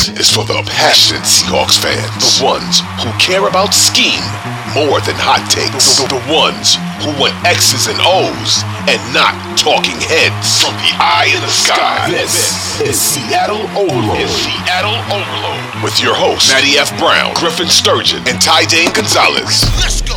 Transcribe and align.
This 0.00 0.16
is 0.20 0.30
for 0.32 0.48
the 0.48 0.56
passionate 0.64 1.28
Seahawks 1.28 1.76
fans. 1.76 2.40
The 2.40 2.48
ones 2.48 2.80
who 3.04 3.12
care 3.20 3.44
about 3.44 3.76
scheme 3.76 4.24
more 4.72 4.96
than 5.04 5.12
hot 5.20 5.44
takes. 5.52 6.00
The, 6.00 6.08
the 6.08 6.24
ones 6.24 6.80
who 7.04 7.12
want 7.20 7.36
X's 7.44 7.84
and 7.84 8.00
O's 8.00 8.64
and 8.88 8.96
not 9.12 9.36
talking 9.60 10.00
heads. 10.00 10.64
From 10.64 10.72
the 10.80 10.96
eye 10.96 11.28
in 11.28 11.44
the 11.44 11.52
sky, 11.52 12.08
this 12.08 12.80
is 12.80 12.96
Seattle 12.96 13.60
Overload. 13.76 14.24
Is 14.24 14.32
Seattle 14.32 14.96
Overload. 15.12 15.84
With 15.84 16.00
your 16.00 16.16
hosts, 16.16 16.48
Matty 16.48 16.80
F. 16.80 16.96
Brown, 16.96 17.36
Griffin 17.36 17.68
Sturgeon, 17.68 18.24
and 18.24 18.40
Ty 18.40 18.72
Dane 18.72 18.96
Gonzalez. 18.96 19.68
Let's 19.84 20.00
go. 20.00 20.16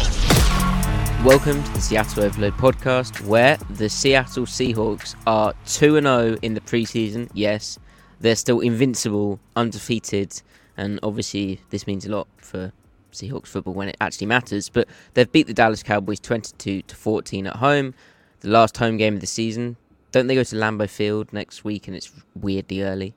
Welcome 1.28 1.62
to 1.62 1.72
the 1.76 1.82
Seattle 1.84 2.24
Overload 2.24 2.54
podcast, 2.54 3.20
where 3.28 3.58
the 3.76 3.90
Seattle 3.90 4.46
Seahawks 4.46 5.20
are 5.28 5.52
2 5.68 6.00
0 6.00 6.38
in 6.42 6.54
the 6.54 6.62
preseason. 6.62 7.30
Yes, 7.34 7.80
they're 8.24 8.38
still 8.38 8.62
invincible, 8.62 9.38
undefeated, 9.58 10.42
and 10.78 10.98
obviously 11.04 11.60
this 11.72 11.86
means 11.86 12.06
a 12.06 12.10
lot 12.10 12.26
for 12.38 12.72
Seahawks 13.12 13.48
football 13.48 13.74
when 13.74 13.90
it 13.90 13.98
actually 14.00 14.28
matters. 14.28 14.70
But 14.70 14.88
they've 15.14 15.30
beat 15.30 15.46
the 15.46 15.54
Dallas 15.54 15.84
Cowboys 15.84 16.22
22 16.22 16.84
to 16.84 16.96
14 16.96 17.48
at 17.48 17.58
home, 17.58 17.94
the 18.40 18.48
last 18.48 18.78
home 18.78 18.96
game 18.96 19.16
of 19.16 19.20
the 19.20 19.28
season. 19.28 19.76
Don't 20.14 20.28
they 20.28 20.36
go 20.36 20.44
to 20.44 20.56
Lambeau 20.56 20.90
Field 20.90 21.34
next 21.34 21.66
week 21.66 21.88
and 21.88 21.98
it's 21.98 22.12
weirdly 22.34 22.82
early? 22.82 23.14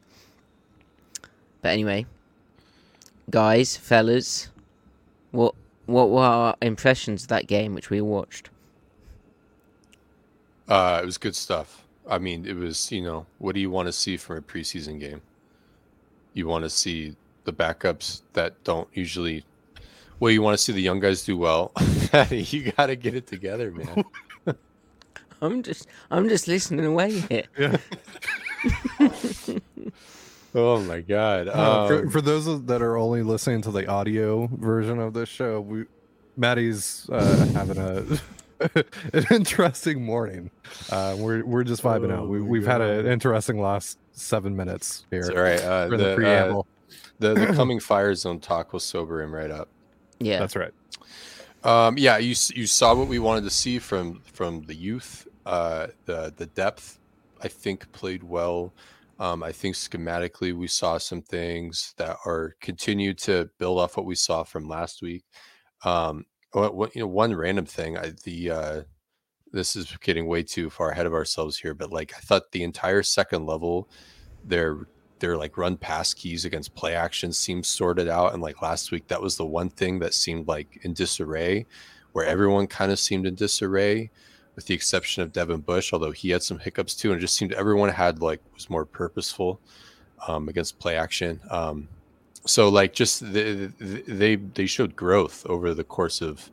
But 1.62 1.68
anyway, 1.68 2.06
guys, 3.30 3.76
fellas, 3.76 4.48
what 5.30 5.54
what 5.86 6.10
were 6.10 6.22
our 6.22 6.56
impressions 6.60 7.22
of 7.22 7.28
that 7.28 7.46
game 7.46 7.74
which 7.74 7.90
we 7.90 8.00
watched? 8.00 8.50
Uh, 10.68 10.98
it 11.00 11.06
was 11.06 11.16
good 11.16 11.36
stuff. 11.36 11.85
I 12.08 12.18
mean, 12.18 12.46
it 12.46 12.56
was, 12.56 12.90
you 12.92 13.02
know, 13.02 13.26
what 13.38 13.54
do 13.54 13.60
you 13.60 13.70
want 13.70 13.86
to 13.86 13.92
see 13.92 14.16
from 14.16 14.36
a 14.38 14.42
preseason 14.42 15.00
game? 15.00 15.22
You 16.34 16.46
want 16.46 16.64
to 16.64 16.70
see 16.70 17.16
the 17.44 17.52
backups 17.52 18.22
that 18.34 18.62
don't 18.64 18.88
usually. 18.92 19.44
Well, 20.20 20.30
you 20.30 20.40
want 20.42 20.56
to 20.56 20.62
see 20.62 20.72
the 20.72 20.80
young 20.80 21.00
guys 21.00 21.24
do 21.24 21.36
well. 21.36 21.72
you 22.30 22.72
got 22.72 22.86
to 22.86 22.96
get 22.96 23.14
it 23.14 23.26
together, 23.26 23.70
man. 23.70 24.04
I'm 25.42 25.62
just, 25.62 25.86
I'm 26.10 26.28
just 26.28 26.48
listening 26.48 26.84
away 26.84 27.18
here. 27.20 27.44
Yeah. 27.58 27.76
oh 30.54 30.80
my 30.80 31.00
god! 31.00 31.46
Uh, 31.46 31.86
for, 31.86 31.98
Um, 32.00 32.10
for 32.10 32.20
those 32.20 32.64
that 32.64 32.82
are 32.82 32.96
only 32.96 33.22
listening 33.22 33.62
to 33.62 33.70
the 33.70 33.86
audio 33.86 34.48
version 34.48 34.98
of 34.98 35.12
this 35.12 35.28
show, 35.28 35.60
we 35.60 35.84
Maddie's 36.36 37.08
uh, 37.12 37.46
having 37.52 37.78
a 37.78 38.04
an 39.12 39.26
interesting 39.30 40.04
morning. 40.04 40.50
Uh, 40.90 41.16
we're 41.18 41.44
we're 41.44 41.64
just 41.64 41.82
vibing 41.82 42.12
out. 42.12 42.28
We, 42.28 42.40
Oh, 42.40 42.44
we've 42.44 42.66
had 42.66 42.80
an 42.80 43.06
interesting 43.06 43.60
last 43.60 43.98
seven 44.12 44.56
minutes 44.56 45.04
it's 45.10 45.28
here 45.28 45.36
all 45.36 45.42
right. 45.42 45.60
Uh, 45.60 45.88
for 45.88 45.96
the, 45.96 46.04
the, 46.04 46.12
uh, 46.12 46.16
preamble. 46.16 46.66
the 47.18 47.34
the 47.34 47.46
coming 47.54 47.80
fire 47.80 48.14
zone 48.14 48.40
talk 48.40 48.72
will 48.72 48.80
sober 48.80 49.22
him 49.22 49.34
right 49.34 49.50
up. 49.50 49.68
Yeah, 50.18 50.38
That's 50.38 50.56
right. 50.56 50.72
Um, 51.64 51.98
yeah, 51.98 52.18
you 52.18 52.34
you 52.54 52.66
saw 52.66 52.94
what 52.94 53.08
we 53.08 53.18
wanted 53.18 53.44
to 53.44 53.50
see 53.50 53.78
from 53.78 54.22
from 54.32 54.62
the 54.62 54.74
youth. 54.74 55.26
Uh, 55.44 55.88
the 56.06 56.32
the 56.36 56.46
depth, 56.46 56.98
I 57.42 57.48
think, 57.48 57.90
played 57.92 58.22
well. 58.22 58.72
Um, 59.18 59.42
I 59.42 59.52
think 59.52 59.76
schematically 59.76 60.54
we 60.54 60.68
saw 60.68 60.98
some 60.98 61.22
things 61.22 61.94
that 61.96 62.18
are 62.26 62.54
continue 62.60 63.14
to 63.14 63.48
build 63.58 63.78
off 63.78 63.96
what 63.96 64.06
we 64.06 64.14
saw 64.14 64.42
from 64.44 64.68
last 64.68 65.02
week. 65.02 65.24
Um, 65.84 66.26
you 66.56 66.90
know, 66.96 67.06
one 67.06 67.34
random 67.34 67.66
thing. 67.66 67.96
I, 67.96 68.12
the 68.24 68.50
uh, 68.50 68.82
this 69.52 69.76
is 69.76 69.96
getting 70.02 70.26
way 70.26 70.42
too 70.42 70.70
far 70.70 70.90
ahead 70.90 71.06
of 71.06 71.14
ourselves 71.14 71.58
here, 71.58 71.74
but 71.74 71.92
like 71.92 72.12
I 72.16 72.20
thought 72.20 72.52
the 72.52 72.62
entire 72.62 73.02
second 73.02 73.46
level, 73.46 73.88
their 74.44 74.86
their 75.18 75.36
like 75.36 75.56
run 75.56 75.76
pass 75.76 76.12
keys 76.12 76.44
against 76.44 76.74
play 76.74 76.94
action 76.94 77.32
seemed 77.32 77.64
sorted 77.64 78.08
out. 78.08 78.34
And 78.34 78.42
like 78.42 78.62
last 78.62 78.90
week, 78.90 79.08
that 79.08 79.22
was 79.22 79.36
the 79.36 79.46
one 79.46 79.70
thing 79.70 79.98
that 80.00 80.14
seemed 80.14 80.48
like 80.48 80.80
in 80.82 80.92
disarray, 80.92 81.66
where 82.12 82.26
everyone 82.26 82.66
kind 82.66 82.92
of 82.92 82.98
seemed 82.98 83.26
in 83.26 83.34
disarray, 83.34 84.10
with 84.54 84.66
the 84.66 84.74
exception 84.74 85.22
of 85.22 85.32
Devin 85.32 85.60
Bush, 85.60 85.92
although 85.92 86.10
he 86.10 86.30
had 86.30 86.42
some 86.42 86.58
hiccups 86.58 86.94
too. 86.94 87.12
And 87.12 87.18
it 87.18 87.22
just 87.22 87.34
seemed 87.34 87.52
everyone 87.52 87.88
had 87.88 88.20
like 88.20 88.40
was 88.54 88.70
more 88.70 88.84
purposeful 88.84 89.60
um, 90.28 90.48
against 90.48 90.78
play 90.78 90.96
action. 90.96 91.40
Um, 91.50 91.88
so 92.46 92.68
like 92.68 92.92
just 92.92 93.20
the, 93.20 93.72
the, 93.78 94.02
they 94.06 94.36
they 94.36 94.66
showed 94.66 94.96
growth 94.96 95.44
over 95.46 95.74
the 95.74 95.84
course 95.84 96.22
of 96.22 96.48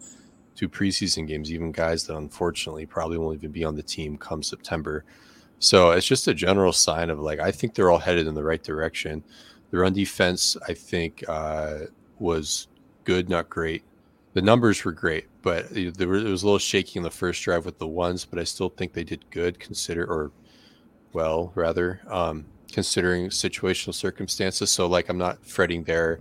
two 0.55 0.69
preseason 0.69 1.27
games, 1.27 1.51
even 1.51 1.71
guys 1.71 2.05
that 2.07 2.15
unfortunately 2.15 2.85
probably 2.85 3.17
won't 3.17 3.37
even 3.37 3.51
be 3.51 3.63
on 3.63 3.75
the 3.75 3.83
team 3.83 4.17
come 4.17 4.43
September. 4.43 5.03
So 5.59 5.91
it's 5.91 6.05
just 6.05 6.27
a 6.27 6.33
general 6.33 6.73
sign 6.73 7.09
of 7.09 7.19
like 7.19 7.39
I 7.39 7.51
think 7.51 7.73
they're 7.73 7.89
all 7.91 7.99
headed 7.99 8.27
in 8.27 8.33
the 8.33 8.43
right 8.43 8.61
direction. 8.61 9.23
The 9.71 9.79
run 9.79 9.93
defense, 9.93 10.55
I 10.67 10.73
think, 10.73 11.23
uh, 11.27 11.85
was 12.19 12.67
good, 13.05 13.29
not 13.29 13.49
great. 13.49 13.83
The 14.33 14.41
numbers 14.41 14.83
were 14.83 14.91
great, 14.91 15.27
but 15.41 15.67
there 15.71 16.07
was, 16.07 16.23
was 16.23 16.43
a 16.43 16.45
little 16.45 16.59
shaky 16.59 16.99
in 16.99 17.03
the 17.03 17.09
first 17.09 17.41
drive 17.41 17.65
with 17.65 17.79
the 17.79 17.87
ones. 17.87 18.25
But 18.25 18.39
I 18.39 18.43
still 18.43 18.69
think 18.69 18.93
they 18.93 19.03
did 19.03 19.29
good, 19.31 19.59
consider 19.59 20.05
or 20.05 20.31
well 21.13 21.51
rather, 21.55 22.01
um, 22.07 22.45
considering 22.73 23.29
situational 23.29 23.93
circumstances. 23.93 24.71
So 24.71 24.87
like 24.87 25.07
I'm 25.07 25.17
not 25.17 25.45
fretting 25.45 25.83
there. 25.83 26.19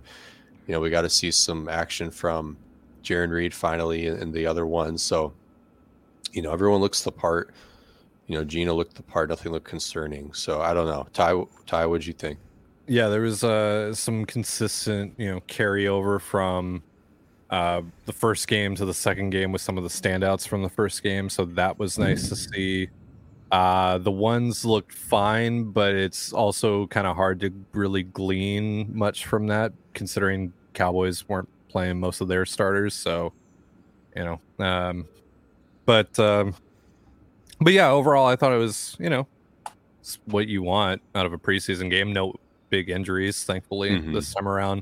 You 0.67 0.73
know, 0.73 0.79
we 0.79 0.89
got 0.89 1.01
to 1.01 1.09
see 1.09 1.31
some 1.31 1.67
action 1.67 2.09
from 2.09 2.55
Jarran 3.03 3.31
Reed 3.31 3.53
finally 3.53 4.07
and, 4.07 4.21
and 4.21 4.33
the 4.33 4.45
other 4.45 4.65
ones. 4.65 5.03
So 5.03 5.33
you 6.31 6.41
know, 6.41 6.51
everyone 6.51 6.81
looks 6.81 7.03
the 7.03 7.11
part. 7.11 7.53
You 8.27 8.37
know, 8.37 8.43
Gino 8.43 8.73
looked 8.73 8.95
the 8.95 9.03
part. 9.03 9.29
Nothing 9.29 9.51
looked 9.51 9.67
concerning. 9.67 10.33
So 10.33 10.61
I 10.61 10.73
don't 10.73 10.87
know. 10.87 11.07
Ty, 11.13 11.43
Ty, 11.65 11.85
what'd 11.85 12.05
you 12.05 12.13
think? 12.13 12.39
Yeah, 12.87 13.07
there 13.07 13.21
was 13.21 13.43
uh, 13.43 13.93
some 13.93 14.25
consistent, 14.25 15.13
you 15.17 15.31
know, 15.31 15.39
carryover 15.41 16.19
from 16.19 16.83
uh, 17.49 17.81
the 18.05 18.13
first 18.13 18.47
game 18.47 18.75
to 18.75 18.85
the 18.85 18.93
second 18.93 19.29
game 19.29 19.51
with 19.51 19.61
some 19.61 19.77
of 19.77 19.83
the 19.83 19.89
standouts 19.89 20.47
from 20.47 20.63
the 20.63 20.69
first 20.69 21.03
game. 21.03 21.29
So 21.29 21.45
that 21.45 21.77
was 21.77 21.97
nice 21.97 22.29
to 22.29 22.35
see. 22.35 22.89
Uh, 23.53 23.99
the 23.99 24.09
ones 24.11 24.65
looked 24.65 24.91
fine, 24.91 25.65
but 25.65 25.93
it's 25.93 26.33
also 26.33 26.87
kind 26.87 27.05
of 27.05 27.15
hard 27.15 27.39
to 27.39 27.53
really 27.73 28.01
glean 28.01 28.89
much 28.97 29.27
from 29.27 29.45
that, 29.45 29.71
considering 29.93 30.51
Cowboys 30.73 31.29
weren't 31.29 31.47
playing 31.69 31.99
most 31.99 32.19
of 32.19 32.27
their 32.27 32.47
starters. 32.47 32.95
So, 32.95 33.31
you 34.15 34.23
know, 34.23 34.65
um, 34.65 35.07
but 35.85 36.17
um, 36.17 36.55
but 37.61 37.73
yeah, 37.73 37.91
overall, 37.91 38.25
I 38.25 38.35
thought 38.35 38.53
it 38.53 38.57
was, 38.57 38.97
you 38.99 39.11
know, 39.11 39.27
it's 40.01 40.17
what 40.25 40.47
you 40.47 40.63
want 40.63 41.03
out 41.13 41.27
of 41.27 41.33
a 41.33 41.37
preseason 41.37 41.91
game. 41.91 42.11
No 42.11 42.33
big 42.71 42.89
injuries, 42.89 43.43
thankfully, 43.43 43.91
Mhm. 43.91 44.13
this 44.13 44.33
time 44.33 44.47
around. 44.47 44.81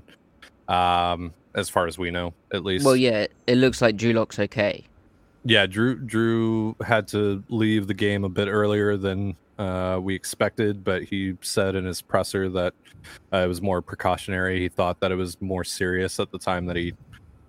Um, 0.70 1.34
as 1.56 1.68
far 1.68 1.88
as 1.88 1.98
we 1.98 2.09
know, 2.09 2.34
at 2.53 2.64
least. 2.64 2.86
Well, 2.86 2.96
yeah, 2.96 3.28
it 3.48 3.56
looks 3.58 3.82
like 3.82 3.98
Drew 3.98 4.18
okay. 4.18 4.86
Yeah, 5.44 5.66
Drew 5.66 5.96
Drew 5.96 6.75
had 6.85 7.07
to 7.09 7.44
leave 7.50 7.88
the 7.88 7.94
game 7.94 8.24
a 8.24 8.29
bit 8.29 8.47
earlier 8.47 8.96
than 8.96 9.35
uh, 9.57 10.00
we 10.02 10.16
expected, 10.16 10.84
but 10.84 11.03
he 11.03 11.35
said 11.41 11.75
in 11.75 11.85
his 11.85 12.02
presser 12.02 12.50
that 12.50 12.74
uh, 13.34 13.38
it 13.38 13.47
was 13.47 13.62
more 13.62 13.81
precautionary. 13.81 14.59
He 14.59 14.69
thought 14.69 15.00
that 15.00 15.12
it 15.12 15.16
was 15.16 15.40
more 15.41 15.63
serious 15.63 16.19
at 16.19 16.31
the 16.31 16.40
time 16.40 16.66
that 16.68 16.75
he 16.75 16.94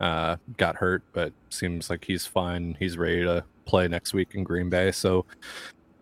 uh, 0.00 0.36
got 0.56 0.76
hurt, 0.76 1.03
but 1.12 1.32
seems 1.50 1.91
like 1.91 2.04
he's 2.04 2.26
fine. 2.26 2.76
He's 2.78 2.97
ready 2.97 3.22
to 3.25 3.44
play 3.66 3.88
next 3.88 4.14
week 4.14 4.34
in 4.34 4.42
Green 4.42 4.70
Bay, 4.70 4.91
so 4.92 5.26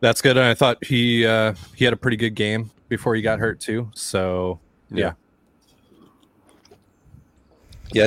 that's 0.01 0.23
good. 0.23 0.37
And 0.37 0.47
I 0.47 0.55
thought 0.55 0.83
he 0.85 1.27
uh, 1.27 1.55
he 1.75 1.85
had 1.85 1.93
a 1.93 1.99
pretty 1.99 2.17
good 2.17 2.35
game 2.35 2.71
before 2.89 3.15
he 3.15 3.23
got 3.23 3.39
hurt 3.39 3.61
too. 3.61 3.91
So 3.95 4.61
Yeah. 4.91 4.99
Yeah, 4.99 5.13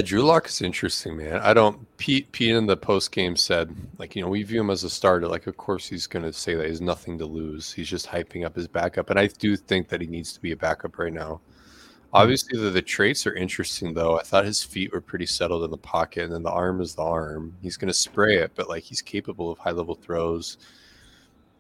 Drew 0.02 0.22
Lock 0.22 0.48
is 0.48 0.62
interesting, 0.62 1.18
man. 1.18 1.40
I 1.42 1.54
don't. 1.54 1.86
Pete 1.98 2.32
Pete 2.32 2.56
in 2.56 2.66
the 2.66 2.78
post 2.78 3.12
game 3.12 3.36
said, 3.36 3.76
like, 3.98 4.16
you 4.16 4.22
know, 4.22 4.30
we 4.30 4.44
view 4.44 4.62
him 4.62 4.70
as 4.70 4.84
a 4.84 4.90
starter. 4.90 5.28
Like, 5.28 5.48
of 5.48 5.58
course, 5.58 5.88
he's 5.88 6.08
going 6.08 6.24
to 6.24 6.32
say 6.32 6.56
that 6.56 6.68
he's 6.68 6.82
nothing 6.82 7.18
to 7.18 7.26
lose. 7.26 7.72
He's 7.72 7.90
just 7.90 8.08
hyping 8.08 8.46
up 8.46 8.56
his 8.56 8.68
backup, 8.68 9.10
and 9.10 9.20
I 9.20 9.28
do 9.28 9.58
think 9.58 9.90
that 9.90 10.02
he 10.02 10.08
needs 10.08 10.32
to 10.34 10.42
be 10.42 10.52
a 10.52 10.58
backup 10.58 10.98
right 10.98 11.12
now. 11.12 11.42
Obviously, 12.14 12.60
the, 12.60 12.70
the 12.70 12.82
traits 12.82 13.26
are 13.26 13.34
interesting, 13.34 13.94
though. 13.94 14.20
I 14.20 14.24
thought 14.24 14.46
his 14.46 14.64
feet 14.64 14.94
were 14.94 15.02
pretty 15.02 15.26
settled 15.26 15.64
in 15.64 15.72
the 15.72 15.78
pocket, 15.78 16.26
and 16.26 16.34
then 16.34 16.44
the 16.44 16.52
arm 16.52 16.80
is 16.80 16.94
the 16.94 17.02
arm. 17.02 17.56
He's 17.62 17.76
going 17.76 17.88
to 17.88 17.94
spray 17.94 18.38
it, 18.38 18.52
but 18.56 18.70
like 18.70 18.84
he's 18.84 19.02
capable 19.02 19.52
of 19.52 19.58
high 19.58 19.72
level 19.72 19.96
throws. 19.96 20.58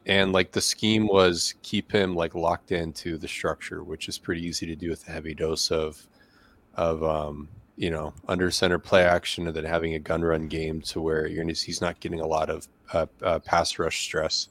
And 0.05 0.31
like 0.31 0.51
the 0.51 0.61
scheme 0.61 1.07
was 1.07 1.55
keep 1.61 1.91
him 1.91 2.15
like 2.15 2.35
locked 2.35 2.71
into 2.71 3.17
the 3.17 3.27
structure, 3.27 3.83
which 3.83 4.07
is 4.07 4.17
pretty 4.17 4.45
easy 4.45 4.65
to 4.67 4.75
do 4.75 4.89
with 4.89 5.07
a 5.07 5.11
heavy 5.11 5.33
dose 5.33 5.71
of 5.71 6.05
of 6.75 7.03
um, 7.03 7.47
you 7.75 7.89
know 7.89 8.13
under 8.27 8.51
center 8.51 8.79
play 8.79 9.03
action, 9.03 9.47
and 9.47 9.55
then 9.55 9.65
having 9.65 9.95
a 9.95 9.99
gun 9.99 10.21
run 10.21 10.47
game 10.47 10.81
to 10.81 11.01
where 11.01 11.27
you're 11.27 11.47
he's 11.47 11.81
not 11.81 11.99
getting 11.99 12.19
a 12.19 12.27
lot 12.27 12.49
of 12.49 12.67
uh, 12.93 13.05
uh, 13.21 13.39
pass 13.39 13.79
rush 13.79 14.03
stress, 14.03 14.49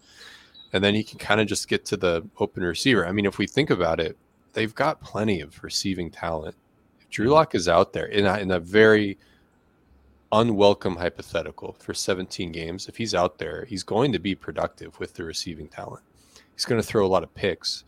and 0.73 0.83
then 0.83 0.95
he 0.95 1.05
can 1.05 1.19
kind 1.19 1.41
of 1.41 1.47
just 1.47 1.69
get 1.69 1.85
to 1.87 1.97
the 1.97 2.27
open 2.39 2.63
receiver. 2.63 3.07
I 3.07 3.13
mean, 3.13 3.27
if 3.27 3.39
we 3.39 3.47
think 3.47 3.71
about 3.71 4.01
it, 4.01 4.17
they've 4.53 4.75
got 4.75 5.01
plenty 5.01 5.41
of 5.41 5.63
receiving 5.63 6.11
talent. 6.11 6.57
If 7.01 7.11
Drew 7.11 7.29
Lock 7.29 7.55
is 7.55 7.69
out 7.69 7.93
there 7.93 8.07
in 8.07 8.27
a, 8.27 8.39
in 8.39 8.51
a 8.51 8.61
very 8.61 9.19
unwelcome 10.33 10.97
hypothetical 10.97 11.77
for 11.79 11.93
17 11.95 12.53
games, 12.53 12.89
if 12.89 12.97
he's 12.97 13.15
out 13.15 13.39
there, 13.39 13.67
he's 13.67 13.83
going 13.83 14.13
to 14.13 14.19
be 14.19 14.35
productive 14.35 14.99
with 14.99 15.15
the 15.15 15.25
receiving 15.25 15.69
talent. 15.69 16.03
He's 16.55 16.65
going 16.65 16.81
to 16.81 16.87
throw 16.87 17.07
a 17.07 17.09
lot 17.09 17.23
of 17.23 17.35
picks. 17.35 17.85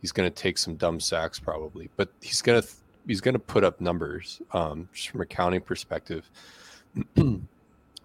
He's 0.00 0.12
going 0.12 0.28
to 0.30 0.34
take 0.34 0.56
some 0.56 0.76
dumb 0.76 1.00
sacks 1.00 1.38
probably, 1.38 1.90
but 1.96 2.10
he's 2.20 2.42
going 2.42 2.60
to 2.62 2.66
th- 2.66 2.79
he's 3.06 3.20
gonna 3.20 3.38
put 3.38 3.64
up 3.64 3.80
numbers 3.80 4.40
um, 4.52 4.88
just 4.92 5.08
from 5.08 5.20
a 5.20 5.26
counting 5.26 5.60
perspective. 5.60 6.30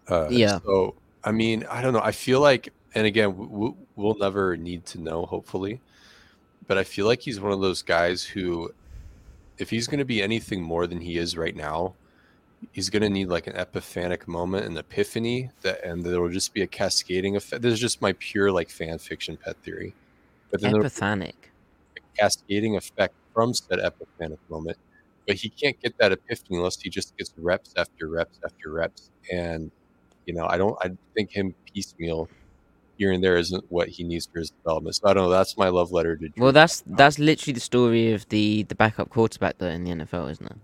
uh, 0.08 0.28
Yeah. 0.30 0.60
So 0.66 0.96
I 1.26 1.32
mean, 1.32 1.66
I 1.70 1.82
don't 1.82 1.94
know. 1.94 2.02
I 2.02 2.12
feel 2.12 2.40
like, 2.40 2.72
and 2.94 3.08
again, 3.08 3.32
w- 3.32 3.76
we'll 3.96 4.18
never 4.18 4.56
need 4.56 4.86
to 4.88 5.02
know, 5.02 5.26
hopefully, 5.26 5.82
but 6.68 6.78
I 6.78 6.84
feel 6.84 7.08
like 7.08 7.22
he's 7.22 7.40
one 7.40 7.52
of 7.52 7.62
those 7.62 7.82
guys 7.82 8.24
who, 8.24 8.72
if 9.58 9.72
he's 9.72 9.88
going 9.88 10.00
to 10.00 10.06
be 10.06 10.22
anything 10.22 10.62
more 10.62 10.86
than 10.86 11.02
he 11.02 11.18
is 11.18 11.36
right 11.36 11.56
now, 11.56 11.96
he's 12.72 12.92
going 12.92 13.02
to 13.02 13.10
need 13.10 13.28
like 13.28 13.48
an 13.48 13.56
epiphanic 13.56 14.28
moment, 14.28 14.68
an 14.68 14.78
epiphany 14.78 15.50
that, 15.62 15.84
and 15.84 16.04
there 16.04 16.22
will 16.22 16.30
just 16.30 16.54
be 16.54 16.62
a 16.62 16.68
cascading 16.68 17.36
effect. 17.36 17.64
This 17.64 17.74
is 17.74 17.80
just 17.80 18.02
my 18.02 18.14
pure 18.14 18.52
like 18.52 18.70
fan 18.70 19.00
fiction 19.00 19.38
pet 19.38 19.58
theory, 19.64 19.96
but 20.52 20.62
then 20.62 20.76
Epiphanic. 20.76 21.52
cascading 22.18 22.76
effect 22.76 23.16
from 23.36 23.54
said 23.54 23.78
epiphanic 23.80 24.40
moment. 24.50 24.78
But 25.28 25.36
he 25.36 25.50
can't 25.50 25.80
get 25.82 25.96
that 26.00 26.12
epiphany 26.12 26.58
unless 26.58 26.80
he 26.82 26.90
just 26.90 27.16
gets 27.18 27.32
reps 27.38 27.74
after 27.78 28.08
reps 28.08 28.40
after 28.44 28.72
reps. 28.72 29.12
And 29.32 29.72
you 30.26 30.34
know, 30.34 30.48
I 30.48 30.58
don't. 30.58 30.76
I 30.82 30.92
think 31.16 31.32
him 31.32 31.54
piecemeal 31.72 32.28
here 32.98 33.12
and 33.12 33.24
there 33.24 33.36
isn't 33.38 33.66
what 33.70 33.90
he 33.90 34.04
needs 34.04 34.26
for 34.26 34.40
his 34.40 34.52
development. 34.52 34.96
So 34.96 35.08
I 35.10 35.14
don't 35.14 35.26
know. 35.26 35.30
That's 35.30 35.58
my 35.58 35.68
love 35.70 35.92
letter 35.92 36.16
to. 36.16 36.30
Well, 36.38 36.52
that's 36.54 36.84
that's 36.88 37.20
literally 37.20 37.54
the 37.54 37.60
story 37.60 38.14
of 38.14 38.28
the 38.30 38.64
the 38.64 38.76
backup 38.76 39.10
quarterback 39.10 39.58
though 39.60 39.68
in 39.68 39.84
the 39.84 39.92
NFL, 39.92 40.32
isn't 40.32 40.46
it? 40.48 40.58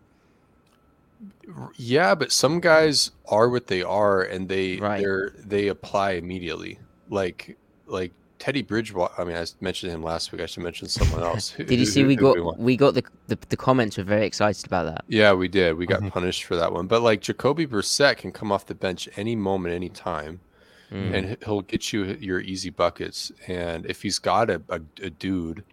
Yeah, 1.78 2.16
but 2.16 2.32
some 2.32 2.60
guys 2.60 3.12
are 3.28 3.50
what 3.50 3.68
they 3.68 3.84
are, 3.84 4.22
and 4.24 4.48
they 4.48 4.78
Right. 4.78 5.02
they're 5.02 5.34
they 5.38 5.68
apply 5.68 6.12
immediately. 6.14 6.80
Like 7.10 7.58
like 7.88 8.14
Teddy 8.42 8.64
Bridgewater. 8.64 9.14
I 9.22 9.24
mean, 9.24 9.36
I 9.38 9.46
mentioned 9.62 9.92
him 9.92 10.02
last 10.02 10.32
week. 10.32 10.42
I 10.42 10.48
should 10.48 10.64
mention 10.64 10.88
someone 10.88 11.22
else. 11.22 11.52
Did 11.58 11.72
you 11.80 11.86
see 11.86 12.04
we 12.04 12.16
got 12.16 12.58
we 12.58 12.76
got 12.76 12.96
the, 12.96 13.04
the 13.28 13.38
the 13.50 13.56
comments 13.56 14.00
were 14.00 14.04
very 14.04 14.26
excited 14.26 14.66
about 14.66 14.86
that. 14.86 15.04
Yeah, 15.08 15.34
we 15.34 15.48
did. 15.48 15.78
We 15.78 15.86
got 15.86 16.02
Mhm. 16.02 16.10
punished 16.10 16.46
for 16.46 16.56
that 16.56 16.74
one. 16.74 16.88
But 16.88 17.04
like 17.04 17.22
Jacoby 17.22 17.68
Brissett 17.68 18.18
can 18.18 18.32
come 18.32 18.52
off 18.52 18.66
the 18.66 18.74
bench 18.74 19.08
any 19.16 19.36
moment, 19.36 19.76
any 19.76 19.90
time, 19.90 20.40
Mm. 20.92 21.14
and 21.16 21.30
he- 21.30 21.38
he'll 21.46 21.62
get 21.62 21.94
you 21.94 22.04
your 22.20 22.40
easy 22.40 22.72
buckets. 22.72 23.32
And 23.48 23.86
if 23.86 24.02
he's 24.02 24.18
got 24.18 24.50
a, 24.50 24.60
a, 24.70 24.82
a 25.04 25.10
dude 25.12 25.64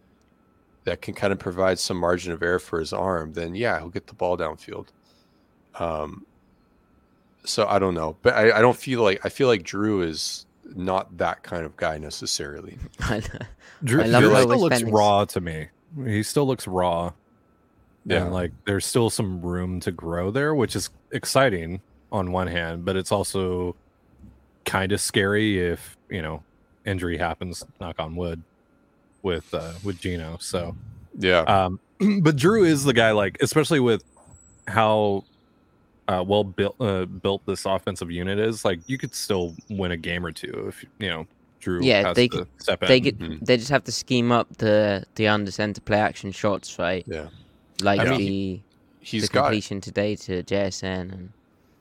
that 0.85 1.01
can 1.01 1.15
kind 1.15 1.33
of 1.33 1.39
provide 1.39 1.79
some 1.79 1.97
margin 1.97 2.33
of 2.33 2.43
error 2.43 2.59
for 2.59 2.81
his 2.81 2.93
arm, 2.93 3.33
then 3.33 3.55
yeah, 3.55 3.79
he'll 3.79 3.89
get 3.89 4.09
the 4.09 4.15
ball 4.15 4.37
downfield. 4.37 4.89
Um, 5.77 6.27
so 7.45 7.67
I 7.67 7.79
don't 7.79 7.95
know, 7.95 8.17
but 8.21 8.35
I, 8.35 8.59
I 8.59 8.61
don't 8.61 8.77
feel 8.77 9.03
like 9.03 9.25
I 9.25 9.31
feel 9.31 9.49
like 9.49 9.63
Drew 9.63 10.03
is 10.03 10.45
not 10.75 11.17
that 11.19 11.43
kind 11.43 11.65
of 11.65 11.77
guy 11.77 11.99
necessarily. 11.99 12.79
Drew, 13.85 14.03
I 14.03 14.07
love 14.07 14.23
Drew 14.23 14.31
still 14.37 14.59
looks 14.61 14.77
spending- 14.77 14.95
raw 14.95 15.25
to 15.27 15.41
me. 15.41 15.69
He 16.05 16.23
still 16.23 16.47
looks 16.47 16.67
raw. 16.67 17.13
Yeah. 18.05 18.23
And 18.25 18.33
like 18.33 18.53
there's 18.67 18.87
still 18.87 19.11
some 19.11 19.41
room 19.43 19.81
to 19.81 19.91
grow 19.93 20.31
there, 20.31 20.55
which 20.55 20.75
is 20.77 20.91
exciting 21.13 21.81
on 22.13 22.33
one 22.33 22.47
hand, 22.47 22.85
but 22.85 22.97
it's 22.97 23.13
also 23.13 23.75
kind 24.65 24.93
of 24.93 25.01
scary 25.01 25.59
if, 25.61 25.97
you 26.09 26.23
know, 26.23 26.43
injury 26.87 27.19
happens, 27.19 27.65
knock 27.81 27.97
on 27.99 28.17
wood, 28.17 28.43
with 29.23 29.53
uh 29.53 29.73
with 29.85 30.01
Gino. 30.01 30.37
So 30.41 30.75
Yeah, 31.19 31.41
um 31.41 31.81
but 32.23 32.37
Drew 32.37 32.65
is 32.65 32.85
the 32.85 32.93
guy 32.95 33.11
like 33.13 33.37
especially 33.43 33.81
with 33.81 34.05
how 34.67 35.25
uh, 36.09 36.25
well 36.27 36.43
built 36.45 36.77
uh, 36.81 37.05
built 37.05 37.45
this 37.47 37.65
offensive 37.67 38.11
unit 38.11 38.39
is 38.39 38.65
like 38.65 38.81
you 38.89 38.99
could 38.99 39.15
still 39.15 39.55
win 39.71 39.93
a 39.93 39.97
game 39.97 40.25
or 40.25 40.33
two 40.33 40.67
if 40.69 40.85
you 40.99 41.09
know 41.09 41.27
Drew 41.61 41.83
Yeah, 41.83 42.09
has 42.09 42.17
they 42.17 42.29
to 42.29 42.39
could- 42.39 42.49
step 42.59 42.83
in. 42.83 42.89
They 42.89 43.01
get 43.01 43.19
Mhm. 43.19 43.45
they 43.45 43.57
just 43.57 43.71
have 43.71 43.85
to 43.85 43.93
scheme 43.93 44.33
up 44.33 44.47
the 44.59 45.05
the 45.17 45.29
under 45.29 45.51
center 45.51 45.81
play 45.81 45.99
action 45.99 46.33
shots, 46.33 46.79
right? 46.79 47.05
yeah. 47.07 47.29
Like 47.83 48.01
I 48.01 48.05
mean, 48.05 48.19
the 48.19 48.61
He's 49.01 49.23
the 49.29 49.33
got 49.33 49.45
completion 49.45 49.81
today 49.81 50.17
to 50.17 50.43
JSN 50.43 51.13
and 51.13 51.33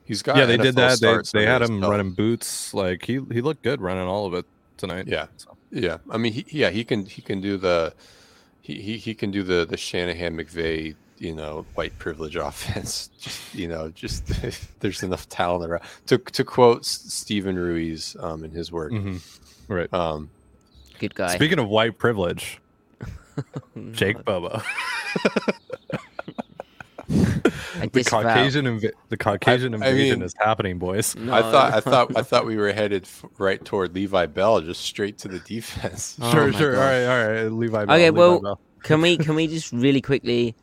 he's 0.04 0.22
got 0.22 0.36
yeah, 0.36 0.46
they 0.46 0.56
did 0.56 0.76
that. 0.76 1.00
They, 1.00 1.40
they 1.40 1.44
had 1.46 1.60
him 1.62 1.80
belt. 1.80 1.90
running 1.90 2.12
boots. 2.12 2.72
Like 2.72 3.04
he 3.04 3.20
he 3.32 3.40
looked 3.40 3.62
good 3.62 3.80
running 3.80 4.06
all 4.06 4.24
of 4.26 4.34
it 4.34 4.46
tonight. 4.76 5.06
Yeah. 5.08 5.26
So, 5.36 5.56
Yeah, 5.70 5.98
I 6.10 6.16
mean, 6.18 6.32
he, 6.32 6.44
yeah, 6.48 6.70
he 6.70 6.84
can 6.84 7.04
he 7.06 7.20
can 7.22 7.40
do 7.40 7.56
the 7.56 7.92
he, 8.62 8.80
he 8.80 8.96
he 8.98 9.14
can 9.14 9.30
do 9.30 9.42
the 9.42 9.66
the 9.66 9.76
Shanahan 9.76 10.36
McVay 10.36 10.94
you 11.18 11.34
know 11.34 11.64
white 11.74 11.98
privilege 11.98 12.36
offense. 12.48 13.08
Just 13.20 13.54
you 13.54 13.68
know, 13.68 13.90
just 13.90 14.24
there's 14.80 15.02
enough 15.02 15.28
talent 15.28 15.70
around. 15.70 15.82
To 16.06 16.18
to 16.18 16.44
quote 16.44 16.84
Stephen 16.84 17.56
Ruiz 17.58 18.16
um, 18.20 18.44
in 18.44 18.50
his 18.50 18.70
work. 18.72 18.92
mhm. 18.92 19.20
Right. 19.68 19.92
Um, 19.92 20.30
good 20.98 21.14
guy. 21.14 21.34
Speaking 21.34 21.58
of 21.58 21.68
white 21.68 21.98
privilege, 21.98 22.60
Jake 23.92 24.24
Bobo, 24.24 24.62
the. 27.92 28.04
Caucasian 28.06 28.64
inv- 28.66 28.92
the 29.08 29.16
Caucasian 29.16 29.74
I 29.74 29.76
invasion 29.88 30.18
mean, 30.20 30.26
is 30.26 30.34
happening, 30.38 30.78
boys. 30.78 31.16
No, 31.16 31.32
I 31.32 31.42
thought 31.42 31.72
I 31.74 31.80
thought 31.80 32.16
I 32.16 32.22
thought 32.22 32.46
we 32.46 32.56
were 32.56 32.72
headed 32.72 33.04
f- 33.04 33.24
right 33.38 33.62
toward 33.64 33.94
Levi 33.94 34.26
Bell, 34.26 34.60
just 34.60 34.82
straight 34.82 35.18
to 35.18 35.28
the 35.28 35.38
defense. 35.40 36.16
Oh 36.20 36.30
sure, 36.32 36.52
my 36.52 36.58
sure. 36.58 36.70
All 36.74 36.80
gosh. 36.80 36.90
right, 36.90 37.04
all 37.06 37.28
right. 37.44 37.52
Levi. 37.52 37.84
Bell, 37.84 37.94
Okay, 37.94 38.10
Levi 38.10 38.18
well, 38.18 38.40
Bell. 38.40 38.60
can 38.82 39.00
we 39.00 39.16
can 39.16 39.34
we 39.34 39.46
just 39.46 39.72
really 39.72 40.00
quickly 40.00 40.54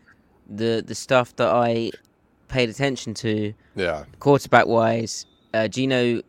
the 0.50 0.84
the 0.86 0.96
stuff 0.96 1.36
that 1.38 1.48
I 1.50 1.92
paid 2.48 2.70
attention 2.70 3.14
to 3.16 3.54
Yeah, 3.76 4.06
quarterback 4.20 4.68
wise, 4.68 5.26
uh, 5.54 5.68
Gino. 5.68 6.22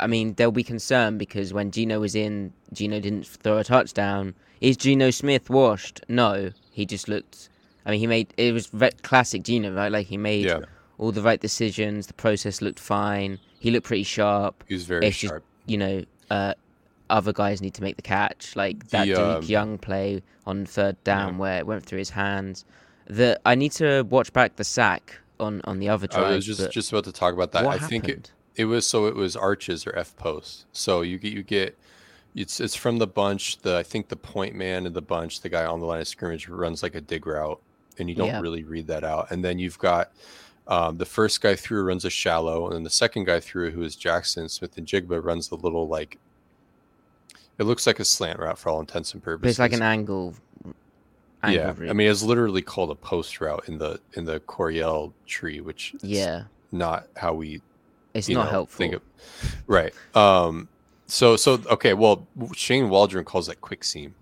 I 0.00 0.06
mean, 0.06 0.34
they'll 0.34 0.52
be 0.52 0.62
concerned 0.62 1.18
because 1.18 1.52
when 1.52 1.70
Gino 1.70 2.00
was 2.00 2.14
in, 2.14 2.52
Gino 2.72 3.00
didn't 3.00 3.26
throw 3.26 3.58
a 3.58 3.64
touchdown. 3.64 4.34
Is 4.60 4.76
Gino 4.76 5.10
Smith 5.10 5.50
washed? 5.50 6.00
No, 6.08 6.52
he 6.70 6.86
just 6.86 7.08
looked. 7.08 7.48
I 7.84 7.90
mean, 7.90 8.00
he 8.00 8.06
made 8.06 8.32
it 8.36 8.52
was 8.52 8.70
classic 9.02 9.42
Gino, 9.42 9.74
right? 9.74 9.90
Like 9.92 10.06
he 10.06 10.16
made 10.16 10.46
yeah, 10.46 10.60
all 10.98 11.12
the 11.12 11.22
right 11.22 11.40
decisions. 11.40 12.06
The 12.06 12.14
process 12.14 12.62
looked 12.62 12.78
fine. 12.80 13.38
He 13.58 13.70
looked 13.70 13.86
pretty 13.86 14.04
sharp. 14.04 14.62
he 14.68 14.74
was 14.74 14.84
very 14.84 15.06
It's 15.06 15.18
just- 15.18 15.30
sharp. 15.32 15.44
You 15.66 15.78
know, 15.78 16.04
uh, 16.30 16.52
other 17.08 17.32
guys 17.32 17.62
need 17.62 17.72
to 17.74 17.82
make 17.82 17.96
the 17.96 18.02
catch, 18.02 18.54
like 18.54 18.88
that 18.88 19.06
The, 19.06 19.14
Dareke 19.14 19.36
um, 19.36 19.42
Young 19.44 19.78
play 19.78 20.22
on 20.46 20.66
third 20.66 21.02
down 21.04 21.38
where 21.38 21.56
it 21.58 21.66
went 21.66 21.84
through 21.86 21.98
his 22.00 22.10
hands. 22.10 22.64
The 23.06 23.40
I 23.44 23.54
need 23.54 23.72
to 23.72 24.02
watch 24.02 24.32
back 24.32 24.56
the 24.56 24.64
sack 24.64 25.18
on 25.40 25.60
on 25.64 25.78
the 25.78 25.88
other 25.88 26.06
drive. 26.06 26.24
I 26.24 26.34
was 26.36 26.46
just 26.46 26.70
just 26.70 26.92
about 26.92 27.04
to 27.04 27.12
talk 27.12 27.34
about 27.34 27.52
that. 27.52 27.64
what 27.64 27.82
I 27.82 27.86
think 27.86 28.04
it, 28.04 28.08
happened? 28.08 28.30
It 28.56 28.64
was 28.66 28.86
so 28.86 29.06
it 29.06 29.14
was 29.14 29.36
arches 29.36 29.86
or 29.86 29.96
F 29.96 30.16
posts. 30.16 30.64
So 30.72 31.02
you 31.02 31.18
get 31.18 31.32
you 31.32 31.42
get 31.42 31.76
it's 32.34 32.60
it's 32.60 32.74
from 32.74 32.98
the 32.98 33.06
bunch. 33.06 33.58
The 33.58 33.76
I 33.76 33.82
think 33.82 34.08
the 34.08 34.16
point 34.16 34.54
man 34.54 34.86
of 34.86 34.94
the 34.94 35.02
bunch, 35.02 35.40
the 35.40 35.48
guy 35.48 35.64
on 35.66 35.80
the 35.80 35.86
line 35.86 36.00
of 36.00 36.08
scrimmage 36.08 36.48
runs 36.48 36.82
like 36.82 36.94
a 36.94 37.00
dig 37.00 37.26
route, 37.26 37.60
and 37.98 38.08
you 38.08 38.14
don't 38.14 38.28
Yeah. 38.28 38.40
really 38.40 38.62
read 38.64 38.86
that 38.86 39.04
out. 39.04 39.30
And 39.30 39.44
then 39.44 39.58
you've 39.58 39.78
got 39.78 40.12
um, 40.66 40.96
the 40.96 41.04
first 41.04 41.42
guy 41.42 41.54
through 41.56 41.82
runs 41.82 42.06
a 42.06 42.10
shallow, 42.10 42.66
and 42.66 42.74
then 42.76 42.82
the 42.84 42.90
second 42.90 43.24
guy 43.24 43.38
through, 43.38 43.72
who 43.72 43.82
is 43.82 43.94
Jaxon 43.96 44.48
Smith-Njigba, 44.48 45.22
runs 45.22 45.48
the 45.48 45.56
little 45.56 45.86
like 45.88 46.16
it 47.58 47.64
looks 47.64 47.86
like 47.86 48.00
a 48.00 48.04
slant 48.04 48.38
route 48.40 48.58
for 48.58 48.70
all 48.70 48.80
intents 48.80 49.12
and 49.12 49.22
But 49.22 49.26
purposes. 49.26 49.50
it's 49.52 49.58
like 49.58 49.72
an 49.72 49.82
angle. 49.82 50.34
Angle 51.48 51.54
yeah. 51.64 51.74
route. 51.78 51.90
I 51.90 51.92
mean, 51.92 52.10
it's 52.10 52.22
literally 52.22 52.62
called 52.62 52.90
a 52.90 52.94
post 52.94 53.40
route 53.40 53.64
in 53.68 53.78
the 53.78 54.00
in 54.14 54.24
the 54.24 54.40
Coryell 54.40 55.12
tree, 55.26 55.60
which 55.60 55.94
is 55.94 56.02
yeah, 56.04 56.44
not 56.72 57.06
how 57.16 57.34
we 57.34 57.60
it's 58.14 58.28
not 58.28 58.44
know, 58.44 58.50
helpful. 58.50 58.78
think 58.78 58.94
of- 58.94 59.02
right. 59.66 59.92
Um. 60.14 60.68
So 61.06 61.36
so 61.36 61.60
okay. 61.70 61.94
Well, 61.94 62.26
Shane 62.54 62.88
Waldron 62.88 63.24
calls 63.24 63.46
that 63.48 63.60
quick 63.60 63.84
seam. 63.84 64.14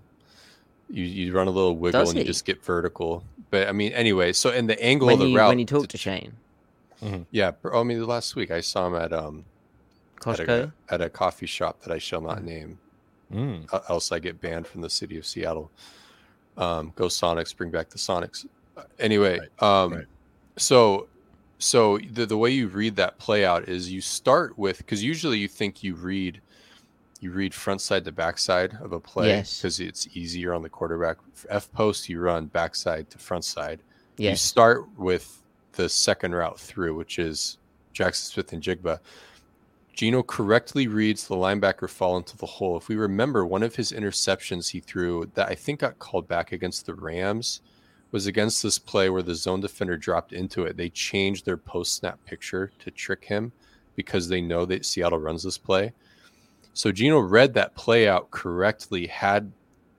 You 0.91 1.05
you 1.05 1.33
run 1.33 1.47
a 1.47 1.51
little 1.51 1.77
wiggle 1.77 2.01
Does 2.01 2.11
and 2.11 2.19
you 2.19 2.25
just 2.25 2.45
get 2.45 2.63
vertical. 2.65 3.25
But 3.51 3.69
I 3.69 3.73
mean, 3.73 3.93
anyway. 3.93 4.33
So 4.33 4.51
in 4.51 4.67
the 4.67 4.83
angle 4.83 5.07
when 5.07 5.15
of 5.15 5.21
the 5.21 5.27
you 5.29 5.37
route, 5.39 5.49
when 5.49 5.59
you 5.59 5.65
talk 5.67 5.89
to 5.89 5.99
Shane, 5.99 6.33
yeah. 7.31 7.53
br- 7.53 7.75
I 7.75 7.83
mean, 7.83 8.05
last 8.07 8.35
week 8.37 8.51
I 8.51 8.61
saw 8.61 8.87
him 8.89 8.95
at 8.97 9.13
um 9.13 9.45
at 10.27 10.39
Costco. 10.39 10.73
a, 10.91 10.95
at 10.95 11.01
a 11.01 11.09
coffee 11.11 11.47
shop 11.47 11.83
that 11.83 11.93
I 11.93 11.99
shall 11.99 12.21
not 12.21 12.43
name, 12.45 12.79
Mm. 13.33 13.67
uh, 13.73 13.81
else 13.89 14.13
I 14.13 14.19
get 14.19 14.41
banned 14.41 14.67
from 14.67 14.83
the 14.83 14.91
city 14.91 15.17
of 15.17 15.25
Seattle. 15.27 15.71
Um, 16.57 16.93
go 16.97 17.07
Sonics, 17.07 17.57
bring 17.57 17.71
back 17.71 17.89
the 17.89 17.99
Sonics. 17.99 18.47
Uh, 18.77 18.83
Anyway, 18.99 19.39
um, 19.61 19.93
right. 19.95 20.05
so 20.57 21.09
so 21.59 21.99
the 22.13 22.27
the 22.27 22.37
way 22.37 22.51
you 22.51 22.69
read 22.69 22.97
that 22.97 23.19
play 23.19 23.45
out 23.45 23.69
is 23.69 23.91
you 23.91 24.01
start 24.01 24.59
with 24.59 24.79
because 24.79 25.03
usually 25.03 25.39
you 25.39 25.49
think 25.49 25.83
you 25.83 25.95
read 25.95 26.41
you 27.21 27.31
read 27.31 27.55
front 27.55 27.81
side 27.81 28.05
to 28.05 28.11
backside 28.13 28.77
of 28.83 28.93
a 28.93 28.99
play 29.01 29.29
Yes. 29.29 29.59
because 29.59 29.79
it's 29.79 30.09
easier 30.15 30.53
on 30.53 30.63
the 30.63 30.69
quarterback. 30.69 31.19
F 31.49 31.71
post 31.73 32.09
you 32.09 32.19
run 32.21 32.47
backside 32.47 33.09
to 33.11 33.19
front 33.19 33.45
side. 33.45 33.81
You 34.17 34.37
start 34.37 34.87
with 34.99 35.41
the 35.73 35.89
second 35.89 36.35
route 36.35 36.59
through, 36.59 36.95
which 36.97 37.19
is 37.19 37.59
Jaxon 37.95 38.15
Smith-Njigba. 38.33 38.99
Gino 39.93 40.23
correctly 40.23 40.87
reads 40.87 41.27
the 41.27 41.37
linebacker 41.37 41.89
fall 41.89 42.17
into 42.17 42.37
the 42.37 42.47
hole. 42.47 42.77
If 42.77 42.89
we 42.89 42.97
remember, 42.97 43.45
one 43.45 43.63
of 43.63 43.77
his 43.77 43.93
interceptions 43.93 44.71
he 44.71 44.81
threw 44.81 45.31
that 45.35 45.49
I 45.49 45.55
think 45.55 45.81
got 45.81 45.99
called 45.99 46.27
back 46.27 46.53
against 46.53 46.87
the 46.87 46.95
Rams 46.95 47.61
was 48.11 48.27
against 48.27 48.63
this 48.63 48.79
play 48.79 49.11
where 49.11 49.23
the 49.23 49.35
zone 49.35 49.61
defender 49.61 49.97
dropped 49.97 50.33
into 50.33 50.65
it. 50.65 50.77
They 50.77 50.89
changed 50.89 51.45
their 51.45 51.57
post 51.57 51.95
snap 51.95 52.25
picture 52.25 52.73
to 52.79 52.91
trick 52.91 53.25
him 53.25 53.53
because 53.95 54.29
they 54.29 54.41
know 54.41 54.65
that 54.67 54.87
Seattle 54.87 55.19
runs 55.19 55.43
this 55.43 55.59
play. 55.59 55.93
So 56.75 56.91
Gino 56.91 57.19
read 57.19 57.53
that 57.55 57.75
play 57.75 58.09
out 58.09 58.31
correctly 58.31 59.07
had 59.07 59.53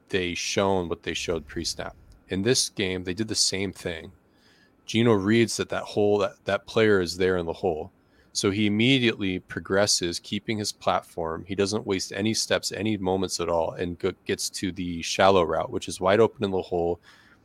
they 0.10 0.34
shown 0.34 0.90
what 0.90 1.04
they 1.04 1.14
showed 1.14 1.48
pre 1.48 1.64
snap. 1.64 1.96
In 2.30 2.42
this 2.42 2.70
game, 2.70 3.04
they 3.04 3.14
did 3.14 3.28
the 3.28 3.36
same 3.36 3.72
thing 3.72 4.12
Gino 4.86 5.14
reads 5.14 5.58
that 5.58 5.70
that 5.70 5.84
hole 5.84 6.18
that 6.20 6.44
that 6.46 6.68
player 6.68 7.00
is 7.00 7.18
there 7.18 7.38
in 7.38 7.46
the 7.46 7.54
hole. 7.54 7.92
So 8.36 8.50
he 8.50 8.66
immediately 8.66 9.40
progresses, 9.40 10.20
keeping 10.20 10.58
his 10.58 10.72
platform. 10.72 11.46
He 11.48 11.54
doesn't 11.54 11.86
waste 11.86 12.12
any 12.12 12.34
steps, 12.34 12.72
any 12.72 12.98
moments 12.98 13.40
at 13.40 13.48
all, 13.48 13.74
and 13.74 13.98
go, 14.00 14.12
gets 14.26 14.50
to 14.52 14.72
the 14.72 15.04
shallow 15.04 15.44
route, 15.44 15.70
which 15.70 15.88
is 15.88 16.02
wide 16.02 16.20
open 16.20 16.44
in 16.44 16.50
the 16.50 16.62
hole, 16.62 17.00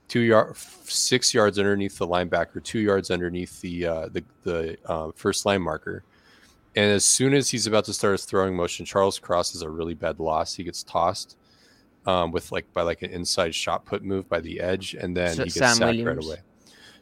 two 0.08 0.20
yard, 0.20 0.56
six 0.56 1.34
yards 1.34 1.58
underneath 1.58 1.98
the 1.98 2.06
linebacker, 2.06 2.64
two 2.64 2.78
yards 2.78 3.10
underneath 3.10 3.60
the 3.60 3.86
uh, 3.86 4.08
the 4.08 4.24
the 4.44 4.78
uh, 4.86 5.10
first 5.14 5.44
line 5.44 5.60
marker. 5.60 6.04
And 6.74 6.90
as 6.90 7.04
soon 7.04 7.34
as 7.34 7.50
he's 7.50 7.66
about 7.66 7.84
to 7.86 7.92
start 7.92 8.12
his 8.12 8.24
throwing 8.24 8.56
motion, 8.56 8.86
Charles 8.86 9.18
Cross 9.18 9.54
is 9.54 9.62
a 9.62 9.68
really 9.68 9.94
bad 9.94 10.20
loss. 10.20 10.54
He 10.54 10.64
gets 10.64 10.82
tossed 10.82 11.36
um, 12.06 12.30
with 12.32 12.50
like 12.50 12.72
by 12.72 12.80
like 12.80 13.02
an 13.02 13.10
inside 13.10 13.54
shot 13.54 13.84
put 13.84 14.02
move 14.02 14.26
by 14.26 14.40
the 14.40 14.58
edge, 14.58 14.94
and 14.94 15.14
then 15.14 15.34
So 15.34 15.44
he 15.44 15.50
gets 15.50 15.58
Sam 15.58 15.74
sacked 15.76 15.80
Williams. 15.98 16.06
right 16.06 16.24
away. 16.24 16.42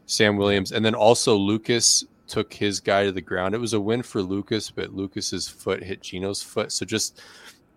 Sam 0.06 0.36
Williams, 0.36 0.72
and 0.72 0.84
then 0.84 0.94
also 0.94 1.36
Lucas 1.36 2.04
took 2.28 2.52
his 2.52 2.80
guy 2.80 3.04
to 3.04 3.12
the 3.12 3.20
ground. 3.20 3.54
It 3.54 3.58
was 3.58 3.72
a 3.72 3.80
win 3.80 4.02
for 4.02 4.22
Lucas, 4.22 4.70
but 4.70 4.94
Lucas's 4.94 5.48
foot 5.48 5.82
hit 5.82 6.02
Gino's 6.02 6.42
foot. 6.42 6.72
So 6.72 6.84
just 6.84 7.20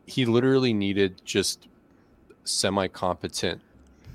he 0.06 0.25
literally 0.25 0.74
needed 0.74 1.22
just 1.24 1.68
semi 2.44 2.88
competent 2.88 3.62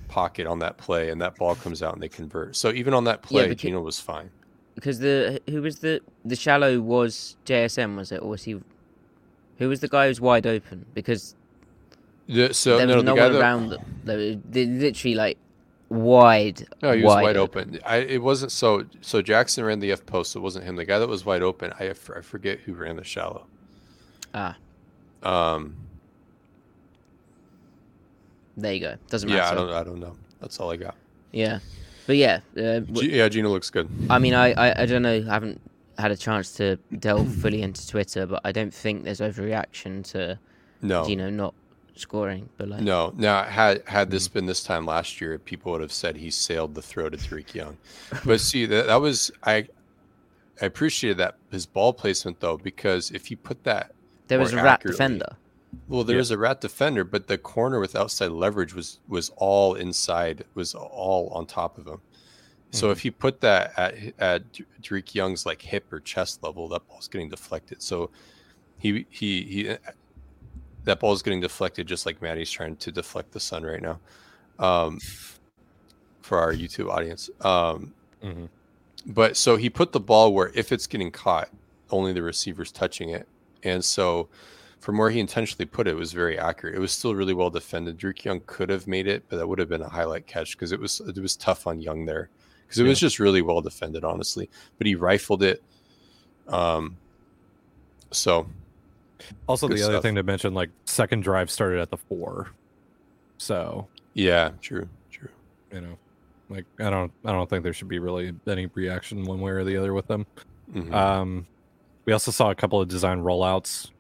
pocket 0.08 0.46
on 0.46 0.58
that 0.60 0.76
play, 0.76 1.10
and 1.10 1.20
that 1.20 1.36
ball 1.36 1.54
comes 1.54 1.82
out 1.82 1.94
and 1.94 2.02
they 2.02 2.08
convert. 2.08 2.56
So 2.56 2.70
even 2.70 2.94
on 2.94 3.04
that 3.04 3.22
play, 3.22 3.48
ca- 3.48 3.54
Gino 3.54 3.80
was 3.80 4.00
fine. 4.00 4.30
Because 4.74 4.98
the 4.98 5.40
who 5.48 5.62
was 5.62 5.78
the 5.78 6.00
the 6.24 6.36
shallow 6.36 6.80
was 6.80 7.36
JSN 7.46 7.96
was 7.96 8.10
it 8.12 8.22
or 8.22 8.30
was 8.30 8.44
he? 8.44 8.60
Who 9.58 9.68
was 9.68 9.80
the 9.80 9.88
guy 9.88 10.08
who's 10.08 10.20
wide 10.20 10.46
open? 10.46 10.84
Because 10.94 11.36
The, 12.26 12.52
so 12.52 12.78
there 12.78 12.88
was 12.88 13.04
no, 13.04 13.14
no 13.14 13.22
one 13.22 13.32
that, 13.32 13.40
around 13.40 13.68
them. 13.68 14.00
They 14.04 14.16
were 14.16 14.40
they 14.50 14.66
literally 14.66 15.14
like 15.14 15.38
wide. 15.94 16.66
No, 16.82 16.92
he 16.92 17.02
was 17.02 17.14
wide 17.14 17.22
wide 17.22 17.36
open. 17.36 17.78
I 17.84 17.96
it 17.98 18.22
wasn't 18.22 18.52
so 18.52 18.84
so 19.00 19.22
Jaxon 19.22 19.66
ran 19.66 19.80
the 19.80 19.92
F 19.92 20.04
post. 20.06 20.34
It 20.36 20.40
wasn't 20.40 20.64
him. 20.64 20.76
The 20.76 20.84
guy 20.84 20.98
that 20.98 21.08
was 21.08 21.24
wide 21.24 21.42
open. 21.42 21.72
I, 21.80 21.90
I 21.90 21.92
forget 21.94 22.60
who 22.60 22.74
ran 22.74 22.96
the 22.96 23.04
shallow. 23.04 23.46
Ah, 24.34 24.56
Um. 25.22 25.76
there 28.56 28.72
you 28.74 28.80
go. 28.80 28.96
Doesn't 29.08 29.28
matter. 29.28 29.38
Yeah, 29.42 29.50
I 29.50 29.54
don't. 29.54 29.70
I 29.70 29.82
don't 29.84 30.00
know. 30.00 30.16
That's 30.40 30.58
all 30.60 30.70
I 30.70 30.76
got. 30.76 30.94
Yeah, 31.32 31.58
but 32.06 32.16
yeah, 32.16 32.40
uh, 32.56 32.80
G- 32.80 33.16
yeah, 33.16 33.28
Gino 33.28 33.48
looks 33.50 33.70
good. 33.70 33.88
I 34.10 34.18
mean, 34.18 34.34
I, 34.34 34.52
I 34.52 34.82
I 34.82 34.86
don't 34.86 35.02
know. 35.02 35.24
I 35.28 35.32
haven't 35.32 35.60
had 35.98 36.10
a 36.10 36.16
chance 36.16 36.52
to 36.54 36.76
delve 36.98 37.32
fully 37.36 37.62
into 37.62 37.86
Twitter, 37.88 38.26
but 38.26 38.40
I 38.44 38.52
don't 38.52 38.72
think 38.74 39.04
there's 39.04 39.20
overreaction 39.20 40.04
to 40.12 40.38
No, 40.82 41.06
you 41.06 41.16
know 41.16 41.30
not 41.30 41.54
scoring. 41.96 42.48
But 42.56 42.68
like, 42.68 42.80
no. 42.80 43.12
Now, 43.16 43.44
had 43.44 43.82
had 43.86 44.10
this 44.10 44.28
Mm. 44.28 44.32
been 44.32 44.46
this 44.46 44.62
time 44.62 44.86
last 44.86 45.20
year, 45.20 45.38
people 45.38 45.72
would 45.72 45.80
have 45.80 45.92
said 45.92 46.16
he 46.16 46.30
sailed 46.30 46.74
the 46.74 46.82
throw 46.82 47.08
to 47.08 47.16
Dareke 47.16 47.54
Young. 47.54 47.76
But 48.24 48.40
see, 48.40 48.66
that 48.66 48.86
that 48.86 49.00
was 49.00 49.30
I. 49.42 49.68
I 50.62 50.66
appreciated 50.66 51.16
that 51.18 51.34
his 51.50 51.66
ball 51.66 51.92
placement 51.92 52.38
though, 52.38 52.56
because 52.56 53.10
if 53.10 53.28
you 53.28 53.36
put 53.36 53.64
that 53.64 53.90
there 54.28 54.38
was 54.38 54.52
a 54.52 54.56
rat 54.62 54.80
defender. 54.80 55.36
Well, 55.88 56.04
there 56.04 56.14
Yeah. 56.14 56.20
was 56.20 56.30
a 56.30 56.38
rat 56.38 56.60
defender, 56.60 57.02
but 57.02 57.26
the 57.26 57.36
corner 57.38 57.80
with 57.80 57.96
outside 57.96 58.30
leverage 58.30 58.72
was 58.72 59.00
was 59.08 59.30
all 59.36 59.74
inside, 59.74 60.44
was 60.54 60.72
all 60.74 61.28
on 61.30 61.46
top 61.46 61.76
of 61.78 61.86
him. 61.88 62.02
So 62.70 62.90
if 62.90 63.00
he 63.00 63.10
put 63.10 63.40
that 63.40 63.72
at 63.76 63.94
at 64.18 64.42
Dareke 64.80 65.14
Young's 65.14 65.44
like 65.46 65.62
hip 65.62 65.92
or 65.92 66.00
chest 66.00 66.42
level, 66.42 66.68
that 66.68 66.86
ball's 66.88 67.08
getting 67.08 67.28
deflected. 67.28 67.82
So 67.82 68.10
he 68.78 69.06
he 69.10 69.42
he 69.42 69.76
that 70.84 71.00
ball's 71.00 71.22
getting 71.22 71.40
deflected 71.40 71.86
just 71.86 72.06
like 72.06 72.20
Maddie's 72.22 72.50
trying 72.50 72.76
to 72.76 72.92
deflect 72.92 73.32
the 73.32 73.40
sun 73.40 73.62
right 73.64 73.82
now. 73.82 73.98
Um 74.58 74.98
for 76.22 76.38
our 76.38 76.52
YouTube 76.52 76.88
audience. 76.90 77.30
Um 77.40 77.92
Mhm. 78.22 78.48
but 79.06 79.36
so 79.36 79.56
he 79.56 79.68
put 79.68 79.92
the 79.92 80.00
ball 80.00 80.32
where 80.32 80.50
if 80.54 80.72
it's 80.72 80.86
getting 80.86 81.10
caught, 81.10 81.50
only 81.90 82.12
the 82.12 82.22
receiver's 82.22 82.72
touching 82.72 83.10
it. 83.10 83.28
And 83.62 83.84
so 83.84 84.28
from 84.80 84.98
where 84.98 85.10
he 85.10 85.20
intentionally 85.20 85.64
put 85.66 85.86
it, 85.86 85.92
it 85.92 85.94
was 85.96 86.12
very 86.12 86.38
accurate. 86.38 86.74
It 86.74 86.78
was 86.78 86.92
still 86.92 87.14
really 87.14 87.34
well 87.34 87.50
defended. 87.50 87.98
Dareke 87.98 88.24
Young 88.24 88.40
could 88.46 88.68
have 88.70 88.86
made 88.86 89.06
it, 89.06 89.24
but 89.28 89.36
that 89.36 89.46
would 89.46 89.58
have 89.58 89.68
been 89.68 89.82
a 89.82 89.88
highlight 89.88 90.26
catch 90.26 90.52
because 90.56 90.72
it 90.72 90.80
was 90.80 91.00
it 91.00 91.18
was 91.18 91.36
tough 91.36 91.66
on 91.66 91.80
Young 91.80 92.04
there. 92.06 92.28
Because 92.66 92.78
it 92.78 92.84
was 92.84 92.98
just 92.98 93.18
really 93.18 93.42
well 93.42 93.60
defended, 93.60 94.04
honestly. 94.04 94.48
But 94.78 94.86
he 94.86 94.94
rifled 94.94 95.42
it. 95.42 95.62
Um 96.48 96.96
so 98.10 98.46
Also, 99.46 99.68
Good 99.68 99.78
the 99.78 99.82
other 99.84 99.92
stuff. 99.94 100.02
thing 100.02 100.14
to 100.16 100.22
mention, 100.22 100.54
like 100.54 100.70
second 100.84 101.22
drive 101.22 101.50
started 101.50 101.80
at 101.80 101.90
the 101.90 101.96
four, 101.96 102.50
so 103.38 103.86
yeah, 104.14 104.50
true, 104.60 104.88
true. 105.10 105.28
you 105.72 105.80
know, 105.80 105.98
like 106.48 106.64
I 106.78 106.90
don't, 106.90 107.12
I 107.24 107.32
don't 107.32 107.48
think 107.48 107.62
there 107.64 107.72
should 107.72 107.88
be 107.88 107.98
really 107.98 108.32
any 108.46 108.66
reaction 108.74 109.24
one 109.24 109.40
way 109.40 109.52
or 109.52 109.64
the 109.64 109.76
other 109.76 109.92
with 109.94 110.06
them. 110.06 110.26
Mhm. 110.72 110.92
Um, 110.92 111.46
we 112.04 112.12
also 112.12 112.30
saw 112.30 112.50
a 112.50 112.54
couple 112.54 112.80
of 112.80 112.88
design 112.88 113.20
rollouts, 113.20 113.90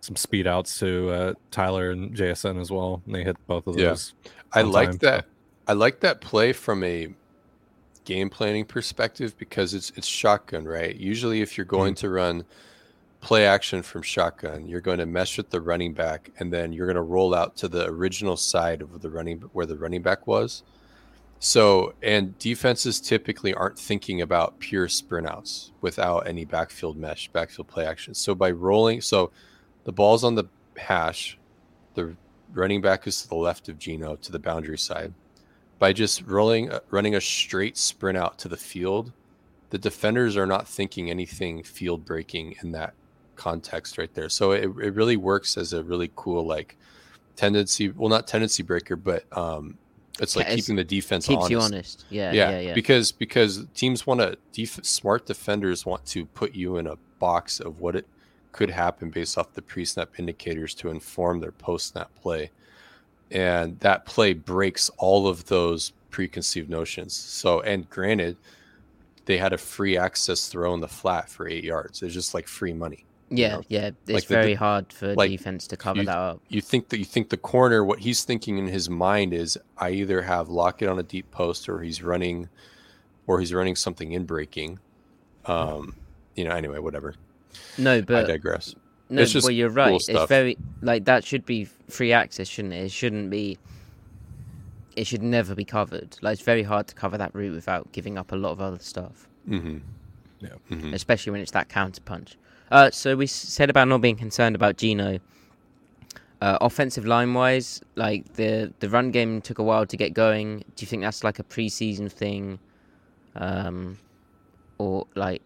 some 0.00 0.16
speed 0.16 0.46
outs 0.46 0.78
to 0.80 1.10
uh, 1.10 1.34
Tyler 1.50 1.90
and 1.90 2.14
JSN 2.14 2.60
as 2.60 2.70
well, 2.70 3.02
and 3.06 3.14
they 3.14 3.24
hit 3.24 3.36
both 3.46 3.66
of 3.66 3.78
Yeah. 3.78 3.88
those. 3.88 4.14
I 4.52 4.62
like 4.62 4.90
time, 4.90 4.98
that. 4.98 5.26
I 5.66 5.72
like 5.74 6.00
that 6.00 6.20
play 6.20 6.52
from 6.52 6.82
a 6.84 7.08
game 8.04 8.30
planning 8.30 8.64
perspective 8.64 9.36
because 9.38 9.74
it's 9.74 9.92
it's 9.96 10.06
shotgun, 10.06 10.64
right? 10.64 10.96
Usually, 10.96 11.42
if 11.42 11.58
you're 11.58 11.66
going 11.66 11.94
to 11.96 12.08
run 12.08 12.44
play 13.20 13.46
action 13.46 13.82
from 13.82 14.02
shotgun, 14.02 14.66
you're 14.66 14.80
going 14.80 14.98
to 14.98 15.06
mesh 15.06 15.36
with 15.36 15.50
the 15.50 15.60
running 15.60 15.92
back, 15.92 16.30
and 16.38 16.52
then 16.52 16.72
you're 16.72 16.86
going 16.86 16.96
to 16.96 17.02
roll 17.02 17.34
out 17.34 17.56
to 17.56 17.68
the 17.68 17.86
original 17.86 18.36
side 18.36 18.80
of 18.80 19.02
the 19.02 19.10
running 19.10 19.38
where 19.52 19.66
the 19.66 19.76
running 19.76 20.02
back 20.02 20.26
was. 20.26 20.62
So, 21.40 21.94
and 22.02 22.36
defenses 22.38 23.00
typically 23.00 23.54
aren't 23.54 23.78
thinking 23.78 24.22
about 24.22 24.58
pure 24.58 24.88
sprint 24.88 25.28
outs 25.28 25.72
without 25.80 26.26
any 26.26 26.44
backfield 26.44 26.96
mesh, 26.96 27.28
backfield 27.28 27.68
play 27.68 27.86
action. 27.86 28.14
So 28.14 28.34
by 28.34 28.50
rolling, 28.50 29.00
so 29.00 29.30
the 29.84 29.92
ball's 29.92 30.24
on 30.24 30.34
the 30.34 30.44
hash, 30.76 31.38
the 31.94 32.16
running 32.52 32.80
back 32.80 33.06
is 33.06 33.22
to 33.22 33.28
the 33.28 33.36
left 33.36 33.68
of 33.68 33.78
Gino 33.78 34.16
to 34.16 34.32
the 34.32 34.38
boundary 34.38 34.78
side. 34.78 35.12
By 35.78 35.92
just 35.92 36.22
rolling, 36.26 36.72
uh, 36.72 36.80
running 36.90 37.14
a 37.14 37.20
straight 37.20 37.76
sprint 37.76 38.18
out 38.18 38.38
to 38.38 38.48
the 38.48 38.56
field, 38.56 39.12
the 39.70 39.78
defenders 39.78 40.36
are 40.36 40.46
not 40.46 40.66
thinking 40.66 41.08
anything 41.08 41.62
field 41.62 42.04
breaking 42.04 42.56
in 42.62 42.72
that 42.72 42.94
context 43.38 43.96
right 43.96 44.12
there. 44.12 44.28
So 44.28 44.50
it, 44.52 44.64
it 44.64 44.94
really 44.94 45.16
works 45.16 45.56
as 45.56 45.72
a 45.72 45.82
really 45.82 46.10
cool 46.16 46.44
like 46.46 46.76
tendency. 47.36 47.88
Well, 47.88 48.10
not 48.10 48.26
tendency 48.26 48.62
breaker, 48.62 48.96
but 48.96 49.24
um, 49.36 49.78
it's 50.20 50.36
like 50.36 50.46
Yeah, 50.48 50.56
keeping 50.56 50.76
the 50.76 50.84
defense 50.84 51.26
Keeps 51.26 51.44
honest. 51.44 51.50
you 51.50 51.58
honest. 51.60 52.04
Yeah, 52.10 52.32
Yeah, 52.32 52.50
yeah, 52.50 52.60
yeah. 52.60 52.74
because 52.74 53.12
because 53.12 53.64
teams 53.74 54.06
want 54.06 54.20
to 54.20 54.36
def- 54.52 54.84
smart 54.84 55.24
defenders 55.24 55.86
want 55.86 56.04
to 56.06 56.26
put 56.26 56.54
you 56.54 56.76
in 56.76 56.86
a 56.86 56.96
box 57.18 57.60
of 57.60 57.80
what 57.80 57.96
it 57.96 58.06
could 58.52 58.70
happen 58.70 59.10
based 59.10 59.38
off 59.38 59.52
the 59.54 59.62
pre-snap 59.62 60.18
indicators 60.18 60.74
to 60.74 60.88
inform 60.90 61.40
their 61.40 61.52
post-snap 61.52 62.10
play, 62.20 62.50
and 63.30 63.78
that 63.80 64.04
play 64.04 64.32
breaks 64.32 64.90
all 64.98 65.28
of 65.28 65.46
those 65.46 65.92
preconceived 66.10 66.68
notions. 66.68 67.14
So, 67.14 67.60
and 67.60 67.88
granted, 67.88 68.36
they 69.26 69.38
had 69.38 69.52
a 69.52 69.58
free 69.58 69.96
access 69.96 70.48
throw 70.48 70.72
in 70.74 70.80
the 70.80 70.88
flat 70.88 71.28
for 71.28 71.46
eight 71.46 71.62
yards. 71.62 72.02
It's 72.02 72.14
just 72.14 72.34
like 72.34 72.48
free 72.48 72.72
money. 72.72 73.04
Yeah, 73.30 73.56
know, 73.56 73.62
yeah. 73.68 73.90
It's 74.06 74.10
like 74.10 74.26
very 74.26 74.52
de- 74.52 74.54
hard 74.54 74.92
for 74.92 75.14
like, 75.14 75.30
defense 75.30 75.66
to 75.68 75.76
cover 75.76 76.00
you- 76.00 76.06
that 76.06 76.16
up. 76.16 76.40
you 76.48 76.60
think 76.60 76.88
that 76.90 76.98
you 76.98 77.04
think 77.04 77.30
the 77.30 77.36
corner 77.36 77.84
what 77.84 77.98
he's 78.00 78.24
thinking 78.24 78.58
in 78.58 78.66
his 78.68 78.88
mind 78.88 79.32
is 79.34 79.58
I 79.76 79.90
either 79.90 80.22
have 80.22 80.48
Lockett 80.48 80.88
on 80.88 80.98
a 80.98 81.02
deep 81.02 81.30
post 81.30 81.68
or 81.68 81.80
he's 81.80 82.02
running 82.02 82.48
or 83.26 83.40
he's 83.40 83.52
running 83.52 83.76
something 83.76 84.12
in 84.12 84.24
breaking. 84.24 84.78
Um, 85.46 85.96
you 86.34 86.44
know, 86.44 86.50
anyway, 86.50 86.78
whatever. 86.78 87.14
No, 87.76 88.00
but 88.02 88.24
I 88.24 88.28
digress. 88.28 88.74
no, 89.08 89.22
it's 89.22 89.32
just 89.32 89.44
well, 89.44 89.50
you're 89.52 89.68
cool 89.68 89.76
right. 89.76 89.94
It's 89.94 90.04
stuff. 90.04 90.28
very 90.28 90.56
like 90.82 91.04
that 91.06 91.24
should 91.24 91.44
be 91.44 91.64
free 91.88 92.12
access, 92.12 92.48
shouldn't 92.48 92.74
it? 92.74 92.84
It 92.84 92.92
shouldn't 92.92 93.30
be. 93.30 93.58
It 94.96 95.06
should 95.06 95.22
never 95.22 95.54
be 95.54 95.64
covered. 95.64 96.16
Like 96.22 96.34
it's 96.34 96.42
very 96.42 96.62
hard 96.64 96.88
to 96.88 96.94
cover 96.94 97.16
that 97.18 97.34
route 97.34 97.54
without 97.54 97.92
giving 97.92 98.18
up 98.18 98.32
a 98.32 98.36
lot 98.36 98.50
of 98.52 98.60
other 98.60 98.78
stuff. 98.80 99.28
hmm 99.46 99.78
Yeah. 100.40 100.50
hmm 100.68 100.94
especially 100.94 101.32
when 101.32 101.40
it's 101.40 101.50
that 101.52 101.68
counter 101.68 102.00
punch. 102.00 102.36
Uh, 102.70 102.90
so 102.90 103.16
we 103.16 103.26
said 103.26 103.70
about 103.70 103.88
not 103.88 104.00
being 104.00 104.16
concerned 104.16 104.54
about 104.54 104.76
Gino. 104.76 105.18
Uh, 106.40 106.56
offensive 106.60 107.04
line 107.04 107.34
wise, 107.34 107.80
like 107.96 108.34
the 108.34 108.72
the 108.78 108.88
run 108.88 109.10
game 109.10 109.40
took 109.40 109.58
a 109.58 109.62
while 109.62 109.84
to 109.86 109.96
get 109.96 110.14
going. 110.14 110.58
Do 110.76 110.82
you 110.82 110.86
think 110.86 111.02
that's 111.02 111.24
like 111.24 111.40
a 111.40 111.42
preseason 111.42 112.10
thing, 112.12 112.60
um, 113.34 113.98
or 114.78 115.06
like, 115.16 115.42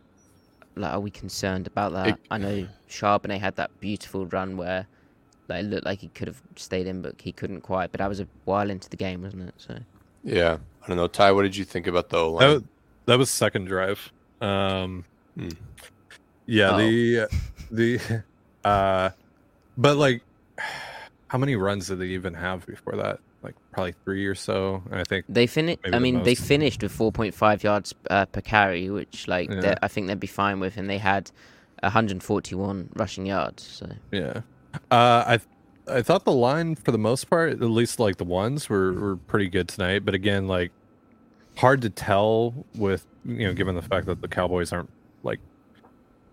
like 0.76 0.92
are 0.92 1.00
we 1.00 1.10
concerned 1.10 1.66
about 1.66 1.92
that? 1.94 2.08
It- 2.08 2.18
I 2.30 2.36
know 2.36 2.68
Charbonnet 2.90 3.40
had 3.40 3.56
that 3.56 3.70
beautiful 3.80 4.26
run 4.26 4.58
where, 4.58 4.86
like, 5.48 5.64
it 5.64 5.68
looked 5.68 5.86
like 5.86 6.00
he 6.00 6.08
could 6.08 6.28
have 6.28 6.42
stayed 6.56 6.86
in, 6.86 7.00
but 7.00 7.14
he 7.22 7.32
couldn't 7.32 7.62
quite. 7.62 7.90
But 7.90 8.00
that 8.00 8.08
was 8.10 8.20
a 8.20 8.28
while 8.44 8.68
into 8.68 8.90
the 8.90 8.96
game, 8.98 9.22
wasn't 9.22 9.48
it? 9.48 9.54
So 9.56 9.78
Yeah. 10.22 10.58
I 10.84 10.88
don't 10.88 10.96
know. 10.98 11.06
Ty, 11.08 11.32
what 11.32 11.42
did 11.44 11.56
you 11.56 11.64
think 11.64 11.86
about 11.86 12.10
the 12.10 12.18
O 12.18 12.38
That, 12.38 12.64
that 13.06 13.18
was 13.18 13.30
second 13.30 13.64
drive. 13.64 14.12
Um, 14.42 15.04
Hmm. 15.38 15.48
yeah, 16.46 16.70
Oh. 16.72 16.78
the 16.78 17.28
the 17.70 18.22
uh, 18.64 19.10
but 19.78 19.96
like, 19.96 20.22
how 21.28 21.38
many 21.38 21.56
runs 21.56 21.88
did 21.88 21.98
they 22.00 22.08
even 22.08 22.34
have 22.34 22.66
before 22.66 22.96
that? 22.96 23.20
like 23.44 23.56
probably 23.72 23.92
three 24.04 24.24
or 24.24 24.36
so. 24.36 24.80
And 24.88 25.00
I 25.00 25.02
think 25.04 25.24
They 25.28 25.48
finished. 25.48 25.80
Maybe 25.82 25.94
I 25.94 25.98
the 25.98 26.02
mean, 26.02 26.22
they 26.22 26.36
finished 26.36 26.80
with 26.80 26.96
4.5 26.96 27.62
yards 27.64 27.92
uh, 28.08 28.24
per 28.26 28.40
carry, 28.40 28.88
which 28.88 29.26
like 29.26 29.50
Yeah. 29.50 29.74
I 29.82 29.88
think 29.88 30.06
they'd 30.06 30.20
be 30.20 30.28
fine 30.28 30.60
with, 30.60 30.76
and 30.76 30.88
they 30.88 30.98
had 30.98 31.28
141 31.82 32.90
rushing 32.94 33.26
yards. 33.26 33.64
So 33.64 33.88
Yeah. 34.12 34.42
Uh, 34.92 35.24
I 35.26 35.40
I 35.88 36.02
thought 36.02 36.24
the 36.24 36.30
line 36.32 36.76
for 36.76 36.92
the 36.92 36.98
most 36.98 37.28
part, 37.28 37.50
at 37.54 37.60
least 37.62 37.98
like 37.98 38.16
the 38.18 38.24
ones, 38.24 38.68
were 38.68 38.92
were 38.92 39.16
pretty 39.16 39.48
good 39.48 39.66
tonight. 39.68 40.04
But 40.04 40.14
again, 40.14 40.46
like 40.46 40.70
hard 41.56 41.82
to 41.82 41.90
tell 41.90 42.66
with 42.76 43.04
you 43.24 43.46
know, 43.46 43.54
given 43.54 43.74
the 43.74 43.82
fact 43.82 44.06
that 44.06 44.20
the 44.20 44.28
Cowboys 44.28 44.72
aren't 44.72 44.90
like 45.22 45.40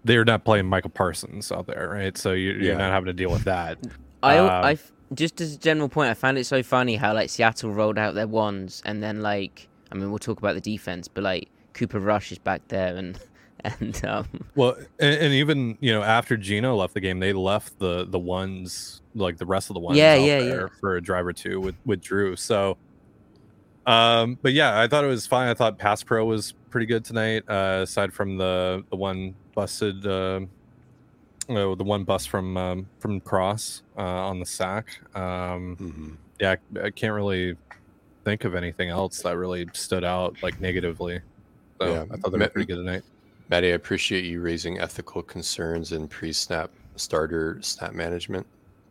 they're 0.03 0.25
not 0.25 0.45
playing 0.45 0.65
Micah 0.65 0.89
Parsons 0.89 1.51
out 1.51 1.67
there, 1.67 1.89
right? 1.91 2.17
So 2.17 2.31
you, 2.33 2.51
you're 2.51 2.61
Yeah. 2.73 2.77
not 2.77 2.91
having 2.91 3.07
to 3.07 3.13
deal 3.13 3.31
with 3.31 3.43
that. 3.43 3.77
I, 4.23 4.37
Um, 4.37 4.49
I 4.65 4.77
just 5.13 5.39
as 5.41 5.55
a 5.55 5.57
general 5.57 5.89
point, 5.89 6.09
I 6.09 6.13
found 6.13 6.37
it 6.37 6.45
so 6.45 6.61
funny 6.63 6.95
how 6.95 7.13
like 7.13 7.29
Seattle 7.29 7.71
rolled 7.71 7.97
out 7.97 8.15
their 8.15 8.27
ones, 8.27 8.81
and 8.85 9.01
then 9.03 9.21
like 9.21 9.67
I 9.91 9.95
mean, 9.95 10.09
we'll 10.09 10.19
talk 10.19 10.37
about 10.39 10.55
the 10.55 10.61
defense, 10.61 11.07
but 11.07 11.23
like 11.23 11.49
Cooper 11.73 11.99
Rush 11.99 12.31
is 12.31 12.37
back 12.37 12.61
there, 12.67 12.95
and 12.95 13.19
and 13.63 14.05
um, 14.05 14.27
Well, 14.55 14.75
and, 14.99 15.15
and 15.15 15.33
even 15.33 15.77
you 15.81 15.91
know 15.93 16.01
after 16.03 16.37
Gino 16.37 16.75
left 16.75 16.93
the 16.93 17.01
game, 17.01 17.19
they 17.19 17.33
left 17.33 17.77
the 17.79 18.05
the 18.05 18.19
ones 18.19 19.01
like 19.15 19.37
the 19.37 19.45
rest 19.45 19.69
of 19.69 19.73
the 19.73 19.79
ones 19.79 19.97
Yeah, 19.97 20.15
out 20.15 20.25
yeah, 20.25 20.39
there 20.39 20.61
yeah. 20.61 20.67
for 20.79 20.95
a 20.97 21.01
drive 21.01 21.25
or 21.25 21.33
two 21.33 21.59
with 21.61 21.75
with 21.85 22.01
Drew. 22.01 22.35
So, 22.35 22.77
um, 23.89 24.37
but 24.41 24.53
yeah, 24.53 24.79
I 24.79 24.87
thought 24.87 25.03
it 25.03 25.07
was 25.07 25.25
fine. 25.27 25.47
I 25.47 25.53
thought 25.53 25.77
Pass 25.77 26.03
Pro 26.03 26.25
was 26.25 26.53
pretty 26.69 26.85
good 26.85 27.03
tonight. 27.03 27.43
Uh, 27.47 27.81
aside 27.83 28.13
from 28.13 28.37
the 28.37 28.83
the 28.89 28.95
one 28.95 29.35
busted, 29.55 30.05
uh, 30.05 30.41
uh, 31.49 31.75
the 31.75 31.83
one 31.83 32.03
bust 32.03 32.29
from 32.29 32.55
um, 32.57 32.87
from 32.99 33.19
Cross 33.21 33.83
uh, 33.97 34.01
on 34.01 34.39
the 34.39 34.45
sack. 34.45 34.99
Um, 35.15 35.75
Mhm. 35.79 36.17
yeah, 36.39 36.55
I, 36.77 36.85
I 36.87 36.89
can't 36.91 37.13
really 37.13 37.55
think 38.25 38.43
of 38.43 38.53
anything 38.53 38.89
else 38.89 39.21
that 39.23 39.37
really 39.37 39.65
stood 39.73 40.03
out 40.03 40.35
like 40.43 40.59
negatively. 40.61 41.21
So 41.81 41.87
Yeah. 41.93 42.03
I 42.11 42.17
thought 42.17 42.31
they 42.31 42.37
were 42.37 42.45
Ma- 42.45 42.47
pretty 42.49 42.67
good 42.67 42.75
tonight. 42.83 43.03
Maddie, 43.49 43.71
I 43.71 43.75
appreciate 43.75 44.25
you 44.25 44.41
raising 44.41 44.77
ethical 44.79 45.23
concerns 45.23 45.91
in 45.93 46.07
pre-snap 46.07 46.69
starter 46.97 47.57
snap 47.61 47.93
management 47.93 48.45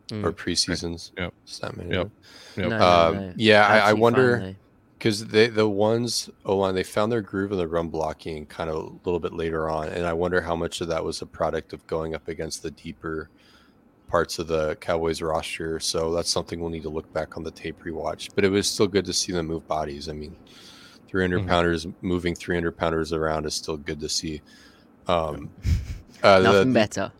mm, 0.09 0.25
or 0.25 0.33
preseasons 0.33 1.11
Yep. 1.17 1.33
snap 1.45 1.77
management. 1.77 2.11
Yep. 2.57 2.69
no, 2.69 2.77
no, 2.77 2.85
Um, 2.85 3.15
no, 3.15 3.33
yeah, 3.37 3.65
I, 3.67 3.91
I 3.91 3.93
wonder 3.93 4.39
though. 4.39 4.55
Because 4.99 5.27
they 5.27 5.47
the 5.47 5.67
ones 5.67 6.29
O 6.45 6.57
line 6.57 6.75
they 6.75 6.83
found 6.83 7.11
their 7.11 7.21
groove 7.21 7.51
in 7.53 7.57
the 7.57 7.67
run 7.67 7.87
blocking 7.87 8.45
kind 8.45 8.69
of 8.69 8.75
a 8.75 8.89
little 9.05 9.19
bit 9.19 9.33
later 9.33 9.69
on, 9.69 9.87
and 9.87 10.05
I 10.05 10.13
wonder 10.13 10.41
how 10.41 10.55
much 10.55 10.81
of 10.81 10.89
that 10.89 11.03
was 11.03 11.21
a 11.21 11.25
product 11.25 11.73
of 11.73 11.87
going 11.87 12.13
up 12.13 12.27
against 12.27 12.61
the 12.61 12.71
deeper 12.71 13.29
parts 14.07 14.39
of 14.39 14.47
the 14.47 14.75
Cowboys 14.77 15.21
roster. 15.21 15.79
So 15.79 16.13
that's 16.13 16.29
something 16.29 16.59
we'll 16.59 16.69
need 16.71 16.83
to 16.83 16.89
look 16.89 17.11
back 17.13 17.37
on 17.37 17.43
the 17.43 17.51
tape 17.51 17.81
rewatch. 17.83 18.29
But 18.35 18.43
it 18.43 18.49
was 18.49 18.69
still 18.69 18.87
good 18.87 19.05
to 19.05 19.13
see 19.13 19.31
them 19.31 19.47
move 19.47 19.67
bodies. 19.67 20.09
I 20.09 20.13
mean, 20.13 20.35
300 21.07 21.41
Mhm. 21.43 21.47
pounders 21.47 21.87
moving 22.01 22.35
300 22.35 22.75
pounders 22.75 23.13
around 23.13 23.45
is 23.45 23.53
still 23.53 23.77
good 23.77 23.99
to 24.01 24.09
see. 24.09 24.41
Um, 25.07 25.49
uh, 26.23 26.39
Nothing 26.39 26.69
the- 26.69 26.79
better. 26.79 27.11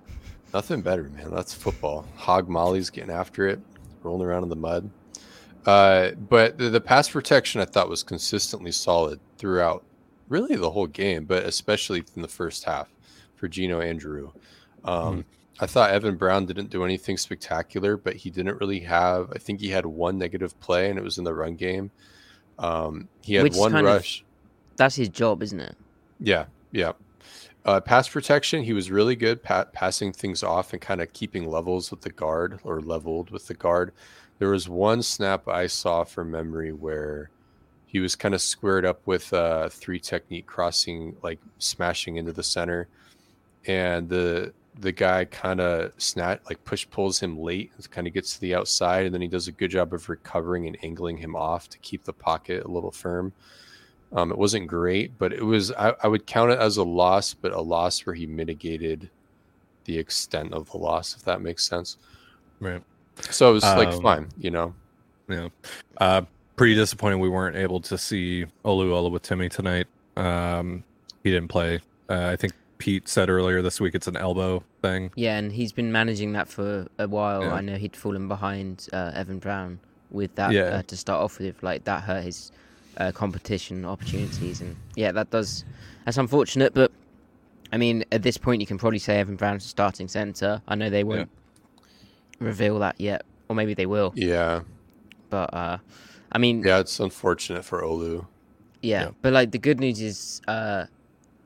Nothing 0.53 0.81
better, 0.81 1.03
man. 1.09 1.29
That's 1.31 1.53
football. 1.53 2.05
Hog 2.15 2.50
Molly's 2.50 2.89
getting 2.89 3.12
after 3.12 3.48
it, 3.48 3.59
rolling 4.01 4.27
around 4.27 4.41
in 4.43 4.50
the 4.50 4.55
mud. 4.55 4.89
Uh, 5.66 6.12
but 6.12 6.58
the, 6.58 6.70
the 6.70 6.82
pass 6.82 7.10
protection 7.10 7.62
I 7.62 7.66
thought 7.66 7.89
was 7.89 8.04
consistently 8.04 8.72
solid 8.72 9.20
throughout, 9.38 9.84
really 10.30 10.56
the 10.56 10.72
whole 10.72 10.88
game, 10.88 11.25
but 11.25 11.44
especially 11.44 12.04
in 12.16 12.22
the 12.22 12.28
first 12.28 12.63
half 12.63 12.88
for 13.36 13.48
Gino 13.48 13.80
and 13.80 14.00
Drew. 14.00 14.34
Um, 14.84 15.25
I 15.60 15.66
thought 15.68 15.92
Evan 15.92 16.16
Brown 16.16 16.46
didn't 16.46 16.70
do 16.70 16.86
anything 16.86 17.18
spectacular, 17.18 17.98
but 17.98 18.16
he 18.16 18.30
didn't 18.30 18.60
really 18.60 18.80
have. 18.82 19.30
I 19.36 19.38
think 19.38 19.60
he 19.60 19.70
had 19.70 19.86
one 19.86 20.18
negative 20.18 20.58
play, 20.62 20.89
and 20.89 20.98
it 20.98 21.04
was 21.04 21.18
in 21.18 21.25
the 21.25 21.34
run 21.34 21.56
game. 21.56 21.92
Um, 22.58 23.10
he 23.22 23.36
had 23.36 23.44
Which 23.44 23.56
one 23.56 23.72
kind 23.72 23.86
of- 23.86 23.94
rush. 23.94 24.24
That's 24.78 24.96
his 24.96 25.10
job, 25.10 25.44
isn't 25.44 25.60
it? 25.60 25.75
Yeah, 26.22 26.46
yeah. 26.72 26.94
Uh, 27.66 27.82
pass 27.82 28.08
protection, 28.08 28.63
he 28.63 28.72
was 28.72 28.89
really 28.89 29.17
good 29.17 29.43
pa- 29.43 29.65
passing 29.74 30.13
things 30.13 30.41
off 30.41 30.72
and 30.72 30.82
kind 30.82 31.02
of 31.02 31.12
keeping 31.12 31.50
levels 31.50 31.91
with 31.91 32.02
the 32.02 32.10
guard 32.10 32.60
or 32.63 32.80
leveled 32.82 33.30
with 33.30 33.48
the 33.48 33.54
guard. 33.54 33.91
There 34.39 34.49
was 34.49 34.67
one 34.67 35.04
snap 35.04 35.47
I 35.47 35.67
saw 35.67 36.04
from 36.04 36.32
memory 36.32 36.71
where 36.71 37.30
he 37.86 37.99
was 37.99 38.15
kind 38.15 38.34
of 38.34 38.41
squared 38.41 38.86
up 38.86 39.06
with 39.06 39.32
uh, 39.34 39.69
three 39.69 39.99
technique 39.99 40.45
crossing, 40.45 41.17
like 41.21 41.39
smashing 41.58 42.17
into 42.17 42.32
the 42.32 42.43
center, 42.43 42.88
and 43.65 44.10
the 44.10 44.54
the 44.80 44.91
guy 44.93 45.25
kind 45.25 45.60
of 45.60 45.91
snap 45.97 46.41
like 46.45 46.63
push 46.63 46.88
pulls 46.89 47.19
him 47.19 47.38
late, 47.38 47.71
kind 47.91 48.08
of 48.08 48.13
gets 48.13 48.36
to 48.36 48.41
the 48.41 48.56
outside, 48.56 49.06
and 49.06 49.13
then 49.13 49.21
he 49.21 49.28
does 49.28 49.47
a 49.47 49.52
good 49.52 49.71
job 49.71 49.93
of 49.93 50.08
recovering 50.08 50.67
and 50.67 50.78
angling 50.84 51.17
him 51.17 51.36
off 51.36 51.67
to 51.69 51.78
keep 51.80 52.06
the 52.06 52.13
pocket 52.13 52.63
a 52.63 52.67
little 52.69 52.91
firm. 52.91 53.34
Um, 54.13 54.32
it 54.32 54.38
wasn't 54.38 54.67
great, 54.67 55.17
but 55.19 55.34
it 55.34 55.43
was. 55.43 55.71
I, 55.73 55.95
I 56.02 56.08
would 56.08 56.25
count 56.25 56.52
it 56.52 56.60
as 56.60 56.78
a 56.78 56.84
loss, 56.84 57.34
but 57.34 57.52
a 57.52 57.62
loss 57.62 58.06
where 58.06 58.15
he 58.15 58.25
mitigated 58.25 59.10
the 59.86 59.97
extent 59.97 60.54
of 60.54 60.71
the 60.71 60.78
loss, 60.78 61.15
if 61.15 61.23
that 61.23 61.41
makes 61.41 61.67
sense. 61.67 61.97
Right. 62.60 62.84
So 63.29 63.49
it 63.51 63.53
was 63.53 63.63
like 63.63 63.89
Um, 63.89 64.01
fine, 64.01 64.27
you 64.38 64.51
know. 64.51 64.73
Yeah. 65.27 65.49
Uh, 65.97 66.21
pretty 66.55 66.75
disappointed 66.75 67.17
we 67.17 67.29
weren't 67.29 67.55
able 67.55 67.79
to 67.82 67.97
see 67.97 68.45
Oluwatimi 68.65 69.49
tonight. 69.49 69.88
Um, 70.17 70.84
he 71.23 71.32
didn't 71.32 71.49
play. 71.49 71.79
Uh, 72.10 72.29
I 72.34 72.36
think 72.36 72.53
Pete 72.79 73.08
said 73.08 73.29
earlier 73.29 73.62
this 73.62 73.79
week 73.79 73.93
it's 73.95 74.08
an 74.08 74.17
elbow 74.17 74.63
thing. 74.82 75.12
Yeah, 75.15 75.38
and 75.38 75.51
he's 75.51 75.71
been 75.71 75.91
managing 75.91 76.34
that 76.34 76.47
for 76.47 76.88
a 76.97 77.08
while. 77.08 77.43
Yeah. 77.43 77.53
I 77.53 77.62
know 77.62 77.75
he'd 77.75 77.95
fallen 77.95 78.27
behind 78.27 78.88
uh, 78.93 79.12
Evan 79.13 79.39
Brown 79.39 79.79
with 80.12 80.34
that 80.36 80.51
Yeah. 80.51 80.62
uh, 80.63 80.82
to 80.84 80.97
start 80.97 81.21
off 81.21 81.39
with. 81.39 81.62
Like 81.62 81.84
that 81.84 82.03
hurt 82.03 82.23
his 82.23 82.51
uh, 82.97 83.12
competition 83.12 83.86
opportunities, 83.86 84.62
and 84.62 84.75
yeah, 84.95 85.12
that 85.12 85.29
does. 85.29 85.63
That's 86.05 86.17
unfortunate, 86.17 86.73
but 86.73 86.91
I 87.71 87.77
mean, 87.77 88.03
at 88.12 88.23
this 88.23 88.38
point, 88.38 88.62
you 88.62 88.67
can 88.67 88.77
probably 88.79 88.97
say 88.99 89.19
Evan 89.19 89.36
Brown's 89.36 89.63
the 89.63 89.69
starting 89.69 90.08
center. 90.08 90.62
I 90.67 90.75
know 90.75 90.89
they 90.89 91.03
won't 91.03 91.29
reveal 92.39 92.80
that 92.80 92.99
yet, 92.99 93.23
or 93.47 93.56
maybe 93.56 93.73
they 93.73 93.86
will. 93.86 94.13
Yeah, 94.15 94.62
But 95.30 95.54
uh, 95.54 95.78
I 96.32 96.38
mean, 96.38 96.63
yeah, 96.63 96.80
it's 96.80 96.99
unfortunate 96.99 97.65
for 97.65 97.82
Olu. 97.82 98.25
Yeah, 98.82 99.04
Yeah. 99.04 99.10
but 99.21 99.34
like 99.34 99.52
the 99.52 99.60
good 99.60 99.80
news 99.80 100.02
is, 100.02 100.41
uh, 100.47 100.86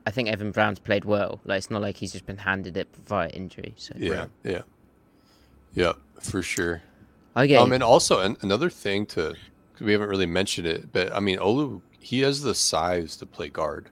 I 0.06 0.10
think 0.10 0.28
Evan 0.28 0.52
Brown's 0.52 0.78
played 0.78 1.04
well. 1.04 1.40
Like 1.44 1.58
it's 1.58 1.70
not 1.70 1.82
like 1.82 1.96
he's 1.96 2.12
just 2.12 2.26
been 2.26 2.38
handed 2.38 2.76
it 2.76 2.88
via 3.06 3.28
injury. 3.28 3.74
So 3.76 3.94
Yeah, 3.96 4.26
yeah, 4.44 4.62
yeah, 5.74 5.92
for 6.20 6.42
sure. 6.42 6.82
I 7.36 7.44
okay, 7.44 7.56
Um, 7.56 7.72
and 7.72 7.82
also 7.82 8.20
an, 8.20 8.36
another 8.42 8.70
thing 8.70 9.06
to 9.06 9.34
'cause 9.74 9.80
we 9.80 9.92
haven't 9.92 10.08
really 10.08 10.26
mentioned 10.26 10.66
it, 10.66 10.92
but 10.92 11.12
I 11.14 11.20
mean, 11.20 11.38
Olu 11.38 11.82
he 11.98 12.20
has 12.20 12.42
the 12.42 12.54
size 12.54 13.16
to 13.16 13.26
play 13.26 13.48
guard. 13.48 13.90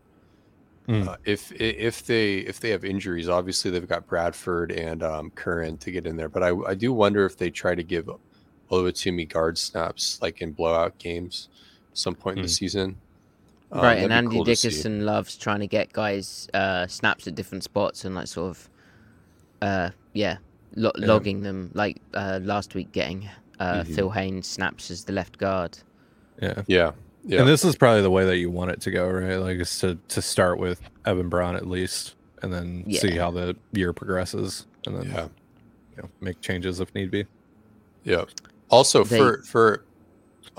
Mm. 0.88 1.06
Uh, 1.08 1.16
if 1.24 1.52
if 1.52 2.04
they 2.06 2.38
if 2.38 2.58
they 2.58 2.70
have 2.70 2.84
injuries, 2.84 3.28
obviously 3.28 3.70
they've 3.70 3.88
got 3.88 4.06
Bradford 4.08 4.72
and 4.72 5.02
um, 5.04 5.30
Curran 5.30 5.78
to 5.78 5.92
get 5.92 6.06
in 6.06 6.16
there. 6.16 6.28
But 6.28 6.42
I 6.42 6.50
I 6.66 6.74
do 6.74 6.92
wonder 6.92 7.24
if 7.24 7.36
they 7.36 7.50
try 7.50 7.74
to 7.76 7.84
give 7.84 8.08
Oluwatimi 8.70 9.28
guard 9.28 9.58
snaps 9.58 10.18
like 10.22 10.42
in 10.42 10.52
blowout 10.52 10.98
games 10.98 11.48
some 11.94 12.14
point 12.14 12.38
in 12.38 12.42
the 12.42 12.48
Mm. 12.48 12.52
season. 12.58 12.96
Um, 13.70 13.80
right, 13.82 13.98
and 13.98 14.12
Andy 14.12 14.36
cool. 14.36 14.44
Dickerson 14.44 15.06
loves 15.06 15.36
trying 15.36 15.60
to 15.60 15.66
get 15.66 15.92
guys 15.92 16.48
uh, 16.52 16.86
snaps 16.88 17.26
at 17.28 17.34
different 17.34 17.64
spots 17.64 18.04
and 18.04 18.14
like 18.14 18.26
sort 18.26 18.50
of, 18.50 18.68
uh, 19.62 19.90
yeah, 20.14 20.38
lo- 20.74 20.90
Yeah. 20.98 21.06
logging 21.06 21.42
them. 21.42 21.70
Like 21.74 21.98
uh, 22.12 22.40
last 22.42 22.74
week, 22.74 22.92
getting 22.92 23.28
uh, 23.60 23.82
Mhm. 23.84 23.94
Phil 23.94 24.10
Haynes 24.10 24.46
snaps 24.48 24.90
as 24.90 25.04
the 25.04 25.12
left 25.12 25.38
guard. 25.38 25.78
Yeah. 26.42 26.62
Yeah, 26.66 26.90
yeah, 27.24 27.40
And 27.40 27.48
this 27.48 27.64
is 27.64 27.76
probably 27.76 28.02
the 28.02 28.10
way 28.10 28.24
that 28.24 28.38
you 28.38 28.50
want 28.50 28.70
it 28.70 28.80
to 28.82 28.90
go, 28.90 29.08
right? 29.08 29.36
Like, 29.36 29.58
is 29.58 29.78
to 29.80 29.98
to 30.08 30.22
start 30.22 30.58
with 30.58 30.80
Evan 31.04 31.28
Brown 31.28 31.56
at 31.56 31.66
least, 31.66 32.14
and 32.42 32.52
then 32.52 32.84
see 32.92 33.12
how 33.16 33.30
the 33.30 33.56
year 33.72 33.92
progresses, 33.92 34.66
and 34.86 34.96
then 34.96 35.10
yeah. 35.10 35.28
you 35.96 36.02
know, 36.02 36.08
make 36.20 36.40
changes 36.40 36.80
if 36.80 36.94
need 36.94 37.10
be. 37.10 37.26
Yeah. 38.04 38.24
Also, 38.68 39.04
They- 39.04 39.18
for 39.18 39.42
for 39.42 39.84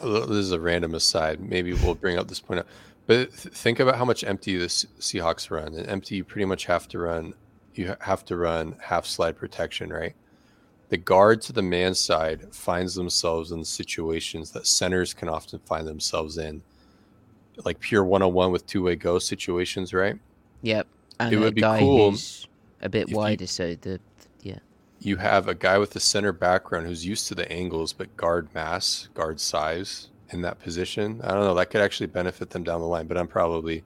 this 0.02 0.30
is 0.30 0.52
a 0.52 0.60
random 0.60 0.96
aside. 0.96 1.40
Maybe 1.42 1.74
we'll 1.74 1.96
bring 1.96 2.18
up 2.18 2.28
this 2.28 2.40
point. 2.40 2.62
Up, 2.62 2.68
but 3.06 3.32
th- 3.36 3.54
think 3.54 3.80
about 3.80 3.98
how 3.98 4.06
much 4.06 4.24
empty 4.24 4.58
the 4.58 4.70
Se- 4.70 4.88
Seahawks 5.00 5.52
run. 5.52 5.74
And 5.76 5.88
empty, 5.88 6.16
you 6.16 6.24
pretty 6.24 6.46
much 6.46 6.66
have 6.66 6.88
to 6.90 7.00
run. 7.00 7.34
You 7.76 7.96
have 8.02 8.24
to 8.26 8.38
run 8.38 8.76
half 8.82 9.06
slide 9.06 9.38
protection, 9.38 9.92
right? 9.92 10.16
The 10.94 10.98
guard 10.98 11.42
to 11.42 11.54
the 11.54 11.64
man 11.64 11.96
side 11.96 12.54
finds 12.54 12.94
themselves 12.94 13.52
in 13.52 13.66
situations 13.66 14.52
that 14.52 14.68
centers 14.68 15.12
can 15.12 15.28
often 15.28 15.58
find 15.66 15.88
themselves 15.88 16.38
in, 16.38 16.62
like 17.66 17.80
pure 17.80 18.04
one 18.04 18.22
on 18.22 18.32
one 18.32 18.52
with 18.52 18.68
two 18.68 18.84
way 18.84 18.96
go 18.96 19.18
situations, 19.18 19.92
right? 19.92 20.20
Yep, 20.62 20.86
and 21.20 21.34
It 21.34 21.40
would 21.40 21.56
be 21.56 21.64
cool 21.64 22.14
a 22.80 22.90
bit 22.90 23.06
if 23.06 23.10
you- 23.10 23.18
wider, 23.18 23.48
so 23.48 23.74
the 23.74 24.00
yeah. 24.44 24.60
you 25.00 25.18
have 25.18 25.48
a 25.48 25.56
guy 25.56 25.80
with 25.80 25.96
a 25.96 26.00
center 26.00 26.32
background 26.32 26.86
who's 26.86 27.04
used 27.04 27.28
to 27.30 27.34
the 27.34 27.52
angles 27.52 27.92
but 27.92 28.16
guard 28.16 28.48
mass, 28.54 29.10
guard 29.16 29.40
size 29.40 30.10
in 30.30 30.44
that 30.44 30.60
position. 30.60 31.22
I 31.24 31.30
don't 31.34 31.42
know. 31.44 31.56
That 31.56 31.72
could 31.72 31.82
actually 31.82 32.06
benefit 32.06 32.52
them 32.52 32.64
down 32.64 32.82
the 32.82 32.86
line, 32.86 33.08
but 33.08 33.18
I'm 33.18 33.28
probably 33.28 33.84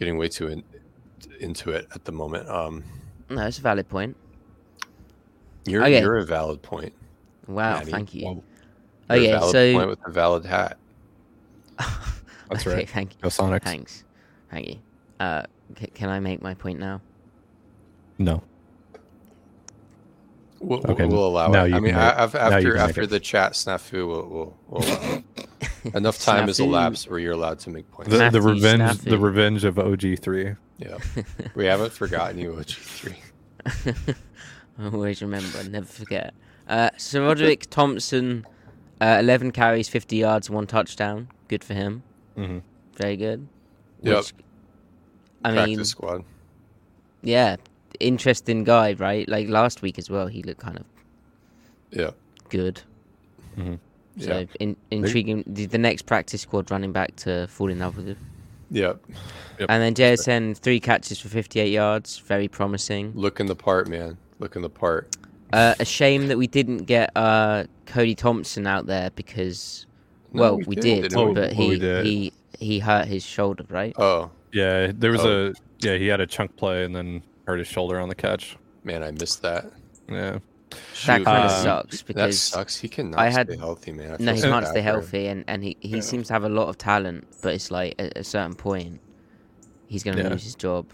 getting 0.00 0.18
way 0.18 0.30
too 0.30 0.48
in, 0.48 0.64
into 1.38 1.70
it 1.70 1.86
at 1.94 2.06
the 2.06 2.10
moment. 2.12 2.48
Um, 2.48 2.82
No, 3.28 3.46
it's 3.46 3.58
a 3.60 3.62
valid 3.62 3.88
point. 3.88 4.16
You're 5.66 5.82
Okay. 5.82 6.00
you're 6.00 6.18
a 6.18 6.24
valid 6.24 6.62
point. 6.62 6.92
Wow, 7.46 7.78
Maddie. 7.78 7.90
thank 7.90 8.14
you. 8.14 8.24
Whoa. 8.26 8.44
Oh 9.10 9.14
Your 9.14 9.24
yeah, 9.24 9.38
valid 9.40 9.52
so 9.52 9.72
point 9.74 9.88
with 9.90 9.98
a 10.06 10.10
valid 10.10 10.44
hat. 10.44 10.78
That's 11.78 12.66
okay, 12.66 12.74
right. 12.76 12.88
Thank 12.88 13.14
you. 13.14 13.18
Go 13.22 13.28
Sonics. 13.28 13.62
Thanks. 13.62 14.04
Thank 14.50 14.68
you. 14.68 14.76
Uh, 15.18 15.42
c- 15.78 15.86
can 15.88 16.08
I 16.08 16.20
make 16.20 16.42
my 16.42 16.54
point 16.54 16.78
now? 16.78 17.00
No. 18.18 18.42
We'll, 20.60 20.80
Okay, 20.90 21.06
we'll 21.06 21.26
allow 21.26 21.48
now 21.48 21.64
it. 21.64 21.68
you 21.70 21.74
I 21.74 21.76
can 21.78 21.84
mean, 21.84 21.94
make- 21.94 22.02
a- 22.02 22.24
af- 22.24 22.34
now 22.34 22.40
after 22.40 22.72
can 22.72 22.80
after 22.80 23.02
it. 23.02 23.10
the 23.10 23.20
chat 23.20 23.52
snafu, 23.52 24.06
we'll, 24.06 24.26
we'll, 24.28 24.56
we'll 24.68 24.84
allow 24.84 25.22
enough 25.94 26.18
time 26.20 26.48
has 26.48 26.60
elapsed 26.60 27.08
where 27.08 27.18
you're 27.18 27.32
allowed 27.32 27.58
to 27.60 27.70
make 27.70 27.90
points. 27.90 28.10
The, 28.10 28.18
the 28.18 28.24
Matthew 28.24 28.40
revenge 28.42 28.98
the 28.98 29.18
revenge 29.18 29.64
of 29.64 29.78
OG 29.78 30.18
three. 30.20 30.54
yeah, 30.78 30.98
we 31.54 31.64
haven't 31.64 31.92
forgotten 31.92 32.38
you, 32.38 32.52
OG3. 32.52 33.16
Always 34.92 35.20
remember, 35.22 35.62
never 35.64 35.86
forget. 35.86 36.34
Uh, 36.68 36.90
SaRodorick 36.96 37.66
Thompson, 37.70 38.46
uh, 39.00 39.18
11 39.20 39.50
carries, 39.52 39.88
50 39.88 40.16
yards, 40.16 40.48
one 40.48 40.66
touchdown. 40.66 41.28
Good 41.48 41.64
for 41.64 41.74
him. 41.74 42.02
Mm-hmm. 42.36 42.58
Very 42.96 43.16
good. 43.16 43.46
Yep. 44.02 44.16
Which, 44.16 44.32
I 45.44 45.52
Practice 45.52 45.76
mean, 45.76 45.84
squad. 45.84 46.24
yeah, 47.22 47.56
interesting 47.98 48.64
guy, 48.64 48.92
right? 48.94 49.28
Like 49.28 49.48
last 49.48 49.82
week 49.82 49.98
as 49.98 50.08
well, 50.10 50.26
he 50.26 50.42
looked 50.42 50.60
kind 50.60 50.78
of 50.78 50.84
Yeah, 51.90 52.10
good. 52.50 52.82
Mm-hmm. 53.56 53.74
So 54.20 54.38
yeah, 54.40 54.44
in, 54.60 54.76
intriguing. 54.90 55.44
The, 55.46 55.66
the 55.66 55.78
next 55.78 56.02
practice 56.02 56.42
squad 56.42 56.70
running 56.70 56.92
back 56.92 57.16
to 57.16 57.46
fall 57.48 57.68
in 57.70 57.78
love 57.78 57.96
with 57.96 58.06
him. 58.08 58.16
yeah. 58.70 58.94
Yep. 59.58 59.68
And 59.70 59.82
then 59.82 59.94
JSN, 59.94 60.56
three 60.56 60.80
catches 60.80 61.18
for 61.20 61.28
58 61.28 61.68
yards. 61.70 62.18
Very 62.18 62.48
promising. 62.48 63.12
Looking 63.14 63.44
the 63.46 63.54
part, 63.56 63.88
man. 63.88 64.16
Looking 64.40 64.62
the 64.62 64.70
part. 64.70 65.16
Uh, 65.52 65.74
a 65.78 65.84
shame 65.84 66.28
that 66.28 66.38
we 66.38 66.46
didn't 66.46 66.84
get 66.84 67.10
uh, 67.16 67.64
Cody 67.86 68.14
Thompson 68.14 68.66
out 68.66 68.86
there 68.86 69.10
because, 69.10 69.86
No, 70.32 70.40
well, 70.42 70.56
we 70.58 70.64
we, 70.64 70.74
did, 70.76 71.02
did, 71.02 71.10
didn't 71.10 71.34
but 71.34 71.50
Oh, 71.50 71.54
he, 71.54 71.68
we 71.68 71.78
did. 71.78 72.06
he 72.06 72.32
he 72.58 72.78
hurt 72.78 73.06
his 73.06 73.24
shoulder, 73.24 73.64
right? 73.68 73.92
Oh 73.98 74.30
Yeah, 74.52 74.92
there 74.94 75.10
was 75.12 75.24
Oh. 75.24 75.48
a 75.48 75.52
yeah 75.80 75.96
he 75.96 76.06
had 76.06 76.20
a 76.20 76.26
chunk 76.26 76.56
play 76.56 76.84
and 76.84 76.94
then 76.94 77.22
hurt 77.46 77.58
his 77.58 77.68
shoulder 77.68 77.98
on 78.00 78.08
the 78.08 78.14
catch. 78.14 78.56
man, 78.84 79.02
I 79.02 79.10
missed 79.10 79.42
that. 79.42 79.66
Yeah. 80.08 80.38
that 81.06 81.24
kind 81.24 81.26
of 81.26 81.50
Um, 81.50 81.62
sucks 81.62 81.98
that 81.98 82.06
because 82.06 82.38
sucks. 82.40 82.76
He 82.78 82.88
cannot 82.88 83.18
I 83.18 83.28
had- 83.30 83.48
stay 83.48 83.56
healthy, 83.58 83.92
man. 83.92 84.12
I 84.12 84.16
no, 84.22 84.34
he 84.34 84.40
so 84.40 84.50
can't 84.50 84.66
stay 84.68 84.80
healthy, 84.82 85.26
and, 85.26 85.44
and 85.48 85.62
he, 85.64 85.76
he 85.80 85.96
Yeah. 85.96 86.00
seems 86.00 86.28
to 86.28 86.32
have 86.32 86.44
a 86.44 86.48
lot 86.48 86.68
of 86.68 86.78
talent, 86.78 87.26
but 87.42 87.54
it's 87.54 87.70
like 87.70 87.94
at 87.98 88.16
a 88.16 88.22
certain 88.24 88.54
point, 88.54 89.00
he's 89.88 90.02
going 90.04 90.16
to 90.16 90.22
Yeah. 90.22 90.28
lose 90.30 90.44
his 90.44 90.54
job. 90.54 90.86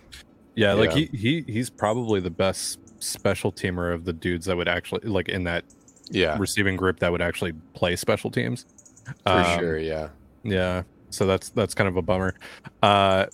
Yeah, 0.55 0.73
like 0.73 0.93
he, 0.93 1.05
he 1.13 1.45
he's 1.47 1.69
probably 1.69 2.21
the 2.21 2.31
best 2.31 2.79
special 3.01 3.53
teamer 3.53 3.93
of 3.95 4.05
the 4.05 4.13
dudes 4.13 4.47
that 4.47 4.57
would 4.57 4.69
actually 4.69 5.09
like 5.09 5.29
in 5.29 5.45
that 5.45 5.65
Yeah, 6.11 6.37
receiving 6.39 6.77
group 6.77 6.99
that 7.01 7.11
would 7.13 7.23
actually 7.23 7.53
play 7.75 7.97
special 7.97 8.31
teams. 8.31 8.67
for 9.25 9.33
Um, 9.33 9.59
sure. 9.59 9.79
Yeah. 9.79 10.09
Yeah. 10.43 10.83
So 11.11 11.27
that's 11.27 11.51
that's 11.51 11.75
kind 11.75 11.89
of 11.89 11.97
a 11.97 12.03
bummer. 12.03 12.35
Uh 12.83 13.27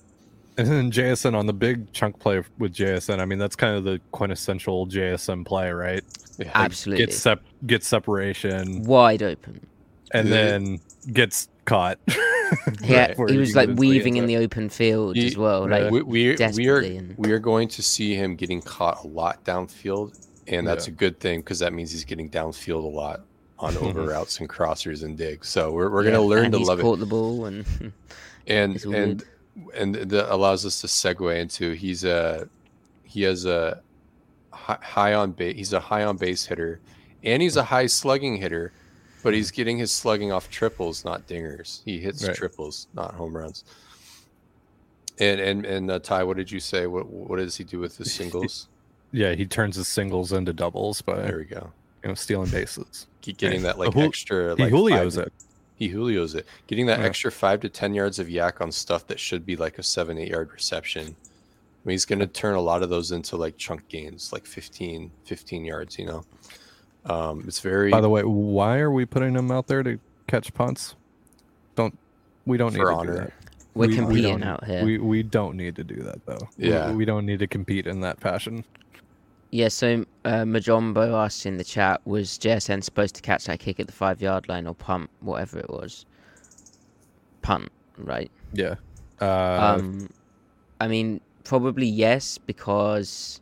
and 0.59 0.69
then 0.69 0.91
JSN 0.91 1.35
on 1.35 1.47
the 1.47 1.53
big 1.55 1.91
chunk 1.93 2.19
play 2.19 2.43
with 2.59 2.75
JSN. 2.75 3.19
I 3.21 3.25
mean, 3.25 3.39
that's 3.39 3.57
kind 3.57 3.75
of 3.75 3.85
the 3.85 4.01
quintessential 4.13 4.87
JSN 4.87 5.47
play, 5.47 5.71
right? 5.71 6.03
yeah. 6.39 6.51
Absolutely. 6.55 7.07
Get 7.07 7.15
sep 7.15 7.43
get 7.67 7.83
separation 7.85 8.83
Wide 8.85 9.23
open. 9.23 9.67
and 10.13 10.29
Yeah. 10.29 10.35
then 10.35 10.81
gets 11.13 11.49
caught. 11.65 11.99
Yeah, 12.83 13.09
Before 13.09 13.29
he 13.29 13.37
was 13.39 13.55
get 13.55 13.69
like 13.69 13.79
weaving 13.79 14.17
in 14.17 14.27
the 14.27 14.37
open 14.39 14.69
field 14.69 15.17
He- 15.17 15.27
as 15.27 15.37
well. 15.37 15.69
yeah. 15.69 15.79
Like 15.79 15.93
we, 15.93 16.03
we, 16.03 16.37
we 16.55 16.69
are 16.69 16.79
and- 16.79 17.15
we 17.19 17.33
are 17.33 17.39
going 17.39 17.69
to 17.69 17.83
see 17.83 18.15
him 18.15 18.37
getting 18.37 18.61
caught 18.63 19.05
a 19.05 19.07
lot 19.07 19.45
downfield, 19.45 20.27
and 20.49 20.67
that's 20.67 20.87
Yeah. 20.87 20.93
a 20.93 20.97
good 20.97 21.21
thing 21.21 21.41
because 21.41 21.59
that 21.61 21.73
means 21.73 21.91
he's 21.93 22.05
getting 22.05 22.29
downfield 22.31 22.85
a 22.85 22.87
lot 22.89 23.23
on 23.59 23.77
over 23.79 24.03
routes 24.07 24.41
and 24.41 24.49
crossers 24.49 25.03
and 25.05 25.17
digs. 25.17 25.49
So 25.49 25.71
we're, 25.73 25.89
we're 25.91 26.05
yeah, 26.05 26.13
gonna 26.13 26.23
learn 26.25 26.53
to 26.53 26.59
he's 26.59 26.69
love 26.69 26.81
caught 26.81 26.95
it, 26.99 27.01
the 27.01 27.07
ball 27.07 27.47
and 27.47 27.65
and 28.47 28.85
and 28.87 29.25
and 29.75 29.95
that 29.95 30.33
allows 30.35 30.65
us 30.67 30.81
to 30.81 30.87
segue 30.87 31.39
into 31.39 31.73
he's 31.73 32.05
a 32.05 32.49
he 33.05 33.23
has 33.23 33.45
a 33.47 33.81
high 34.53 35.15
on 35.15 35.33
base. 35.33 35.57
He's 35.57 35.73
a 35.73 35.81
high 35.81 36.05
on 36.05 36.17
base 36.17 36.45
hitter, 36.47 36.81
and 37.23 37.43
he's 37.43 37.57
a 37.57 37.65
high 37.65 37.87
slugging 37.87 38.37
hitter. 38.37 38.73
But 39.23 39.35
he's 39.35 39.51
getting 39.51 39.79
his 39.79 39.93
slugging 39.93 40.33
off 40.33 40.51
triples, 40.51 41.05
not 41.05 41.27
dingers. 41.29 41.83
He 41.85 42.01
hits 42.01 42.27
Right. 42.27 42.35
triples, 42.37 42.89
not 42.95 43.15
home 43.15 43.37
runs. 43.37 43.65
And 45.19 45.41
and 45.41 45.67
and 45.67 45.91
uh, 45.91 45.99
Ty, 45.99 46.25
what 46.25 46.37
did 46.37 46.51
you 46.51 46.61
say? 46.61 46.87
What 46.87 47.07
what 47.07 47.37
does 47.37 47.57
he 47.57 47.65
do 47.65 47.79
with 47.79 47.97
his 47.97 48.13
singles? 48.21 48.69
yeah, 49.13 49.35
he 49.35 49.45
turns 49.45 49.77
his 49.77 49.89
singles 49.89 50.33
into 50.33 50.53
doubles 50.55 51.03
by 51.03 51.21
There 51.21 51.37
we 51.39 51.45
go. 51.45 51.71
you 52.03 52.09
know 52.09 52.15
stealing 52.15 52.51
bases. 52.51 53.07
Keep 53.21 53.37
getting 53.37 53.63
that 53.63 53.79
like 53.79 53.95
extra. 53.97 54.57
He 54.57 54.65
like 54.65 54.73
Julios 54.73 55.17
five- 55.17 55.27
it. 55.27 55.33
He 55.77 55.89
Julio's 55.89 56.35
it. 56.35 56.47
Getting 56.67 56.87
that 56.87 57.01
Yeah. 57.01 57.07
extra 57.07 57.31
five 57.31 57.61
to 57.61 57.69
ten 57.69 57.93
yards 57.95 58.19
of 58.19 58.29
YAC 58.29 58.61
on 58.61 58.73
stuff 58.73 59.07
that 59.09 59.21
should 59.21 59.45
be 59.45 59.55
like 59.57 59.79
a 59.79 59.83
seven 59.83 60.17
eight 60.19 60.29
yard 60.31 60.51
reception. 60.53 61.09
I 61.85 61.89
mean, 61.89 61.95
he's 61.95 62.05
going 62.05 62.21
to 62.21 62.29
turn 62.29 62.55
a 62.55 62.61
lot 62.61 62.83
of 62.85 62.91
those 62.91 63.11
into 63.11 63.37
like 63.37 63.57
chunk 63.59 63.89
gains, 63.89 64.33
like 64.33 64.47
15, 64.47 65.11
15 65.25 65.65
yards. 65.65 65.99
You 65.99 66.07
know, 66.07 66.25
um, 67.07 67.45
it's 67.47 67.61
very 67.61 67.91
By 67.91 68.01
the 68.01 68.09
way, 68.09 68.23
why 68.23 68.79
are 68.79 68.91
we 68.91 69.05
putting 69.05 69.33
them 69.35 69.51
out 69.51 69.67
there 69.67 69.83
to 69.83 69.99
catch 70.27 70.53
punts? 70.55 70.95
Don't 71.75 71.97
we 72.47 72.57
don't 72.57 72.73
need 72.73 72.81
for 72.81 72.91
to 72.91 72.97
honor. 72.97 73.13
do 73.13 73.19
that. 73.19 73.33
we're 73.75 73.87
We- 73.87 73.89
we 73.89 73.97
competing 73.97 74.39
don't- 74.39 74.43
out 74.49 74.65
here. 74.65 74.85
We 74.85 74.99
we 74.99 75.23
don't 75.23 75.57
need 75.57 75.77
to 75.77 75.85
do 75.85 75.97
that 75.97 76.25
though. 76.27 76.49
We- 76.59 76.69
Yeah. 76.71 76.93
we, 76.93 77.05
don't 77.05 77.25
need 77.27 77.39
to 77.41 77.47
compete 77.47 77.87
in 77.87 78.01
that 78.01 78.21
fashion. 78.21 78.65
Yeah, 79.51 79.69
so 79.69 80.05
uh, 80.25 80.45
Majombo 80.45 81.13
asked 81.13 81.45
in 81.45 81.59
the 81.59 81.65
chat, 81.65 82.01
was 82.07 82.39
JSN 82.39 82.83
supposed 82.83 83.15
to 83.17 83.21
catch 83.23 83.45
that 83.47 83.59
kick 83.61 83.79
at 83.81 83.87
the 83.87 83.93
five 83.93 84.23
yard 84.23 84.49
line 84.49 84.67
or 84.67 84.75
punt, 84.75 85.11
whatever 85.21 85.59
it 85.59 85.69
was? 85.69 86.07
Punt, 87.43 87.71
right? 87.99 88.31
Yeah. 88.55 88.77
Uh, 89.21 89.77
um, 89.79 90.09
I 90.81 90.89
mean, 90.89 91.21
probably 91.45 91.87
yes, 91.87 92.39
because, 92.39 93.41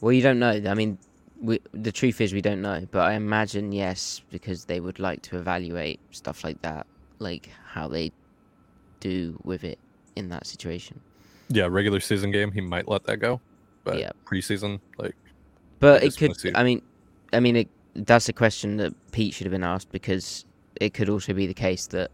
well, 0.00 0.12
you 0.12 0.22
don't 0.22 0.38
know. 0.38 0.62
I 0.68 0.74
mean, 0.74 0.98
we, 1.42 1.60
the 1.72 1.92
truth 1.92 2.20
is 2.20 2.32
we 2.32 2.40
don't 2.40 2.62
know, 2.62 2.86
but 2.90 3.00
I 3.00 3.14
imagine 3.14 3.72
yes, 3.72 4.22
because 4.30 4.64
they 4.64 4.80
would 4.80 4.98
like 4.98 5.22
to 5.22 5.38
evaluate 5.38 6.00
stuff 6.12 6.44
like 6.44 6.62
that, 6.62 6.86
like 7.18 7.50
how 7.66 7.88
they 7.88 8.12
do 9.00 9.38
with 9.44 9.64
it 9.64 9.78
in 10.16 10.28
that 10.28 10.46
situation. 10.46 11.00
yeah, 11.48 11.66
regular 11.66 12.00
season 12.00 12.30
game, 12.30 12.50
he 12.52 12.60
might 12.60 12.88
let 12.88 13.04
that 13.04 13.18
go, 13.18 13.40
but 13.84 13.98
Yeah. 13.98 14.10
preseason, 14.24 14.80
like, 14.96 15.14
But 15.80 16.02
it 16.04 16.16
could. 16.16 16.34
I 16.54 16.62
mean, 16.62 16.80
I 17.32 17.40
mean, 17.40 17.56
it, 17.56 17.68
that's 17.94 18.28
a 18.28 18.32
question 18.32 18.76
that 18.76 18.94
Pete 19.10 19.34
should 19.34 19.44
have 19.46 19.52
been 19.52 19.64
asked 19.64 19.90
because 19.90 20.46
it 20.80 20.94
could 20.94 21.08
also 21.10 21.34
be 21.34 21.46
the 21.46 21.54
case 21.54 21.86
that 21.88 22.10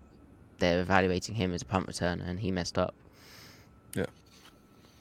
they're 0.59 0.81
evaluating 0.81 1.35
him 1.35 1.53
as 1.53 1.63
a 1.63 1.67
punt 1.67 1.87
returner 1.87 2.27
and 2.29 2.41
he 2.41 2.51
messed 2.51 2.79
up. 2.79 2.95
Yeah, 3.95 4.07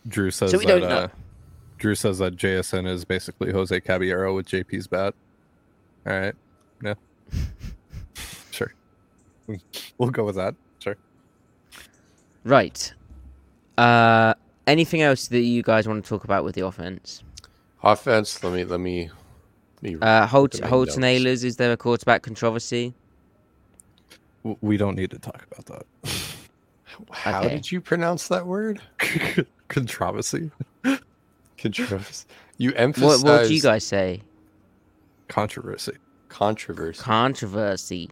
Drew 0.07 0.29
says 0.31 0.51
so 0.51 0.57
we 0.57 0.65
that. 0.65 0.79
don't 0.79 0.89
know. 0.89 0.97
Uh, 0.97 1.07
Drew 1.77 1.95
says 1.95 2.17
that 2.19 2.35
JSN 2.35 2.87
is 2.87 3.05
basically 3.05 3.51
Jose 3.51 3.79
Caballero 3.81 4.35
with 4.35 4.47
JP's 4.47 4.87
bat. 4.87 5.13
All 6.05 6.19
right. 6.19 6.33
Yeah. 6.83 6.93
sure. 8.51 8.73
We'll 9.97 10.09
go 10.09 10.23
with 10.23 10.35
that. 10.35 10.55
Sure. 10.79 10.97
Right. 12.43 12.93
Uh, 13.77 14.33
anything 14.65 15.01
else 15.01 15.27
that 15.27 15.41
you 15.41 15.61
guys 15.61 15.87
want 15.87 16.03
to 16.03 16.09
talk 16.09 16.23
about 16.23 16.43
with 16.43 16.55
the 16.55 16.65
offense? 16.65 17.23
Offense. 17.83 18.43
Let 18.43 18.53
me 18.53 18.63
let 18.63 18.79
me. 18.79 19.09
Let 19.81 19.93
me 19.93 19.99
Uh, 20.01 20.25
Holt, 20.25 20.55
at 20.55 20.61
my 20.61 20.67
Holton 20.67 21.01
notes. 21.01 21.23
Ahlers, 21.23 21.43
is 21.43 21.57
there 21.57 21.71
a 21.71 21.77
quarterback 21.77 22.23
controversy? 22.23 22.93
We 24.61 24.77
don't 24.77 24.95
need 24.95 25.11
to 25.11 25.19
talk 25.19 25.45
about 25.51 25.65
that. 25.65 25.85
How 27.11 27.41
okay. 27.41 27.49
did 27.49 27.71
you 27.71 27.81
pronounce 27.81 28.27
that 28.29 28.47
word? 28.47 28.81
Controversy. 29.67 30.51
Controversy. 31.57 32.25
You 32.59 32.73
emphasize 32.73 33.23
what 33.23 33.47
do 33.47 33.53
you 33.53 33.61
guys 33.61 33.83
say? 33.83 34.21
Controversy. 35.27 35.93
controversy. 36.27 36.99
Controversy. 37.03 38.09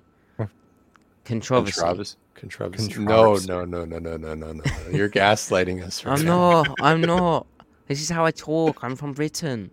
Controversy. 1.23 1.81
Controversy. 1.81 2.17
Controversy. 2.35 2.99
No, 2.99 3.35
Controversy. 3.35 3.47
no, 3.47 3.65
no, 3.65 3.85
no, 3.85 3.97
no, 3.99 4.17
no, 4.17 4.33
no, 4.35 4.51
no. 4.51 4.63
You're 4.91 5.09
gaslighting 5.23 5.83
us. 5.83 6.05
Right 6.05 6.19
I'm 6.19 6.25
now. 6.25 6.61
not. 6.63 6.75
I'm 6.79 7.01
not. 7.15 7.47
This 7.87 8.01
is 8.01 8.09
how 8.09 8.23
I 8.25 8.31
talk. 8.31 8.83
I'm 8.83 8.95
from 8.95 9.13
Britain. 9.13 9.71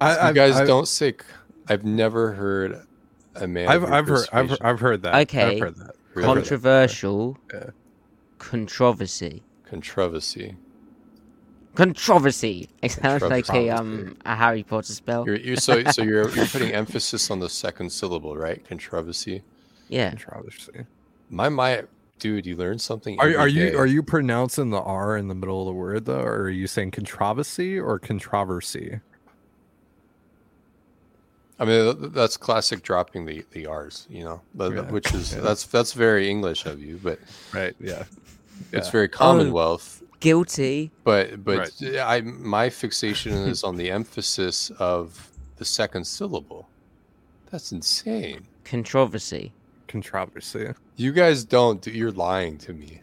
I, 0.00 0.28
You 0.28 0.34
guys 0.34 0.56
I've, 0.56 0.66
don't 0.66 0.88
say. 0.88 1.12
c- 1.12 1.18
I've 1.68 1.84
never 1.84 2.32
heard 2.32 2.80
a 3.34 3.46
man. 3.46 3.68
I've 3.68 3.84
I've 3.84 4.06
heard 4.08 4.26
I've. 4.32 4.56
I've 4.62 4.80
heard 4.80 5.02
that. 5.02 5.14
Okay. 5.22 5.56
I've 5.56 5.60
heard 5.60 5.76
that. 5.76 5.96
Really? 6.14 6.26
Controversial. 6.26 7.36
Yeah. 7.52 7.70
Controversy. 8.38 9.42
controversy. 9.68 10.56
Controversy. 11.74 12.68
It 12.82 12.92
sounds 12.92 13.22
like 13.22 13.48
a 13.50 13.70
um 13.70 14.16
a 14.24 14.34
Harry 14.36 14.62
Potter 14.62 14.92
spell. 14.92 15.24
You're, 15.26 15.36
you're 15.36 15.56
so 15.56 15.82
so 15.84 16.02
you're 16.10 16.28
you're 16.30 16.46
putting 16.46 16.72
emphasis 16.72 17.30
on 17.30 17.40
the 17.40 17.48
second 17.48 17.90
syllable, 17.90 18.36
right? 18.36 18.66
Controversy. 18.68 19.42
Yeah. 19.88 20.10
Controversy. 20.10 20.86
My 21.30 21.48
my 21.48 21.84
dude, 22.18 22.46
you 22.46 22.56
learn 22.56 22.78
something. 22.78 23.18
Are, 23.20 23.36
are 23.38 23.48
you 23.48 23.76
are 23.78 23.86
you 23.86 24.02
pronouncing 24.02 24.70
the 24.70 24.80
R 24.80 25.16
in 25.16 25.28
the 25.28 25.34
middle 25.34 25.60
of 25.62 25.66
the 25.66 25.72
word 25.72 26.04
though, 26.04 26.20
or 26.20 26.42
are 26.42 26.50
you 26.50 26.66
saying 26.66 26.92
controversy 26.92 27.78
or 27.78 27.98
controversy? 27.98 29.00
I 31.58 31.64
mean, 31.64 32.10
that's 32.12 32.36
classic 32.36 32.82
dropping 32.82 33.26
the 33.26 33.44
the 33.52 33.66
R's, 33.66 34.06
you 34.10 34.24
know, 34.24 34.40
the- 34.54 34.70
the- 34.70 34.74
Yeah. 34.82 34.90
which 34.90 35.12
is 35.14 35.32
Yeah. 35.34 35.40
that's 35.40 35.64
that's 35.66 35.92
very 35.92 36.28
English 36.28 36.66
of 36.66 36.82
you, 36.82 36.98
but 37.02 37.18
Right. 37.52 37.74
Yeah. 37.80 38.04
it's 38.72 38.88
Yeah. 38.88 38.92
very 38.92 39.08
Commonwealth. 39.08 40.02
Guilty. 40.24 40.90
But 41.04 41.44
but 41.44 41.58
Right. 41.58 41.98
I 41.98 42.20
my 42.22 42.70
fixation 42.70 43.34
is 43.34 43.62
on 43.62 43.76
the 43.76 43.90
emphasis 43.90 44.70
of 44.78 45.30
the 45.56 45.64
second 45.66 46.06
syllable. 46.06 46.68
That's 47.50 47.72
insane. 47.72 48.46
Controversy. 48.64 49.52
Controversy. 49.86 50.72
You 50.96 51.12
guys 51.12 51.44
don't. 51.44 51.82
do- 51.82 51.90
You're 51.90 52.10
lying 52.10 52.56
to 52.58 52.72
me, 52.72 53.02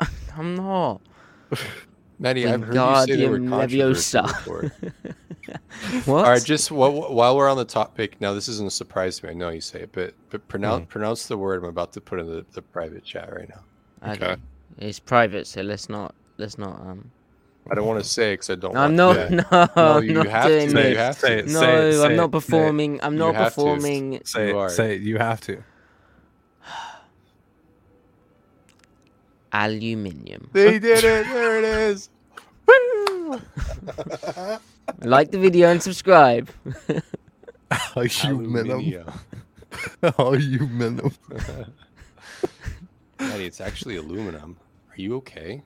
I'm 0.36 0.54
not. 0.54 1.02
Maddie. 2.18 2.46
I've 2.46 2.62
heard 2.62 2.74
you 2.74 3.06
say 3.06 3.16
the 3.20 3.28
word 3.28 3.42
Wingardium 3.42 3.94
controversy 3.94 4.20
before. 4.22 4.72
What? 6.06 6.24
All 6.24 6.30
right, 6.32 6.42
just 6.42 6.70
while, 6.70 7.12
while 7.12 7.36
we're 7.36 7.48
on 7.50 7.58
the 7.58 7.64
topic, 7.66 8.18
now 8.22 8.32
this 8.32 8.48
isn't 8.48 8.66
a 8.66 8.70
surprise 8.70 9.18
to 9.18 9.26
me. 9.26 9.32
I 9.32 9.34
know 9.34 9.50
you 9.50 9.60
say 9.60 9.80
it, 9.82 9.90
but 9.92 10.14
but 10.30 10.48
pronounce 10.48 10.84
hmm. 10.84 10.88
pronounce 10.88 11.26
the 11.26 11.36
word 11.36 11.62
I'm 11.62 11.68
about 11.68 11.92
to 11.92 12.00
put 12.00 12.20
in 12.20 12.26
the, 12.26 12.46
the 12.52 12.62
private 12.62 13.04
chat 13.04 13.30
right 13.34 13.48
now. 13.48 14.12
okay. 14.12 14.24
Okay. 14.32 14.42
It's 14.78 14.98
private, 15.00 15.46
so 15.46 15.62
let's 15.62 15.88
not. 15.88 16.14
Let's 16.36 16.58
not. 16.58 16.80
Um. 16.80 17.10
I 17.70 17.74
don't 17.74 17.86
want 17.86 17.98
to 18.02 18.08
say 18.08 18.34
because 18.34 18.50
I 18.50 18.54
don't. 18.56 18.76
I'm 18.76 18.94
not. 18.96 19.14
to. 19.14 19.30
No, 19.50 19.68
No, 19.76 19.98
I'm 19.98 20.04
you 20.04 20.12
not 20.14 20.26
have 20.28 20.46
doing 20.46 20.68
to. 20.68 20.74
Say 20.74 20.88
you 20.90 20.94
this. 20.94 20.94
it, 20.94 20.96
have 20.98 21.16
say 21.16 21.38
it, 21.40 21.46
No, 21.48 21.60
say 21.60 21.88
it, 21.88 21.92
say 21.94 22.04
I'm 22.04 22.12
it, 22.12 22.16
not 22.16 22.22
say 22.22 22.28
it. 22.28 22.32
performing. 22.32 23.00
I'm 23.02 23.12
You 23.14 23.18
not 23.18 23.34
have 23.34 23.54
to. 23.54 23.54
performing. 23.54 24.20
Say 24.24 24.48
You 24.48 24.60
it. 24.60 24.70
Say 24.70 24.94
it. 24.96 25.02
You 25.02 25.18
have 25.18 25.40
to. 25.42 25.62
Aluminium. 29.52 30.50
They 30.52 30.78
did 30.78 30.98
it. 31.04 31.26
There 31.26 31.58
it 31.58 31.64
is. 31.64 32.08
Like 35.02 35.32
the 35.32 35.38
video 35.38 35.68
and 35.68 35.82
subscribe. 35.82 36.48
Aluminium. 37.96 39.12
Aluminum. 40.16 41.10
Maddie, 43.18 43.46
it's 43.46 43.60
actually 43.60 43.96
aluminum. 43.96 44.56
Are 44.96 45.00
you 45.02 45.16
okay? 45.16 45.62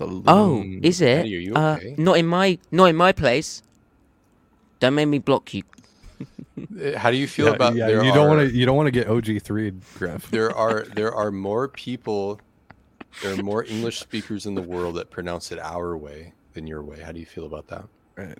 Oh, 0.00 0.64
is 0.82 1.00
it? 1.00 1.18
Eddie, 1.20 1.36
are 1.36 1.40
you 1.40 1.54
Uh, 1.54 1.76
okay? 1.76 1.94
not 1.96 2.18
in 2.18 2.26
my. 2.26 2.58
Not 2.72 2.86
in 2.86 2.96
my 2.96 3.12
place. 3.12 3.62
Don't 4.80 4.94
make 4.96 5.08
me 5.08 5.18
block 5.20 5.54
you. 5.54 5.62
Uh, 6.80 6.98
How 6.98 7.10
do 7.10 7.16
you 7.16 7.26
feel 7.28 7.46
Yeah, 7.46 7.52
about 7.54 7.74
yeah, 7.74 7.86
there 7.86 8.02
you 8.04 8.10
are, 8.10 8.14
don't 8.14 8.28
want 8.28 8.48
to. 8.50 8.56
You 8.56 8.66
don't 8.66 8.76
want 8.76 8.86
to 8.88 8.90
get 8.90 9.08
OG 9.08 9.40
three, 9.42 9.70
Griff. 9.98 10.30
there 10.30 10.54
are 10.54 10.84
there 10.96 11.14
are 11.14 11.30
more 11.30 11.68
people 11.68 12.40
there 13.22 13.32
are 13.38 13.42
more 13.42 13.64
English 13.64 14.00
speakers 14.00 14.46
in 14.46 14.54
the 14.56 14.62
world 14.62 14.96
that 14.96 15.10
pronounce 15.10 15.52
it 15.52 15.58
our 15.60 15.96
way 15.96 16.32
than 16.54 16.66
your 16.66 16.82
way. 16.82 17.00
How 17.00 17.12
do 17.12 17.20
you 17.20 17.26
feel 17.26 17.46
about 17.46 17.68
that? 17.68 17.84
Right. 18.16 18.36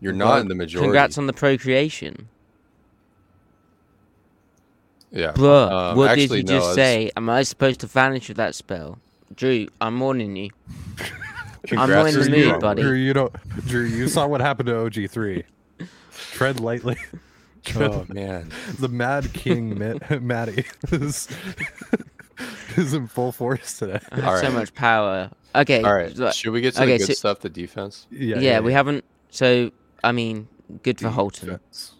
You're 0.00 0.12
Well, 0.14 0.28
not 0.28 0.40
in 0.42 0.48
the 0.48 0.54
majority. 0.54 0.86
Congrats 0.86 1.16
on 1.18 1.26
the 1.26 1.32
procreation. 1.32 2.28
yeah. 5.10 5.32
Bruh, 5.32 5.70
Um, 5.70 5.96
what 5.96 6.10
actually, 6.10 6.42
did 6.42 6.50
you 6.50 6.54
no, 6.56 6.60
just 6.60 6.70
it's- 6.72 6.76
say? 6.76 7.10
Am 7.16 7.28
I 7.30 7.42
supposed 7.42 7.80
to 7.80 7.86
vanish 7.86 8.28
with 8.28 8.36
that 8.36 8.54
spell? 8.54 8.98
Drew, 9.34 9.68
I'm 9.80 9.98
warning 10.00 10.36
you. 10.36 10.50
I'm 11.72 11.90
warning 11.90 12.14
Congrats 12.14 12.16
in 12.26 12.32
mood, 12.32 12.60
buddy. 12.60 12.82
Drew, 12.82 12.94
you 12.94 13.12
don't. 13.12 13.32
Drew, 13.66 13.84
you 13.84 14.08
saw 14.08 14.26
what 14.26 14.40
happened 14.40 14.66
to 14.68 14.78
OG 14.78 15.10
three. 15.10 15.44
Tread 16.32 16.60
lightly. 16.60 16.96
Tread 17.64 17.90
Oh 17.94 18.06
man. 18.08 18.50
the 18.78 18.88
Mad 18.88 19.32
King 19.32 19.78
Matt, 19.78 20.22
Matty 20.22 20.64
is, 20.90 21.28
is 22.76 22.94
in 22.94 23.06
full 23.06 23.32
force 23.32 23.78
today. 23.78 24.00
I 24.10 24.16
have 24.16 24.24
All 24.24 24.38
so 24.38 24.50
much 24.50 24.74
power. 24.74 25.30
Okay. 25.54 25.82
All 25.82 25.92
right. 25.94 26.14
look, 26.16 26.32
Should 26.34 26.52
we 26.52 26.60
get 26.62 26.74
to 26.74 26.82
okay, 26.82 26.92
the 26.92 26.98
good 26.98 27.06
so- 27.08 27.12
stuff, 27.14 27.40
the 27.40 27.50
defense? 27.50 28.06
yeah, 28.10 28.38
Yeah, 28.38 28.60
we 28.60 28.72
haven't. 28.72 29.04
So, 29.30 29.70
I 30.02 30.12
mean, 30.12 30.48
good 30.82 30.98
for 31.00 31.08
Holton. 31.10 31.50
Defense. 31.50 31.92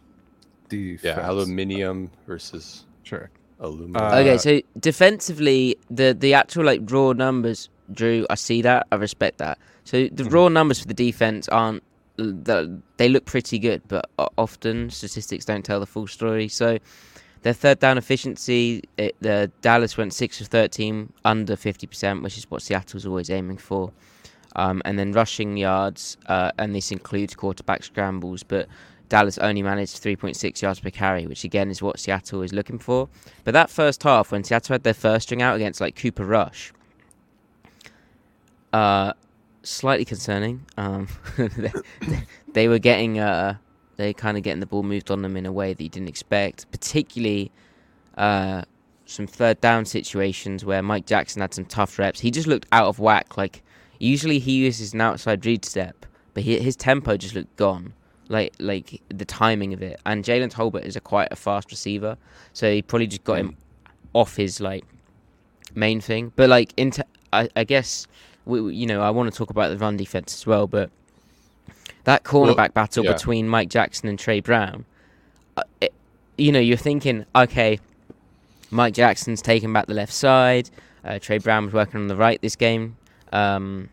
Defense. 0.69 1.03
Yeah, 1.05 1.31
aluminium 1.31 2.11
versus 2.27 2.85
Sure. 3.03 3.29
Aluminum. 3.61 3.96
Uh, 3.96 4.16
Okay, 4.20 4.38
so 4.38 4.61
defensively, 4.79 5.77
the 5.90 6.16
the 6.18 6.35
actual 6.35 6.64
like 6.64 6.81
raw 6.90 7.12
numbers, 7.12 7.68
Drew, 7.92 8.27
I 8.31 8.35
see 8.35 8.62
that, 8.62 8.87
I 8.90 8.96
respect 8.96 9.38
that. 9.38 9.59
So 9.85 10.09
the 10.12 10.25
Mm-hmm. 10.25 10.35
raw 10.35 10.49
numbers 10.49 10.81
for 10.81 10.88
the 10.88 10.94
defense 10.94 11.49
aren't 11.49 11.83
the, 12.16 12.81
they 12.99 13.09
look 13.09 13.25
pretty 13.25 13.59
good, 13.59 13.83
but 13.88 14.09
often 14.37 14.90
statistics 14.90 15.44
don't 15.44 15.64
tell 15.64 15.81
the 15.81 15.87
full 15.87 16.07
story. 16.07 16.49
So 16.49 16.79
their 17.42 17.55
third 17.55 17.79
down 17.79 17.96
efficiency, 17.96 18.83
it, 18.99 19.16
the 19.20 19.51
Dallas 19.62 19.96
went 19.96 20.12
six 20.12 20.40
of 20.40 20.49
thirteen, 20.49 21.12
under 21.25 21.57
fifty 21.57 21.87
percent, 21.87 22.23
which 22.23 22.37
is 22.37 22.51
what 22.51 22.62
Seattle's 22.62 23.07
always 23.07 23.31
aiming 23.31 23.59
for. 23.59 23.92
Um, 24.57 24.83
and 24.85 24.99
then 24.99 25.12
rushing 25.12 25.57
yards, 25.57 26.16
uh, 26.27 26.51
and 26.59 26.75
this 26.75 26.90
includes 26.90 27.35
quarterback 27.37 27.85
scrambles, 27.85 28.42
but 28.42 28.66
Dallas 29.11 29.37
only 29.38 29.61
managed 29.61 30.03
3.6 30.03 30.62
yards 30.62 30.81
per 30.81 30.88
carry, 30.88 31.27
which 31.27 31.44
again 31.44 31.70
is 31.70 31.83
what 31.83 31.99
Seattle 31.99 32.40
is 32.40 32.55
looking 32.55 32.79
for. 32.79 33.09
But 33.44 33.53
that 33.53 33.68
first 33.68 34.03
half, 34.03 34.33
when 34.33 34.42
Seattle 34.44 34.75
had 34.75 34.85
their 34.85 34.94
first 34.94 35.29
string 35.29 35.42
out 35.42 35.57
against 35.57 35.81
like 35.81 35.96
Cooper 35.96 36.25
Rush, 36.25 36.73
uh, 38.73 39.12
slightly 39.62 40.05
concerning. 40.05 40.64
Um, 40.77 41.09
they, 41.37 41.73
they 42.53 42.68
were 42.68 42.79
getting, 42.79 43.18
uh, 43.18 43.57
they 43.96 44.14
kind 44.14 44.37
of 44.37 44.42
getting 44.42 44.61
the 44.61 44.66
ball 44.66 44.85
moved 44.85 45.11
on 45.11 45.23
them 45.23 45.37
in 45.37 45.44
a 45.44 45.53
way 45.53 45.75
that 45.75 45.83
you 45.83 45.90
didn't 45.90 46.09
expect, 46.09 46.70
particularly 46.70 47.51
uh, 48.16 48.62
some 49.07 49.27
third 49.27 49.61
down 49.61 49.85
situations 49.85 50.64
where 50.64 50.83
Mike 50.83 51.05
Jackson 51.05 51.42
had 51.42 51.53
some 51.53 51.64
tough 51.64 51.99
reps. 51.99 52.20
He 52.20 52.31
just 52.31 52.46
looked 52.46 52.66
out 52.70 52.87
of 52.87 53.01
whack. 53.01 53.37
Like 53.37 53.62
usually 53.99 54.38
he 54.38 54.53
uses 54.53 54.94
an 54.94 55.01
outside 55.01 55.44
read 55.44 55.64
step, 55.64 56.07
but 56.33 56.44
he, 56.44 56.61
his 56.61 56.77
tempo 56.77 57.16
just 57.16 57.35
looked 57.35 57.57
gone. 57.57 57.92
Like 58.31 58.55
like 58.59 59.03
the 59.09 59.27
timing 59.27 59.75
of 59.75 59.83
it, 59.83 60.01
and 60.07 60.25
Jalen 60.25 60.51
Tolbert 60.51 60.87
is 60.87 60.97
a 60.97 61.01
quite 61.01 61.29
a 61.31 61.37
fast 61.37 61.71
receiver, 61.71 62.16
so 62.53 62.73
he 62.73 62.81
probably 62.81 63.09
just 63.09 63.25
got 63.25 63.38
him 63.38 63.57
off 64.12 64.37
his 64.37 64.61
like 64.61 64.85
main 65.75 66.01
thing. 66.01 66.33
But 66.37 66.49
like 66.49 66.73
into, 66.77 67.05
I, 67.33 67.49
I 67.57 67.64
guess 67.64 68.07
we, 68.45 68.73
you 68.73 68.87
know 68.87 69.03
I 69.03 69.11
want 69.11 69.31
to 69.33 69.37
talk 69.37 69.51
about 69.51 69.71
the 69.71 69.79
run 69.79 69.97
defense 69.97 70.33
as 70.33 70.47
well, 70.47 70.69
but 70.69 70.90
that 72.05 72.25
cornerback 72.25 72.73
battle 72.73 73.05
yeah. 73.05 73.12
between 73.12 73.49
Mike 73.49 73.69
Jackson 73.69 74.09
and 74.09 74.19
Trey 74.19 74.40
Brown, 74.40 74.85
uh, 75.57 75.62
it, 75.81 75.93
you 76.38 76.53
know, 76.53 76.61
you're 76.61 76.77
thinking, 76.77 77.27
okay, 77.35 77.79
Mike 78.71 78.95
Jackson's 78.95 79.43
taking 79.43 79.73
back 79.73 79.87
the 79.87 79.95
left 79.95 80.12
side. 80.12 80.71
Uh, 81.05 81.19
Trey 81.19 81.38
Brown 81.38 81.66
was 81.66 81.75
working 81.75 82.01
on 82.01 82.09
the 82.09 82.16
right 82.16 82.40
this 82.40 82.57
game. 82.57 82.97
Um, 83.33 83.88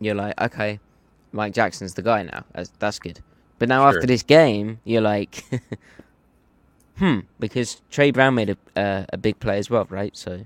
you're 0.00 0.14
like, 0.14 0.38
okay, 0.40 0.80
Mike 1.32 1.52
Jackson's 1.54 1.94
the 1.94 2.02
guy 2.02 2.22
now. 2.24 2.44
That's, 2.52 2.70
that's 2.78 2.98
good. 2.98 3.20
But 3.58 3.68
now 3.68 3.82
Sure. 3.88 3.96
after 3.98 4.06
this 4.06 4.22
game, 4.22 4.80
you're 4.84 5.02
like, 5.02 5.44
hmm, 6.98 7.20
because 7.38 7.80
Trey 7.90 8.10
Brown 8.10 8.34
made 8.34 8.50
a 8.50 8.56
uh, 8.80 9.04
a 9.12 9.16
big 9.18 9.38
play 9.40 9.58
as 9.58 9.70
well, 9.70 9.86
right? 9.90 10.16
So 10.16 10.44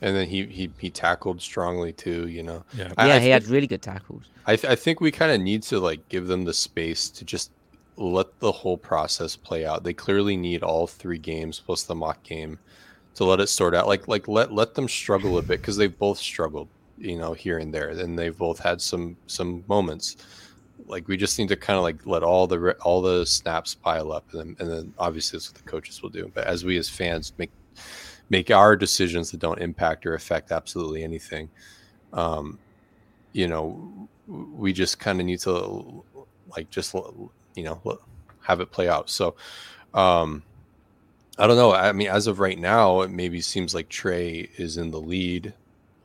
and 0.00 0.16
then 0.16 0.28
he, 0.28 0.46
he 0.46 0.70
he 0.78 0.90
tackled 0.90 1.40
strongly 1.42 1.92
too. 1.92 2.28
You 2.28 2.42
know. 2.42 2.64
Yeah. 2.74 2.92
I- 2.96 3.08
yeah, 3.08 3.14
I 3.14 3.18
he 3.18 3.24
think- 3.26 3.32
had 3.42 3.46
really 3.48 3.66
good 3.66 3.82
tackles. 3.82 4.22
I, 4.44 4.56
th- 4.56 4.72
I 4.72 4.74
think 4.74 5.00
we 5.00 5.12
kind 5.12 5.30
of 5.30 5.40
need 5.40 5.62
to 5.64 5.78
like 5.78 6.08
give 6.08 6.26
them 6.26 6.44
the 6.44 6.52
space 6.52 7.08
to 7.10 7.24
just 7.24 7.52
let 7.96 8.40
the 8.40 8.50
whole 8.50 8.76
process 8.76 9.36
play 9.36 9.64
out. 9.64 9.84
They 9.84 9.92
clearly 9.92 10.36
need 10.36 10.64
all 10.64 10.88
three 10.88 11.18
games 11.18 11.60
plus 11.64 11.84
the 11.84 11.94
mock 11.94 12.20
game 12.24 12.58
to 13.14 13.24
let 13.24 13.38
it 13.38 13.46
sort 13.48 13.72
out. 13.74 13.86
Like 13.86 14.08
like 14.08 14.26
let 14.26 14.52
let 14.52 14.74
them 14.74 14.88
struggle 14.88 15.38
a 15.38 15.42
bit 15.42 15.60
because 15.60 15.76
they've 15.76 15.96
both 15.96 16.18
struggled, 16.18 16.66
you 16.98 17.16
know, 17.16 17.32
here 17.32 17.58
and 17.58 17.72
there, 17.72 17.90
and 17.90 18.18
they've 18.18 18.36
both 18.36 18.58
had 18.58 18.80
some 18.80 19.16
some 19.26 19.64
moments. 19.68 20.16
Like 20.86 21.08
we 21.08 21.16
just 21.16 21.38
need 21.38 21.48
to 21.48 21.56
kind 21.56 21.76
of 21.76 21.82
like 21.82 22.06
let 22.06 22.22
all 22.22 22.46
the 22.46 22.72
all 22.80 23.02
the 23.02 23.24
snaps 23.24 23.74
pile 23.74 24.12
up, 24.12 24.32
and 24.32 24.40
then 24.40 24.56
and 24.60 24.70
then 24.70 24.94
obviously 24.98 25.38
that's 25.38 25.50
what 25.50 25.62
the 25.62 25.70
coaches 25.70 26.02
will 26.02 26.10
do. 26.10 26.30
But 26.34 26.46
as 26.46 26.64
we 26.64 26.76
as 26.76 26.88
fans 26.88 27.32
make 27.38 27.50
make 28.30 28.50
our 28.50 28.76
decisions 28.76 29.30
that 29.30 29.40
don't 29.40 29.60
impact 29.60 30.06
or 30.06 30.14
affect 30.14 30.52
absolutely 30.52 31.04
anything, 31.04 31.50
um, 32.12 32.58
you 33.32 33.48
know, 33.48 34.08
we 34.26 34.72
just 34.72 34.98
kind 34.98 35.20
of 35.20 35.26
need 35.26 35.40
to 35.40 36.04
like 36.56 36.70
just 36.70 36.94
you 37.54 37.64
know 37.64 37.98
have 38.42 38.60
it 38.60 38.70
play 38.70 38.88
out. 38.88 39.10
So 39.10 39.36
um 39.94 40.42
I 41.38 41.46
don't 41.46 41.56
know. 41.56 41.72
I 41.72 41.92
mean, 41.92 42.08
as 42.08 42.26
of 42.26 42.40
right 42.40 42.58
now, 42.58 43.00
it 43.00 43.10
maybe 43.10 43.40
seems 43.40 43.74
like 43.74 43.88
Trey 43.88 44.50
is 44.58 44.76
in 44.76 44.90
the 44.90 45.00
lead. 45.00 45.54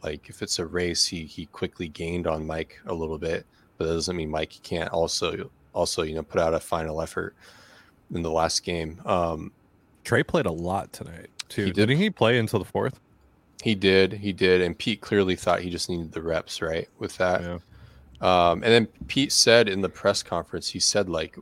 Like 0.07 0.29
if 0.29 0.41
it's 0.41 0.59
a 0.59 0.65
race, 0.65 1.05
he 1.05 1.25
he 1.25 1.47
quickly 1.47 1.87
gained 1.89 2.27
on 2.27 2.47
Mike 2.47 2.79
a 2.85 2.93
little 2.93 3.17
bit, 3.17 3.45
but 3.77 3.85
that 3.87 3.93
doesn't 3.93 4.15
mean 4.15 4.29
Mike 4.29 4.53
can't 4.63 4.91
also 4.91 5.49
also 5.73 6.03
you 6.03 6.15
know 6.15 6.23
put 6.23 6.39
out 6.39 6.53
a 6.53 6.59
final 6.59 7.01
effort 7.01 7.35
in 8.13 8.21
the 8.21 8.31
last 8.31 8.63
game. 8.63 9.01
Um 9.05 9.51
Trey 10.03 10.23
played 10.23 10.45
a 10.45 10.51
lot 10.51 10.93
tonight 10.93 11.27
too. 11.49 11.65
He 11.65 11.71
did. 11.71 11.87
Didn't 11.87 12.01
he 12.01 12.09
play 12.09 12.39
until 12.39 12.59
the 12.59 12.65
fourth? 12.65 12.99
he 13.63 13.73
did, 13.75 14.13
he 14.13 14.31
did, 14.31 14.61
and 14.61 14.77
Pete 14.77 15.01
clearly 15.01 15.35
thought 15.35 15.61
he 15.61 15.71
just 15.71 15.89
needed 15.89 16.11
the 16.11 16.21
reps, 16.21 16.61
right? 16.61 16.87
With 16.99 17.17
that, 17.17 17.41
Yeah. 17.41 17.57
Um, 18.19 18.63
and 18.63 18.71
then 18.71 18.87
Pete 19.07 19.31
said 19.31 19.67
in 19.67 19.81
the 19.81 19.89
press 19.89 20.23
conference, 20.23 20.69
he 20.69 20.79
said 20.79 21.09
like, 21.09 21.37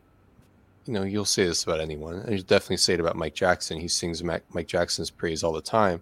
you 0.86 0.93
know, 0.93 1.04
you'll 1.04 1.25
say 1.25 1.45
this 1.45 1.63
about 1.63 1.80
anyone, 1.82 2.15
and 2.15 2.30
he's 2.30 2.43
definitely 2.43 2.78
say 2.78 2.93
it 2.95 2.99
about 2.99 3.15
Mike 3.15 3.36
Jackson. 3.36 3.80
He 3.80 3.88
sings 3.88 4.23
Mac- 4.23 4.43
Mike 4.54 4.67
Jackson's 4.67 5.12
praise 5.12 5.43
all 5.43 5.54
the 5.54 5.62
time. 5.62 6.01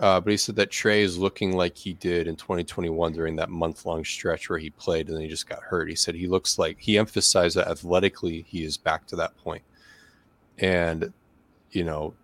Uh, 0.00 0.18
but 0.18 0.30
he 0.30 0.36
said 0.36 0.56
that 0.56 0.70
Trey 0.70 1.02
is 1.02 1.18
looking 1.18 1.52
like 1.52 1.76
he 1.76 1.92
did 1.92 2.26
in 2.26 2.34
2021 2.34 3.12
during 3.12 3.36
that 3.36 3.50
month 3.50 3.84
long 3.84 4.02
stretch 4.02 4.48
where 4.48 4.58
he 4.58 4.70
played 4.70 5.08
and 5.08 5.16
then 5.16 5.22
he 5.22 5.28
just 5.28 5.48
got 5.48 5.62
hurt. 5.62 5.90
He 5.90 5.94
said 5.94 6.14
he 6.14 6.26
looks 6.26 6.58
like 6.58 6.78
he 6.80 6.96
emphasized 6.98 7.56
that 7.56 7.68
athletically 7.68 8.46
he 8.48 8.64
is 8.64 8.78
back 8.78 9.06
to 9.08 9.16
that 9.16 9.36
point. 9.36 9.62
and 10.58 11.12
you 11.72 11.84
know, 11.84 12.14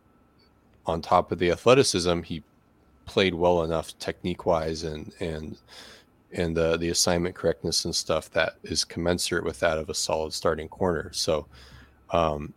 on 0.86 1.00
top 1.00 1.32
of 1.32 1.38
the 1.38 1.50
athleticism, 1.50 2.22
he 2.22 2.42
played 3.04 3.34
well 3.34 3.62
enough 3.62 3.96
technique 3.98 4.46
wise 4.46 4.82
and 4.82 5.12
and 5.20 5.58
and 6.32 6.56
the 6.56 6.76
the 6.76 6.90
assignment 6.90 7.34
correctness 7.34 7.84
and 7.84 7.94
stuff 7.94 8.30
that 8.32 8.56
is 8.64 8.84
commensurate 8.84 9.44
with 9.44 9.60
that 9.60 9.78
of 9.78 9.88
a 9.90 9.94
solid 9.94 10.32
starting 10.32 10.68
corner. 10.68 11.10
So, 11.12 11.46
um, 12.10 12.52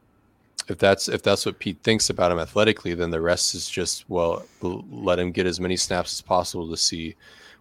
if 0.69 0.77
that's 0.77 1.07
if 1.09 1.23
that's 1.23 1.45
what 1.45 1.59
Pete 1.59 1.79
thinks 1.83 2.09
about 2.09 2.31
him 2.31 2.39
athletically, 2.39 2.93
then 2.93 3.09
the 3.09 3.21
rest 3.21 3.55
is 3.55 3.69
just 3.69 4.09
well, 4.09 4.45
let 4.61 5.19
him 5.19 5.31
get 5.31 5.45
as 5.45 5.59
many 5.59 5.75
snaps 5.75 6.13
as 6.13 6.21
possible 6.21 6.69
to 6.69 6.77
see 6.77 7.15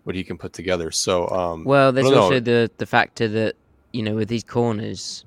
what 0.05 0.15
he 0.15 0.23
can 0.23 0.39
put 0.39 0.53
together. 0.53 0.91
So, 0.91 1.29
um, 1.29 1.65
well, 1.65 1.93
there's 1.93 2.07
also 2.07 2.35
know. 2.35 2.41
the 2.41 2.71
the 2.77 2.87
factor 2.87 3.27
that 3.29 3.57
you 3.93 4.03
know 4.03 4.15
with 4.15 4.29
these 4.29 4.45
corners, 4.45 5.25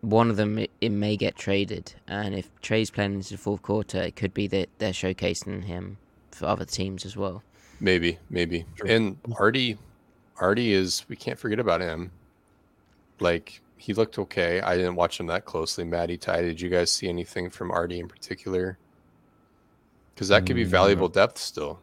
one 0.00 0.28
of 0.28 0.36
them 0.36 0.58
it, 0.58 0.70
it, 0.80 0.90
may 0.90 1.16
get 1.16 1.36
traded, 1.36 1.94
and 2.08 2.34
if 2.34 2.50
Tre's 2.60 2.90
playing 2.90 3.14
into 3.14 3.30
the 3.30 3.38
fourth 3.38 3.62
quarter, 3.62 4.02
it 4.02 4.16
could 4.16 4.34
be 4.34 4.46
that 4.48 4.68
they're 4.78 4.92
showcasing 4.92 5.64
him 5.64 5.96
for 6.32 6.46
other 6.46 6.64
teams 6.64 7.04
as 7.04 7.16
well. 7.16 7.42
Maybe, 7.80 8.18
maybe, 8.28 8.66
True. 8.76 8.90
and 8.90 9.18
Artie 9.38 9.78
Artie 10.38 10.72
is 10.72 11.04
we 11.08 11.16
can't 11.16 11.38
forget 11.38 11.60
about 11.60 11.80
him. 11.80 12.10
Like 13.20 13.60
he 13.76 13.94
looked 13.94 14.18
okay. 14.18 14.60
I 14.60 14.76
didn't 14.76 14.94
watch 14.94 15.20
him 15.20 15.26
that 15.26 15.44
closely. 15.44 15.84
Matty 15.84 16.16
Ty, 16.16 16.42
did 16.42 16.60
you 16.60 16.68
guys 16.68 16.90
see 16.90 17.08
anything 17.08 17.50
from 17.50 17.70
Artie 17.70 18.00
in 18.00 18.08
particular? 18.08 18.78
Because 20.14 20.28
that 20.28 20.46
could 20.46 20.56
be 20.56 20.64
valuable 20.64 21.08
depth 21.08 21.38
still. 21.38 21.80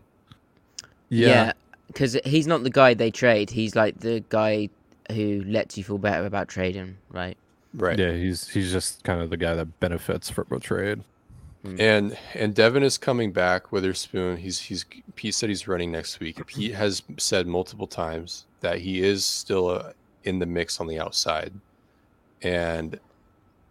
Yeah, 1.10 1.54
because 1.88 2.16
yeah, 2.16 2.22
he's 2.24 2.48
not 2.48 2.64
the 2.64 2.70
guy 2.70 2.94
they 2.94 3.12
trade. 3.12 3.50
He's 3.50 3.76
like 3.76 4.00
the 4.00 4.24
guy 4.30 4.70
who 5.12 5.44
lets 5.46 5.78
you 5.78 5.84
feel 5.84 5.98
better 5.98 6.26
about 6.26 6.48
trading, 6.48 6.98
right? 7.10 7.38
Right. 7.74 8.00
Yeah, 8.00 8.14
he's 8.14 8.48
he's 8.48 8.72
just 8.72 9.04
kind 9.04 9.22
of 9.22 9.30
the 9.30 9.38
guy 9.38 9.54
that 9.56 9.80
benefits 9.80 10.30
from 10.30 10.48
a 10.52 10.60
trade. 10.60 11.04
Mm. 11.66 11.80
And 11.80 12.18
and 12.34 12.56
Devon 12.56 12.84
is 12.84 12.98
coming 12.98 13.32
back. 13.32 13.72
Witherspoon. 13.72 14.38
He's 14.38 14.60
he's 14.60 14.86
Pete 15.16 15.36
said 15.36 15.50
he's 15.50 15.68
running 15.68 15.92
next 15.92 16.20
week. 16.20 16.46
Pete 16.48 16.74
has 16.74 17.04
said 17.18 17.48
multiple 17.48 17.88
times 17.88 18.46
that 18.62 18.80
he 18.80 19.02
is 19.02 19.26
still 19.26 19.70
uh, 19.70 19.92
in 20.24 20.40
the 20.40 20.46
mix 20.46 20.80
on 20.80 20.88
the 20.88 21.00
outside, 21.00 21.54
and 22.42 23.00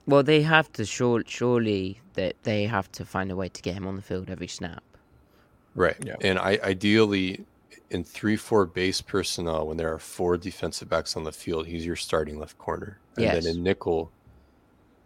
well, 0.06 0.22
they 0.22 0.42
have 0.42 0.72
to 0.72 0.85
sure, 0.85 1.22
surely 1.26 2.00
that 2.14 2.35
they 2.42 2.64
have 2.64 2.90
to 2.92 3.04
find 3.04 3.30
a 3.30 3.37
way 3.37 3.48
to 3.48 3.62
get 3.62 3.74
him 3.74 3.87
on 3.87 3.96
the 3.96 4.02
field 4.02 4.30
every 4.30 4.48
snap. 4.48 4.83
Right. 5.74 5.96
Yeah. 6.04 6.16
And 6.20 6.38
I 6.38 6.59
ideally 6.62 7.44
in 7.90 8.04
three 8.04 8.37
four 8.37 8.66
base 8.66 9.00
personnel 9.00 9.66
when 9.66 9.76
there 9.76 9.92
are 9.92 9.98
four 9.98 10.37
defensive 10.37 10.88
backs 10.88 11.16
on 11.16 11.24
the 11.24 11.33
field, 11.33 11.66
he's 11.66 11.87
your 11.87 11.96
starting 11.96 12.38
left 12.38 12.59
corner. 12.59 12.98
And 13.16 13.24
yes. 13.24 13.44
then 13.44 13.56
in 13.56 13.62
nickel, 13.62 14.11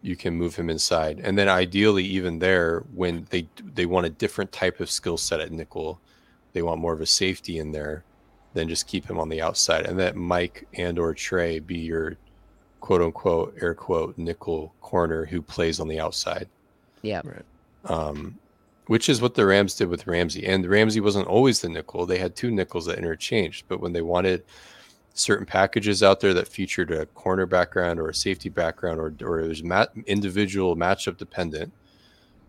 you 0.01 0.15
can 0.15 0.35
move 0.35 0.55
him 0.55 0.69
inside. 0.69 1.19
And 1.23 1.37
then 1.37 1.49
ideally, 1.49 2.03
even 2.03 2.39
there, 2.39 2.83
when 2.93 3.27
they 3.29 3.47
they 3.73 3.85
want 3.85 4.05
a 4.05 4.11
different 4.11 4.51
type 4.51 4.79
of 4.79 4.89
skill 4.89 5.17
set 5.17 5.39
at 5.39 5.51
nickel, 5.51 5.99
they 6.53 6.61
want 6.61 6.79
more 6.79 6.93
of 6.93 7.01
a 7.01 7.05
safety 7.05 7.57
in 7.57 7.71
there, 7.71 8.03
then 8.53 8.69
just 8.69 8.87
keep 8.87 9.09
him 9.09 9.19
on 9.19 9.29
the 9.29 9.41
outside. 9.41 9.85
And 9.85 9.99
that 9.99 10.15
Mike 10.15 10.67
and 10.73 10.97
or 10.97 11.13
Tre 11.13 11.59
be 11.59 11.77
your 11.77 12.17
quote 12.85 13.01
unquote 13.01 13.57
air 13.61 13.73
quote 13.73 14.15
nickel 14.15 14.71
corner 14.81 15.25
who 15.25 15.41
plays 15.41 15.79
on 15.79 15.87
the 15.87 15.99
outside. 15.99 16.47
Yeah. 17.01 17.23
Right. 17.23 17.45
Um, 17.85 18.37
which 18.85 19.09
is 19.09 19.23
what 19.23 19.33
the 19.33 19.43
Rams 19.43 19.73
did 19.73 19.87
with 19.87 20.05
Ramsey. 20.05 20.45
And 20.45 20.63
Ramsey 20.67 20.99
wasn't 20.99 21.27
always 21.27 21.61
the 21.61 21.69
nickel. 21.69 22.05
They 22.05 22.19
had 22.19 22.35
two 22.35 22.51
nickels 22.51 22.85
that 22.85 22.99
interchanged. 22.99 23.65
But 23.67 23.79
when 23.79 23.93
they 23.93 24.03
wanted 24.03 24.43
certain 25.15 25.47
packages 25.47 26.03
out 26.03 26.19
there 26.19 26.35
that 26.35 26.47
featured 26.47 26.91
a 26.91 27.07
corner 27.07 27.47
background 27.47 27.99
or 27.99 28.09
a 28.09 28.13
safety 28.13 28.49
background 28.49 28.99
or, 28.99 29.11
or 29.27 29.39
it 29.39 29.47
was 29.47 29.63
mat- 29.63 29.91
individual 30.05 30.75
matchup 30.75 31.17
dependent. 31.17 31.73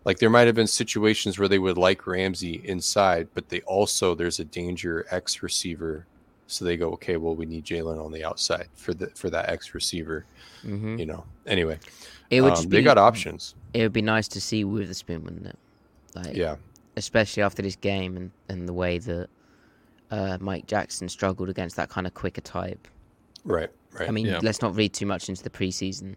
Like 0.04 0.18
there 0.18 0.28
might 0.28 0.46
have 0.48 0.54
been 0.54 0.66
situations 0.66 1.38
where 1.38 1.48
they 1.48 1.58
would 1.58 1.78
like 1.78 2.06
Ramsey 2.06 2.60
inside, 2.62 3.28
but 3.32 3.48
they 3.48 3.62
also 3.62 4.14
there's 4.14 4.38
a 4.38 4.44
danger 4.44 5.06
X 5.10 5.42
receiver, 5.42 6.04
so 6.46 6.64
they 6.64 6.76
go 6.76 6.90
okay, 6.92 7.16
well 7.16 7.34
we 7.34 7.46
need 7.46 7.64
Jalen 7.64 8.04
on 8.04 8.12
the 8.12 8.24
outside 8.24 8.68
for 8.74 8.94
the 8.94 9.08
for 9.08 9.30
that 9.30 9.48
X 9.48 9.74
receiver, 9.74 10.24
mm-hmm. 10.64 10.98
you 10.98 11.06
know. 11.06 11.24
Anyway, 11.46 11.78
it 12.30 12.40
would 12.40 12.54
um, 12.54 12.64
be, 12.64 12.78
they 12.78 12.82
got 12.82 12.98
options. 12.98 13.54
It 13.74 13.82
would 13.82 13.92
be 13.92 14.02
nice 14.02 14.28
to 14.28 14.40
see 14.40 14.64
Witherspoon, 14.64 15.24
wouldn't 15.24 15.46
it? 15.46 15.58
Like 16.14 16.36
yeah, 16.36 16.56
especially 16.96 17.42
after 17.42 17.62
this 17.62 17.76
game 17.76 18.16
and 18.16 18.30
and 18.48 18.68
the 18.68 18.72
way 18.72 18.98
that 18.98 19.28
uh, 20.10 20.38
Mike 20.40 20.66
Jackson 20.66 21.08
struggled 21.08 21.48
against 21.48 21.76
that 21.76 21.88
kind 21.88 22.06
of 22.06 22.14
quicker 22.14 22.40
type. 22.40 22.88
Right, 23.44 23.70
right. 23.92 24.08
I 24.08 24.12
mean, 24.12 24.26
yeah. 24.26 24.40
let's 24.42 24.62
not 24.62 24.74
read 24.74 24.92
too 24.92 25.06
much 25.06 25.28
into 25.28 25.42
the 25.42 25.50
preseason. 25.50 26.16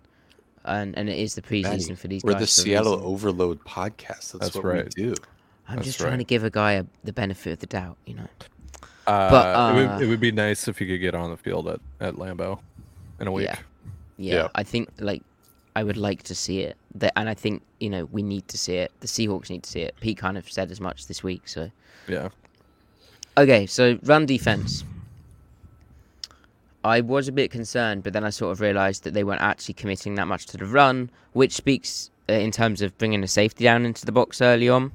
And, 0.66 0.96
and 0.98 1.10
it 1.10 1.18
is 1.18 1.36
the 1.36 1.42
preseason 1.42 1.64
Matty, 1.64 1.96
for 1.96 2.08
these 2.10 2.24
we're 2.24 2.34
guys. 2.34 2.42
We're 2.42 2.42
the 2.42 2.48
Seattle 2.48 3.02
Overload 3.06 3.64
podcast. 3.64 4.34
That's, 4.34 4.40
That's 4.40 4.56
what 4.56 4.66
right. 4.66 4.84
we 4.84 5.04
do. 5.04 5.16
I'm 5.68 5.78
That's 5.78 5.88
just 5.88 6.00
trying 6.00 6.12
right. 6.12 6.18
to 6.18 6.24
give 6.26 6.44
a 6.44 6.50
guy 6.50 6.74
a, 6.74 6.86
the 7.04 7.14
benefit 7.14 7.54
of 7.54 7.60
the 7.60 7.68
doubt, 7.68 7.98
you 8.06 8.16
know. 8.16 8.28
Uh, 9.08 9.30
but 9.30 9.56
uh, 9.56 9.72
it, 9.72 9.76
would, 9.76 9.90
uh, 9.90 10.00
it, 10.04 10.08
would, 10.08 10.20
be 10.20 10.32
nice 10.32 10.68
if 10.68 10.78
he 10.78 10.86
could 10.86 11.00
get 11.00 11.16
on 11.16 11.32
the 11.32 11.38
field 11.38 11.68
at, 11.68 11.80
at 12.00 12.16
Lambeau 12.16 12.60
in 13.20 13.28
a 13.28 13.32
week. 13.32 13.46
Yeah. 13.46 13.58
yeah, 14.18 14.36
yeah. 14.36 14.48
I 14.54 14.64
think 14.64 14.90
like 15.00 15.24
I 15.76 15.84
would 15.84 15.98
like 15.98 16.24
to 16.24 16.36
see 16.36 16.62
it, 16.62 16.78
that, 16.96 17.14
and 17.16 17.28
I 17.28 17.34
think 17.34 17.64
you 17.80 17.90
know 17.90 18.06
we 18.06 18.22
need 18.22 18.48
to 18.50 18.58
see 18.58 18.76
it. 18.76 18.92
The 19.00 19.08
Seahawks 19.08 19.50
need 19.50 19.64
to 19.64 19.70
see 19.70 19.82
it. 19.82 19.96
Pete 20.00 20.18
kind 20.18 20.38
of 20.38 20.50
said 20.50 20.72
as 20.72 20.80
much 20.80 21.08
this 21.08 21.24
week, 21.24 21.48
so 21.48 21.72
yeah. 22.08 22.30
Okay, 23.38 23.66
so 23.66 23.98
run 24.04 24.26
defense. 24.26 24.84
I 26.84 27.02
was 27.02 27.28
a 27.28 27.32
bit 27.32 27.52
concerned, 27.52 28.04
but 28.04 28.14
then 28.14 28.24
I 28.24 28.30
sort 28.30 28.52
of 28.52 28.62
realised 28.62 29.04
that 29.04 29.14
they 29.14 29.24
weren't 29.24 29.42
actually 29.42 29.74
committing 29.74 30.16
that 30.16 30.28
much 30.28 30.46
to 30.48 30.58
the 30.58 30.66
run, 30.66 31.10
which 31.34 31.54
speaks 31.54 32.10
uh, 32.30 32.34
in 32.34 32.52
terms 32.52 32.82
of 32.82 32.98
bringing 32.98 33.24
a 33.24 33.28
safety 33.28 33.64
down 33.66 33.86
into 33.86 34.06
the 34.06 34.12
box 34.12 34.42
early 34.42 34.70
on, 34.70 34.92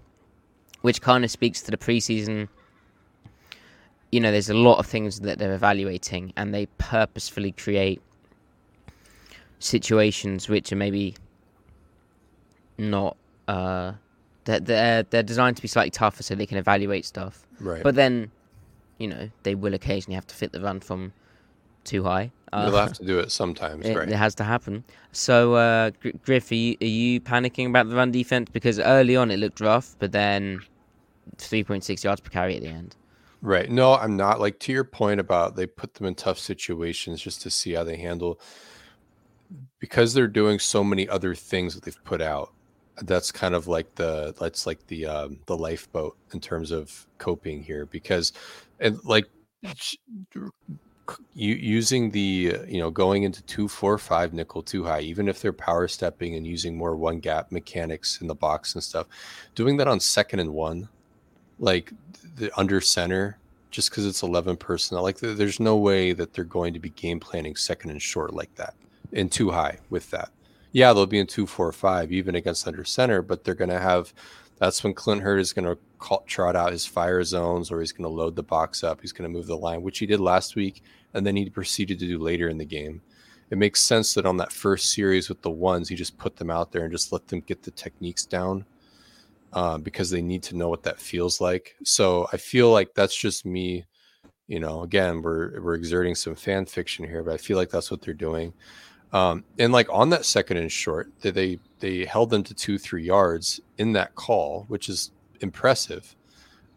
which 0.80 1.00
kind 1.00 1.24
of 1.24 1.30
speaks 1.30 1.60
to 1.62 1.70
the 1.70 1.76
preseason. 1.76 2.48
You 4.14 4.20
know, 4.20 4.30
there's 4.30 4.50
a 4.50 4.54
lot 4.54 4.78
of 4.78 4.86
things 4.86 5.20
that 5.20 5.38
they're 5.38 5.54
evaluating, 5.54 6.32
and 6.36 6.54
they 6.54 6.66
purposefully 6.78 7.52
create 7.52 8.00
situations 9.58 10.48
which 10.48 10.72
are 10.72 10.76
maybe 10.76 11.16
not 12.78 13.16
uh, 13.48 13.92
they're, 14.44 14.60
they're, 14.60 15.02
they're 15.04 15.22
designed 15.22 15.56
to 15.56 15.62
be 15.62 15.68
slightly 15.68 15.90
tougher 15.90 16.22
so 16.22 16.34
they 16.34 16.46
can 16.46 16.58
evaluate 16.58 17.04
stuff. 17.04 17.46
Right. 17.60 17.82
But 17.82 17.94
then, 17.94 18.30
you 18.98 19.08
know, 19.08 19.30
they 19.42 19.54
will 19.54 19.74
occasionally 19.74 20.14
have 20.14 20.26
to 20.28 20.34
fit 20.34 20.52
the 20.52 20.60
run 20.60 20.80
from 20.80 21.12
too 21.84 22.04
high. 22.04 22.30
Uh, 22.52 22.70
They'll 22.70 22.80
have 22.80 22.92
to 22.94 23.04
do 23.04 23.18
it 23.18 23.32
sometimes, 23.32 23.86
it, 23.86 23.96
right? 23.96 24.08
It 24.08 24.14
has 24.16 24.34
to 24.36 24.44
happen. 24.44 24.84
So, 25.12 25.54
uh, 25.54 25.90
Griff, 26.24 26.50
are 26.50 26.54
you, 26.54 26.76
are 26.80 26.86
you 26.86 27.20
panicking 27.20 27.68
about 27.68 27.88
the 27.88 27.96
run 27.96 28.12
defense? 28.12 28.48
Because 28.52 28.78
early 28.78 29.16
on 29.16 29.30
it 29.30 29.38
looked 29.38 29.60
rough, 29.60 29.96
but 29.98 30.12
then 30.12 30.60
3.6 31.38 32.04
yards 32.04 32.20
per 32.20 32.30
carry 32.30 32.56
at 32.56 32.62
the 32.62 32.68
end. 32.68 32.96
Right. 33.44 33.70
No, 33.70 33.94
I'm 33.96 34.16
not. 34.16 34.40
Like 34.40 34.58
to 34.60 34.72
your 34.72 34.84
point 34.84 35.20
about 35.20 35.54
they 35.54 35.66
put 35.66 35.92
them 35.92 36.06
in 36.06 36.14
tough 36.14 36.38
situations 36.38 37.20
just 37.20 37.42
to 37.42 37.50
see 37.50 37.72
how 37.74 37.84
they 37.84 37.98
handle 37.98 38.40
because 39.80 40.14
they're 40.14 40.26
doing 40.26 40.58
so 40.58 40.82
many 40.82 41.06
other 41.10 41.34
things 41.34 41.74
that 41.74 41.84
they've 41.84 42.04
put 42.04 42.22
out 42.22 42.54
that's 43.02 43.30
kind 43.30 43.54
of 43.54 43.66
like 43.68 43.94
the 43.96 44.34
that's 44.40 44.66
like 44.66 44.86
the 44.86 45.04
um, 45.04 45.38
the 45.46 45.56
lifeboat 45.56 46.16
in 46.32 46.40
terms 46.40 46.70
of 46.70 47.06
coping 47.18 47.62
here 47.62 47.84
because 47.84 48.32
and 48.80 48.98
like 49.04 49.26
using 51.34 52.10
the 52.10 52.56
you 52.66 52.78
know 52.78 52.90
going 52.90 53.24
into 53.24 53.42
two 53.42 53.68
four 53.68 53.98
five 53.98 54.32
nickel 54.32 54.62
too 54.62 54.82
high 54.84 55.00
even 55.00 55.28
if 55.28 55.42
they're 55.42 55.52
power 55.52 55.86
stepping 55.86 56.34
and 56.34 56.46
using 56.46 56.76
more 56.76 56.96
one 56.96 57.18
gap 57.20 57.52
mechanics 57.52 58.22
in 58.22 58.26
the 58.26 58.34
box 58.34 58.74
and 58.74 58.82
stuff 58.82 59.06
doing 59.54 59.76
that 59.76 59.86
on 59.88 60.00
second 60.00 60.40
and 60.40 60.50
one 60.54 60.88
like 61.58 61.92
the 62.36 62.50
under 62.58 62.80
center 62.80 63.38
just 63.70 63.90
because 63.90 64.06
it's 64.06 64.22
11 64.22 64.56
personnel 64.56 65.02
like 65.02 65.18
there's 65.18 65.60
no 65.60 65.76
way 65.76 66.12
that 66.12 66.32
they're 66.32 66.44
going 66.44 66.72
to 66.72 66.80
be 66.80 66.90
game 66.90 67.18
planning 67.20 67.56
second 67.56 67.90
and 67.90 68.02
short 68.02 68.32
like 68.32 68.54
that 68.54 68.74
and 69.12 69.30
too 69.30 69.50
high 69.50 69.78
with 69.90 70.10
that 70.10 70.30
yeah, 70.74 70.92
they'll 70.92 71.06
be 71.06 71.20
in 71.20 71.28
two, 71.28 71.46
four, 71.46 71.70
five, 71.70 72.10
even 72.10 72.34
against 72.34 72.66
under 72.66 72.84
center, 72.84 73.22
but 73.22 73.44
they're 73.44 73.54
going 73.54 73.70
to 73.70 73.78
have. 73.78 74.12
That's 74.58 74.82
when 74.82 74.92
Clint 74.92 75.22
Hurtt 75.22 75.40
is 75.40 75.52
going 75.52 75.66
to 75.66 76.18
trot 76.26 76.56
out 76.56 76.72
his 76.72 76.84
fire 76.84 77.22
zones, 77.22 77.70
or 77.70 77.78
he's 77.78 77.92
going 77.92 78.10
to 78.10 78.14
load 78.14 78.34
the 78.34 78.42
box 78.42 78.82
up. 78.82 79.00
He's 79.00 79.12
going 79.12 79.30
to 79.30 79.32
move 79.32 79.46
the 79.46 79.56
line, 79.56 79.82
which 79.82 80.00
he 80.00 80.06
did 80.06 80.18
last 80.18 80.56
week, 80.56 80.82
and 81.14 81.24
then 81.24 81.36
he 81.36 81.48
proceeded 81.48 82.00
to 82.00 82.06
do 82.08 82.18
later 82.18 82.48
in 82.48 82.58
the 82.58 82.64
game. 82.64 83.02
It 83.50 83.58
makes 83.58 83.82
sense 83.82 84.14
that 84.14 84.26
on 84.26 84.36
that 84.38 84.52
first 84.52 84.92
series 84.92 85.28
with 85.28 85.42
the 85.42 85.50
ones, 85.50 85.88
he 85.88 85.94
just 85.94 86.18
put 86.18 86.36
them 86.36 86.50
out 86.50 86.72
there 86.72 86.82
and 86.82 86.92
just 86.92 87.12
let 87.12 87.28
them 87.28 87.40
get 87.40 87.62
the 87.62 87.70
techniques 87.70 88.26
down 88.26 88.64
uh, 89.54 89.78
because 89.78 90.10
they 90.10 90.20
need 90.20 90.42
to 90.42 90.56
know 90.56 90.68
what 90.68 90.82
that 90.82 90.98
feels 91.00 91.40
like. 91.40 91.76
So 91.84 92.28
I 92.32 92.36
feel 92.36 92.70
like 92.70 92.92
that's 92.94 93.16
just 93.16 93.46
me. 93.46 93.86
You 94.46 94.60
know, 94.60 94.82
again, 94.82 95.22
we're 95.22 95.58
we're 95.62 95.74
exerting 95.74 96.14
some 96.14 96.34
fan 96.34 96.66
fiction 96.66 97.06
here, 97.06 97.22
but 97.22 97.32
I 97.32 97.38
feel 97.38 97.56
like 97.56 97.70
that's 97.70 97.90
what 97.90 98.02
they're 98.02 98.12
doing. 98.12 98.52
Um, 99.12 99.44
and 99.58 99.72
like 99.72 99.88
on 99.90 100.10
that 100.10 100.26
second 100.26 100.58
and 100.58 100.70
short, 100.70 101.10
they 101.20 101.58
they 101.78 102.04
held 102.04 102.28
them 102.28 102.42
to 102.42 102.52
two 102.52 102.76
three 102.76 103.04
yards 103.04 103.60
in 103.78 103.92
that 103.92 104.14
call, 104.16 104.64
which 104.68 104.88
is 104.88 105.12
impressive. 105.40 106.14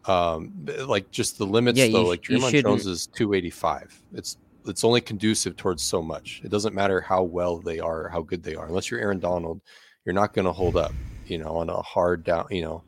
Um, 0.05 0.53
like 0.85 1.11
just 1.11 1.37
the 1.37 1.45
limits 1.45 1.77
yeah, 1.77 1.87
though, 1.87 2.03
you, 2.03 2.07
like 2.07 2.21
Dre'Mont 2.21 2.61
Jones 2.61 2.85
is 2.85 3.07
two 3.07 3.33
eighty 3.33 3.49
five. 3.49 4.01
It's 4.13 4.37
it's 4.65 4.83
only 4.83 5.01
conducive 5.01 5.57
towards 5.57 5.81
so 5.81 6.01
much. 6.01 6.41
It 6.43 6.51
doesn't 6.51 6.75
matter 6.75 7.01
how 7.01 7.23
well 7.23 7.57
they 7.57 7.79
are, 7.79 8.07
how 8.07 8.21
good 8.21 8.43
they 8.43 8.55
are. 8.55 8.67
Unless 8.67 8.91
you're 8.91 8.99
Aaron 8.99 9.19
Donald, 9.19 9.61
you're 10.05 10.13
not 10.13 10.33
going 10.33 10.45
to 10.45 10.53
hold 10.53 10.77
up. 10.77 10.93
You 11.29 11.37
know, 11.37 11.57
on 11.57 11.69
a 11.69 11.81
hard 11.81 12.23
down, 12.23 12.47
you 12.51 12.61
know, 12.61 12.83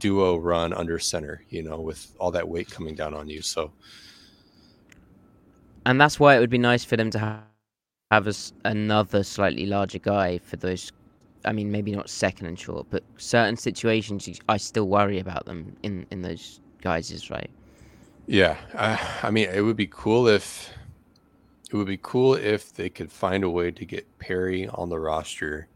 duo 0.00 0.36
run 0.36 0.72
under 0.72 0.98
center, 0.98 1.44
you 1.50 1.62
know, 1.62 1.80
with 1.80 2.14
all 2.18 2.30
that 2.32 2.48
weight 2.48 2.70
coming 2.70 2.94
down 2.94 3.14
on 3.14 3.28
you. 3.28 3.42
So, 3.42 3.72
and 5.86 6.00
that's 6.00 6.20
why 6.20 6.36
it 6.36 6.40
would 6.40 6.50
be 6.50 6.58
nice 6.58 6.84
for 6.84 6.96
them 6.96 7.10
to 7.10 7.18
have 7.18 7.42
have 8.10 8.26
a 8.26 8.34
another 8.64 9.22
slightly 9.24 9.66
larger 9.66 9.98
guy 9.98 10.38
for 10.38 10.56
those. 10.56 10.92
I 11.44 11.52
mean, 11.52 11.70
maybe 11.70 11.92
not 11.92 12.10
second 12.10 12.46
and 12.46 12.58
short, 12.58 12.86
but 12.90 13.04
certain 13.18 13.56
situations 13.56 14.28
I 14.48 14.56
still 14.58 14.88
worry 14.88 15.18
about 15.20 15.46
them 15.46 15.76
in 15.82 16.06
in 16.10 16.22
those 16.22 16.60
guises, 16.82 17.30
right? 17.30 17.50
yeah, 18.26 18.56
I, 18.74 19.26
I 19.28 19.30
mean, 19.30 19.48
it 19.50 19.62
would 19.62 19.76
be 19.76 19.88
cool 19.90 20.28
if 20.28 20.72
it 21.70 21.76
would 21.76 21.86
be 21.86 21.98
cool 22.02 22.34
if 22.34 22.72
they 22.74 22.90
could 22.90 23.12
find 23.12 23.44
a 23.44 23.50
way 23.50 23.70
to 23.70 23.84
get 23.86 24.18
Perry 24.18 24.68
on 24.68 24.88
the 24.90 24.98
roster 24.98 25.68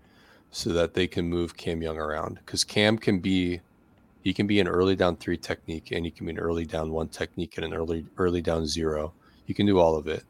so 0.53 0.71
that 0.73 0.95
they 0.95 1.09
can 1.09 1.29
move 1.29 1.57
Cam 1.57 1.83
Young 1.83 1.99
around 1.99 2.37
because 2.37 2.63
Cam 2.63 2.99
can 2.99 3.19
be 3.21 3.61
he 4.23 4.33
can 4.33 4.47
be 4.47 4.61
an 4.61 4.69
early 4.69 4.95
down 4.95 5.17
three 5.17 5.39
technique 5.39 5.91
and 5.93 6.05
he 6.05 6.11
can 6.11 6.27
be 6.27 6.33
an 6.33 6.39
early 6.39 6.67
down 6.67 6.93
one 6.93 7.09
technique 7.09 7.57
and 7.57 7.67
an 7.67 7.75
early 7.75 8.07
early 8.19 8.43
down 8.43 8.67
zero. 8.67 9.15
He 9.47 9.55
can 9.55 9.67
do 9.67 9.81
all 9.81 9.97
of 9.97 10.07
it. 10.07 10.25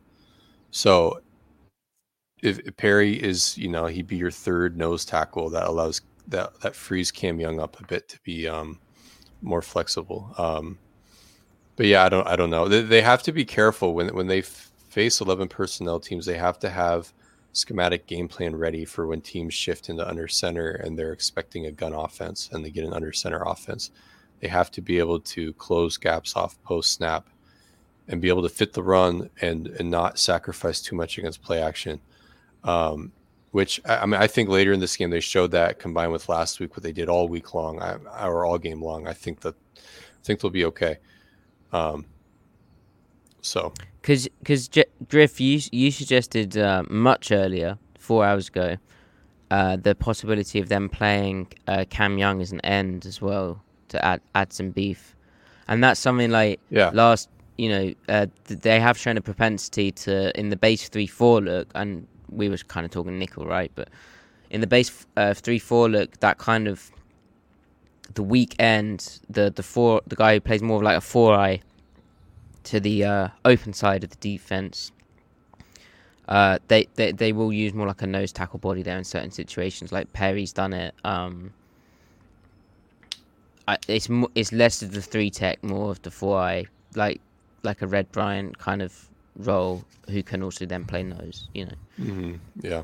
So 0.70 1.20
if, 2.42 2.58
if 2.60 2.76
Perry 2.76 3.14
is, 3.22 3.58
you 3.58 3.68
know, 3.68 3.86
he'd 3.86 4.06
be 4.06 4.16
your 4.16 4.30
third 4.30 4.76
nose 4.76 5.04
tackle 5.04 5.50
that 5.50 5.66
allows 5.68 6.02
that 6.28 6.60
that 6.62 6.76
frees 6.76 7.10
Cam 7.10 7.40
Young 7.40 7.60
up 7.60 7.80
a 7.80 7.84
bit 7.84 8.08
to 8.08 8.20
be 8.24 8.48
um 8.48 8.80
more 9.42 9.62
flexible. 9.62 10.34
Um 10.38 10.78
but 11.76 11.86
yeah, 11.86 12.04
I 12.04 12.08
don't 12.10 12.26
I 12.28 12.36
don't 12.36 12.50
know. 12.50 12.68
They, 12.68 12.82
they 12.82 13.02
have 13.02 13.22
to 13.24 13.32
be 13.32 13.44
careful 13.44 13.94
when 13.94 14.14
when 14.14 14.28
they 14.28 14.40
f- 14.40 14.70
face 14.88 15.20
11 15.20 15.48
personnel 15.48 16.00
teams, 16.00 16.26
they 16.26 16.38
have 16.38 16.58
to 16.60 16.70
have 16.70 17.12
schematic 17.52 18.06
game 18.06 18.28
plan 18.28 18.56
ready 18.56 18.84
for 18.84 19.06
when 19.06 19.20
teams 19.20 19.54
shift 19.54 19.88
into 19.88 20.08
under 20.08 20.26
center 20.26 20.70
and 20.70 20.98
they're 20.98 21.12
expecting 21.12 21.66
a 21.66 21.72
gun 21.72 21.92
offense 21.92 22.48
and 22.52 22.64
they 22.64 22.70
get 22.70 22.84
an 22.84 22.94
under 22.94 23.12
center 23.12 23.42
offense. 23.42 23.90
They 24.40 24.48
have 24.48 24.70
to 24.72 24.80
be 24.80 24.98
able 24.98 25.20
to 25.20 25.52
close 25.54 25.96
gaps 25.96 26.34
off 26.34 26.60
post 26.62 26.92
snap 26.92 27.28
and 28.08 28.20
be 28.20 28.28
able 28.28 28.42
to 28.42 28.48
fit 28.48 28.72
the 28.72 28.82
run 28.82 29.30
and 29.40 29.68
and 29.68 29.90
not 29.90 30.18
sacrifice 30.18 30.80
too 30.80 30.96
much 30.96 31.18
against 31.18 31.42
play 31.42 31.62
action. 31.62 32.00
Um, 32.64 33.12
which 33.52 33.80
I, 33.84 34.06
mean, 34.06 34.20
I 34.20 34.26
think 34.26 34.48
later 34.48 34.72
in 34.72 34.80
this 34.80 34.96
game 34.96 35.10
they 35.10 35.20
showed 35.20 35.50
that 35.50 35.78
combined 35.78 36.10
with 36.10 36.28
last 36.30 36.58
week 36.58 36.74
what 36.74 36.82
they 36.82 36.92
did 36.92 37.10
all 37.10 37.28
week 37.28 37.52
long, 37.52 37.80
or 37.82 38.46
all 38.46 38.58
game 38.58 38.82
long. 38.82 39.06
I 39.06 39.12
think 39.12 39.40
that 39.40 39.54
I 39.76 40.24
think 40.24 40.40
they'll 40.40 40.50
be 40.50 40.64
okay. 40.64 40.96
Um, 41.70 42.06
so 43.42 43.74
Because 44.02 44.28
because 44.40 44.68
Griff, 45.08 45.40
you 45.40 45.60
you 45.70 45.92
suggested 45.92 46.58
uh, 46.58 46.82
much 46.90 47.30
earlier, 47.30 47.78
four 47.98 48.24
hours 48.24 48.48
ago, 48.48 48.76
uh, 49.52 49.76
the 49.76 49.94
possibility 49.94 50.58
of 50.58 50.68
them 50.68 50.88
playing 50.88 51.46
uh, 51.68 51.84
Cam 51.88 52.18
Young 52.18 52.42
as 52.42 52.50
an 52.50 52.60
end 52.62 53.06
as 53.06 53.22
well 53.22 53.62
to 53.88 54.04
add 54.04 54.20
add 54.34 54.52
some 54.52 54.70
beef, 54.70 55.14
and 55.68 55.84
that's 55.84 56.00
something 56.00 56.30
like 56.30 56.60
yeah, 56.70 56.90
last. 56.92 57.28
You 57.58 57.68
know, 57.68 57.94
uh, 58.08 58.26
th- 58.46 58.60
they 58.60 58.80
have 58.80 58.98
shown 58.98 59.16
a 59.16 59.20
propensity 59.20 59.92
to 59.92 60.36
in 60.38 60.48
the 60.48 60.56
base 60.56 60.88
three 60.88 61.06
four 61.06 61.40
look, 61.40 61.70
and 61.76 62.08
we 62.28 62.48
was 62.48 62.64
kind 62.64 62.84
of 62.84 62.90
talking 62.90 63.18
nickel, 63.20 63.46
right? 63.46 63.70
But 63.76 63.88
in 64.50 64.60
the 64.60 64.66
base 64.66 65.06
uh, 65.16 65.34
three 65.34 65.60
four 65.60 65.88
look, 65.88 66.18
that 66.18 66.38
kind 66.38 66.66
of 66.66 66.90
the 68.14 68.22
weak 68.24 68.56
end, 68.58 69.20
the 69.30 69.52
the 69.54 69.62
four, 69.62 70.00
the 70.08 70.16
guy 70.16 70.34
who 70.34 70.40
plays 70.40 70.60
more 70.60 70.78
of 70.78 70.82
like 70.82 70.96
a 70.96 71.00
four 71.00 71.34
eye 71.34 71.60
to 72.64 72.80
the 72.80 73.04
uh, 73.04 73.28
open 73.44 73.72
side 73.72 74.04
of 74.04 74.10
the 74.10 74.16
defense. 74.16 74.92
Uh, 76.28 76.58
they, 76.68 76.86
they 76.94 77.12
they 77.12 77.32
will 77.32 77.52
use 77.52 77.74
more 77.74 77.86
like 77.86 78.00
a 78.02 78.06
nose 78.06 78.32
tackle 78.32 78.58
body 78.58 78.82
there 78.82 78.96
in 78.96 79.04
certain 79.04 79.30
situations. 79.30 79.92
Like 79.92 80.12
Perry's 80.12 80.52
done 80.52 80.72
it. 80.72 80.94
Um, 81.04 81.52
I, 83.66 83.76
it's 83.88 84.08
mo- 84.08 84.30
it's 84.34 84.52
less 84.52 84.82
of 84.82 84.92
the 84.92 85.02
three 85.02 85.30
tech, 85.30 85.62
more 85.62 85.90
of 85.90 86.00
the 86.02 86.10
four 86.10 86.38
eye, 86.38 86.66
like 86.94 87.20
like 87.64 87.82
a 87.82 87.86
Red 87.86 88.10
Bryant 88.12 88.58
kind 88.58 88.82
of 88.82 89.08
role, 89.36 89.84
who 90.08 90.22
can 90.22 90.42
also 90.42 90.64
then 90.64 90.84
play 90.84 91.02
nose. 91.02 91.48
You 91.54 91.66
know. 91.66 91.74
hmm 91.96 92.34
yeah. 92.60 92.82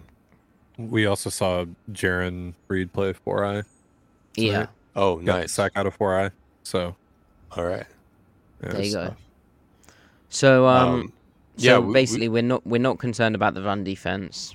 We 0.76 1.06
also 1.06 1.30
saw 1.30 1.64
Jarran 1.92 2.54
Reed 2.68 2.92
play 2.92 3.12
four 3.12 3.44
eye. 3.44 3.62
Yeah. 4.36 4.66
Oh, 4.94 5.16
Got 5.16 5.24
nice. 5.40 5.52
sack 5.52 5.72
out 5.74 5.86
of 5.86 5.94
four 5.94 6.18
eye. 6.20 6.30
So 6.62 6.94
All 7.56 7.64
right. 7.64 7.86
yeah, 8.62 8.70
There 8.72 8.84
you 8.84 8.92
go. 8.92 9.16
Stuff. 10.28 10.38
So 10.38 10.66
um, 10.66 10.88
Um, 10.88 11.12
so 11.56 11.64
yeah, 11.66 11.78
we- 11.78 11.86
we- 11.86 11.92
basically 11.92 12.28
we, 12.28 12.38
are 12.40 12.42
not 12.42 12.66
we're 12.66 12.80
not 12.80 12.98
concerned 12.98 13.34
about 13.34 13.54
the 13.54 13.62
run 13.62 13.84
defense. 13.84 14.54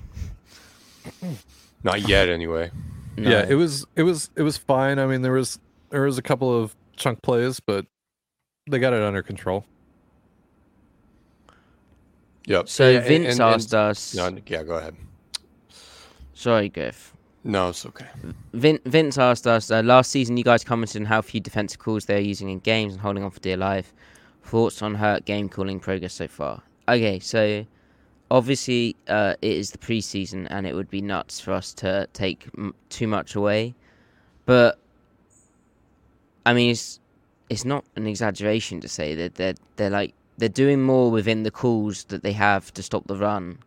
Not 1.82 2.08
yet, 2.08 2.28
anyway. 2.28 2.70
No. 3.16 3.30
yeah, 3.30 3.46
it 3.48 3.54
was 3.54 3.84
it 3.94 4.02
was 4.02 4.30
it 4.36 4.42
was 4.42 4.56
fine. 4.56 4.98
I 4.98 5.06
mean, 5.06 5.22
there 5.22 5.32
was 5.32 5.58
there 5.90 6.02
was 6.02 6.18
a 6.18 6.22
couple 6.22 6.56
of 6.62 6.74
chunk 6.96 7.22
plays, 7.22 7.60
but 7.60 7.86
they 8.68 8.78
got 8.78 8.92
it 8.92 9.02
under 9.02 9.22
control. 9.22 9.64
Yep. 12.46 12.68
So 12.68 12.88
Yeah, 12.90 12.98
and- 12.98 13.06
Vince 13.06 13.32
and- 13.34 13.40
asked 13.40 13.72
and- 13.72 13.82
us. 13.90 14.14
No, 14.14 14.36
yeah, 14.46 14.62
go 14.62 14.74
ahead. 14.76 14.96
Sorry, 16.34 16.68
Griff. 16.68 17.12
No, 17.44 17.68
it's 17.68 17.84
okay. 17.86 18.06
Vin, 18.54 18.78
Vince 18.86 19.18
asked 19.18 19.46
us 19.46 19.70
uh, 19.70 19.82
last 19.82 20.10
season. 20.10 20.36
You 20.38 20.44
guys 20.44 20.64
commented 20.64 21.02
on 21.02 21.06
how 21.06 21.20
few 21.22 21.40
defensive 21.40 21.78
calls 21.78 22.06
they're 22.06 22.18
using 22.20 22.48
in 22.48 22.58
games 22.60 22.94
and 22.94 23.02
holding 23.02 23.22
on 23.22 23.30
for 23.30 23.40
dear 23.40 23.56
life. 23.58 23.92
Thoughts 24.44 24.82
on 24.82 24.94
her 24.96 25.20
game 25.20 25.48
calling 25.48 25.80
progress 25.80 26.14
so 26.14 26.28
far? 26.28 26.62
Okay, 26.88 27.18
so 27.18 27.66
obviously 28.30 28.94
uh, 29.08 29.34
it 29.42 29.52
is 29.52 29.70
the 29.70 29.78
preseason, 29.78 30.46
and 30.50 30.66
it 30.66 30.74
would 30.74 30.90
be 30.90 31.00
nuts 31.00 31.40
for 31.40 31.52
us 31.52 31.72
to 31.74 32.06
take 32.12 32.46
m- 32.56 32.74
too 32.88 33.06
much 33.08 33.34
away. 33.34 33.74
But 34.46 34.78
I 36.46 36.52
mean, 36.52 36.70
it's 36.70 37.00
it's 37.48 37.64
not 37.64 37.84
an 37.96 38.06
exaggeration 38.06 38.80
to 38.80 38.88
say 38.88 39.14
that 39.14 39.34
they're 39.36 39.54
they're 39.76 39.90
like 39.90 40.14
they're 40.38 40.48
doing 40.48 40.82
more 40.82 41.10
within 41.10 41.42
the 41.42 41.50
calls 41.50 42.04
that 42.04 42.22
they 42.22 42.32
have 42.32 42.72
to 42.74 42.82
stop 42.82 43.06
the 43.06 43.16
run 43.16 43.58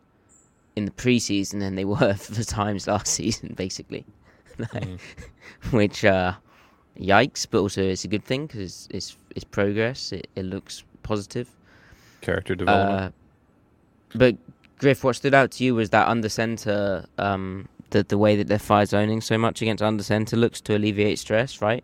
in 0.76 0.84
the 0.84 0.90
preseason 0.92 1.58
than 1.60 1.74
they 1.74 1.84
were 1.96 2.14
for 2.14 2.32
the 2.32 2.44
times 2.44 2.86
last 2.86 3.08
season, 3.08 3.54
basically. 3.56 4.04
Mhm. 4.58 4.98
Which, 5.70 6.04
uh, 6.04 6.32
yikes! 6.98 7.46
But 7.50 7.60
also 7.60 7.82
it's 7.82 8.04
a 8.04 8.08
good 8.08 8.24
thing 8.24 8.46
because 8.46 8.60
it's, 8.62 8.88
it's 8.90 9.16
it's 9.36 9.44
progress. 9.44 10.12
It, 10.12 10.28
it 10.36 10.44
looks 10.44 10.84
positive. 11.02 11.48
Character 12.20 12.54
development. 12.54 13.14
Uh, 13.14 14.18
but 14.18 14.36
Griff, 14.78 15.04
what 15.04 15.16
stood 15.16 15.34
out 15.34 15.50
to 15.52 15.64
you 15.64 15.74
was 15.74 15.90
that 15.90 16.08
under 16.08 16.28
center, 16.28 17.04
um, 17.18 17.68
the 17.90 18.02
the 18.04 18.18
way 18.18 18.36
that 18.36 18.48
they're 18.48 18.58
fire 18.58 18.86
zoning 18.86 19.20
so 19.20 19.36
much 19.38 19.62
against 19.62 19.82
under 19.82 20.02
center 20.02 20.36
looks 20.36 20.60
to 20.62 20.76
alleviate 20.76 21.18
stress, 21.18 21.60
right? 21.60 21.82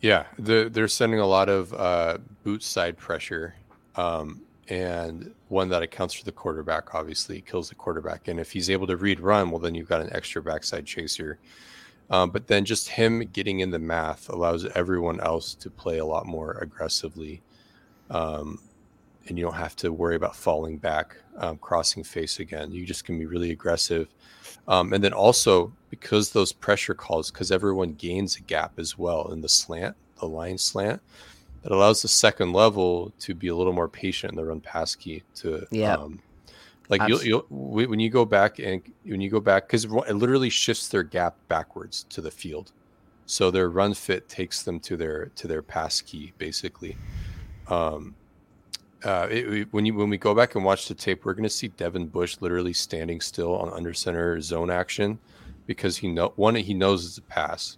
Yeah, 0.00 0.24
they're, 0.38 0.68
they're 0.68 0.88
sending 0.88 1.20
a 1.20 1.26
lot 1.26 1.48
of 1.48 1.72
uh, 1.72 2.18
boot 2.44 2.62
side 2.62 2.96
pressure, 2.98 3.54
um, 3.96 4.42
and 4.68 5.32
one 5.48 5.68
that 5.70 5.82
accounts 5.82 6.14
for 6.14 6.24
the 6.24 6.32
quarterback. 6.32 6.94
Obviously, 6.94 7.40
kills 7.40 7.70
the 7.70 7.74
quarterback, 7.74 8.28
and 8.28 8.38
if 8.38 8.52
he's 8.52 8.70
able 8.70 8.86
to 8.88 8.96
read 8.96 9.20
run, 9.20 9.50
well, 9.50 9.58
then 9.58 9.74
you've 9.74 9.88
got 9.88 10.00
an 10.00 10.12
extra 10.12 10.42
backside 10.42 10.86
chaser. 10.86 11.38
Um, 12.08 12.30
but 12.30 12.46
then 12.46 12.64
just 12.64 12.88
him 12.88 13.20
getting 13.32 13.60
in 13.60 13.70
the 13.70 13.78
math 13.78 14.28
allows 14.28 14.64
everyone 14.64 15.20
else 15.20 15.54
to 15.56 15.70
play 15.70 15.98
a 15.98 16.04
lot 16.04 16.26
more 16.26 16.52
aggressively, 16.62 17.42
um, 18.10 18.60
and 19.26 19.36
you 19.36 19.44
don't 19.44 19.54
have 19.54 19.74
to 19.76 19.92
worry 19.92 20.14
about 20.14 20.36
falling 20.36 20.78
back, 20.78 21.16
um, 21.38 21.58
crossing 21.58 22.04
face 22.04 22.38
again. 22.38 22.70
You 22.70 22.86
just 22.86 23.04
can 23.04 23.18
be 23.18 23.26
really 23.26 23.50
aggressive. 23.50 24.08
Um, 24.68 24.92
and 24.92 25.02
then 25.02 25.12
also 25.12 25.72
because 25.90 26.30
those 26.30 26.52
pressure 26.52 26.94
calls, 26.94 27.30
because 27.30 27.50
everyone 27.50 27.92
gains 27.94 28.36
a 28.36 28.40
gap 28.42 28.78
as 28.78 28.96
well 28.96 29.32
in 29.32 29.40
the 29.40 29.48
slant, 29.48 29.96
the 30.20 30.26
line 30.26 30.58
slant, 30.58 31.00
that 31.62 31.72
allows 31.72 32.02
the 32.02 32.08
second 32.08 32.52
level 32.52 33.12
to 33.18 33.34
be 33.34 33.48
a 33.48 33.56
little 33.56 33.72
more 33.72 33.88
patient 33.88 34.32
in 34.32 34.36
the 34.36 34.44
run 34.44 34.60
pass 34.60 34.94
key 34.94 35.24
to 35.36 35.66
Yeah. 35.72 35.94
um, 35.94 36.20
like 36.88 37.00
you'll, 37.08 37.22
you'll 37.24 37.46
when 37.50 37.98
you 38.00 38.10
go 38.10 38.24
back 38.24 38.58
and 38.58 38.82
when 39.04 39.20
you 39.20 39.30
go 39.30 39.40
back 39.40 39.66
because 39.66 39.84
it 39.84 40.14
literally 40.14 40.50
shifts 40.50 40.88
their 40.88 41.02
gap 41.02 41.36
backwards 41.48 42.04
to 42.10 42.20
the 42.20 42.30
field 42.30 42.72
so 43.26 43.50
their 43.50 43.70
run 43.70 43.92
fit 43.94 44.28
takes 44.28 44.62
them 44.62 44.78
to 44.80 44.96
their 44.96 45.26
to 45.34 45.48
their 45.48 45.62
pass 45.62 46.00
key 46.00 46.32
basically 46.38 46.96
um 47.68 48.14
uh, 49.04 49.28
it, 49.30 49.48
we- 49.48 49.62
when 49.70 49.84
you 49.86 49.94
when 49.94 50.08
we 50.10 50.18
go 50.18 50.34
back 50.34 50.54
and 50.54 50.64
watch 50.64 50.88
the 50.88 50.94
tape, 50.94 51.24
we're 51.24 51.34
going 51.34 51.42
to 51.44 51.50
see 51.50 51.68
Devin 51.68 52.06
Bush 52.08 52.38
literally 52.40 52.72
standing 52.72 53.20
still 53.20 53.54
on 53.54 53.72
under 53.72 53.92
center 53.92 54.40
zone 54.40 54.70
action 54.70 55.18
because 55.66 55.96
he 55.96 56.08
know 56.08 56.32
one 56.36 56.54
he 56.54 56.74
knows 56.74 57.04
it's 57.06 57.18
a 57.18 57.22
pass. 57.22 57.76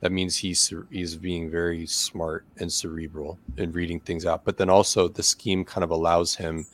That 0.00 0.12
means 0.12 0.36
he's 0.36 0.72
he's 0.90 1.16
being 1.16 1.50
very 1.50 1.86
smart 1.86 2.44
and 2.58 2.72
cerebral 2.72 3.40
in 3.56 3.72
reading 3.72 3.98
things 4.00 4.26
out. 4.26 4.44
But 4.44 4.56
then 4.56 4.70
also 4.70 5.08
the 5.08 5.22
scheme 5.22 5.64
kind 5.64 5.82
of 5.82 5.90
allows 5.90 6.36
him 6.36 6.66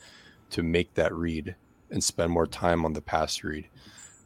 to 0.51 0.61
make 0.61 0.93
that 0.95 1.13
read 1.13 1.55
and 1.95 2.03
spend 2.03 2.31
more 2.31 2.45
time 2.45 2.85
on 2.85 2.93
the 2.93 3.01
pass 3.01 3.43
read. 3.43 3.67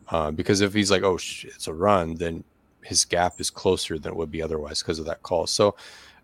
Uh, 0.09 0.32
because 0.32 0.59
if 0.59 0.74
he's 0.74 0.91
like, 0.91 1.03
oh, 1.03 1.17
sh- 1.17 1.45
it's 1.45 1.67
a 1.67 1.74
run, 1.74 2.15
then 2.15 2.43
his 2.82 3.05
gap 3.05 3.39
is 3.39 3.49
closer 3.49 3.97
than 3.97 4.11
it 4.11 4.15
would 4.15 4.32
be 4.32 4.41
otherwise 4.41 4.82
because 4.82 4.99
of 4.99 5.05
that 5.05 5.24
call. 5.24 5.47
So 5.47 5.76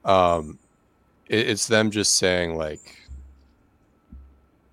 um, 0.04 0.60
it, 1.28 1.50
it's 1.50 1.68
them 1.68 1.92
just 1.92 2.16
saying 2.16 2.58
like 2.58 2.82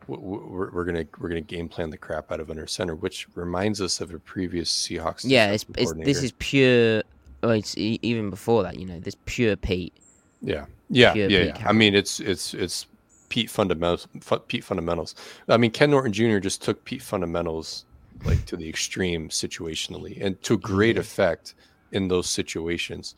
we're, 0.08 0.70
we're 0.70 0.84
gonna 0.84 1.04
we're 1.18 1.28
gonna 1.28 1.40
game 1.42 1.68
plan 1.68 1.90
the 1.90 1.98
crap 1.98 2.32
out 2.32 2.40
of 2.40 2.50
under 2.50 2.66
center, 2.66 2.94
which 2.94 3.28
reminds 3.34 3.80
us 3.80 4.00
of 4.00 4.12
a 4.12 4.18
previous 4.18 4.70
Seahawks. 4.70 5.22
Yeah, 5.24 5.52
it's, 5.52 5.66
it's 5.76 5.92
this 5.92 6.22
is 6.22 6.32
pure 6.38 7.02
well, 7.42 7.52
it's 7.52 7.76
e- 7.76 7.98
even 8.02 8.30
before 8.30 8.62
that. 8.62 8.78
You 8.78 8.86
know, 8.86 8.98
this 8.98 9.16
pure 9.26 9.56
Pete. 9.56 9.92
Yeah, 10.40 10.66
yeah, 10.88 11.12
Pure 11.12 11.30
yeah. 11.30 11.44
Yeah. 11.44 11.68
I 11.68 11.72
mean, 11.72 11.94
it's 11.94 12.18
it's 12.18 12.54
it's 12.54 12.86
Pete 13.32 13.48
fundamentals. 13.48 14.06
Pete 14.48 14.62
fundamentals. 14.62 15.14
I 15.48 15.56
mean, 15.56 15.70
Ken 15.70 15.90
Norton 15.90 16.12
Jr. 16.12 16.38
just 16.38 16.62
took 16.62 16.84
Pete 16.84 17.00
fundamentals 17.00 17.86
like 18.26 18.44
to 18.44 18.58
the 18.58 18.68
extreme 18.68 19.30
situationally, 19.30 20.22
and 20.22 20.40
to 20.42 20.58
great 20.58 20.98
effect 20.98 21.54
in 21.92 22.08
those 22.08 22.28
situations. 22.28 23.14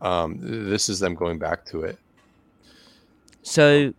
Um, 0.00 0.38
this 0.40 0.88
is 0.88 1.00
them 1.00 1.16
going 1.16 1.40
back 1.40 1.64
to 1.66 1.82
it. 1.82 1.98
So, 3.42 3.92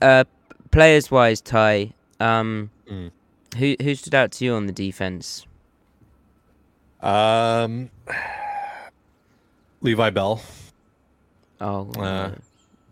uh, 0.00 0.24
players 0.70 1.10
wise, 1.10 1.42
Ty, 1.42 1.92
um, 2.18 2.70
Mm. 2.90 3.10
who 3.58 3.76
who 3.82 3.94
stood 3.94 4.14
out 4.14 4.32
to 4.32 4.46
you 4.46 4.54
on 4.54 4.64
the 4.66 4.72
defense? 4.72 5.46
Um, 7.02 7.90
Levi 9.82 10.08
Bell. 10.08 10.40
Oh, 11.60 11.90
Uh, 11.98 12.30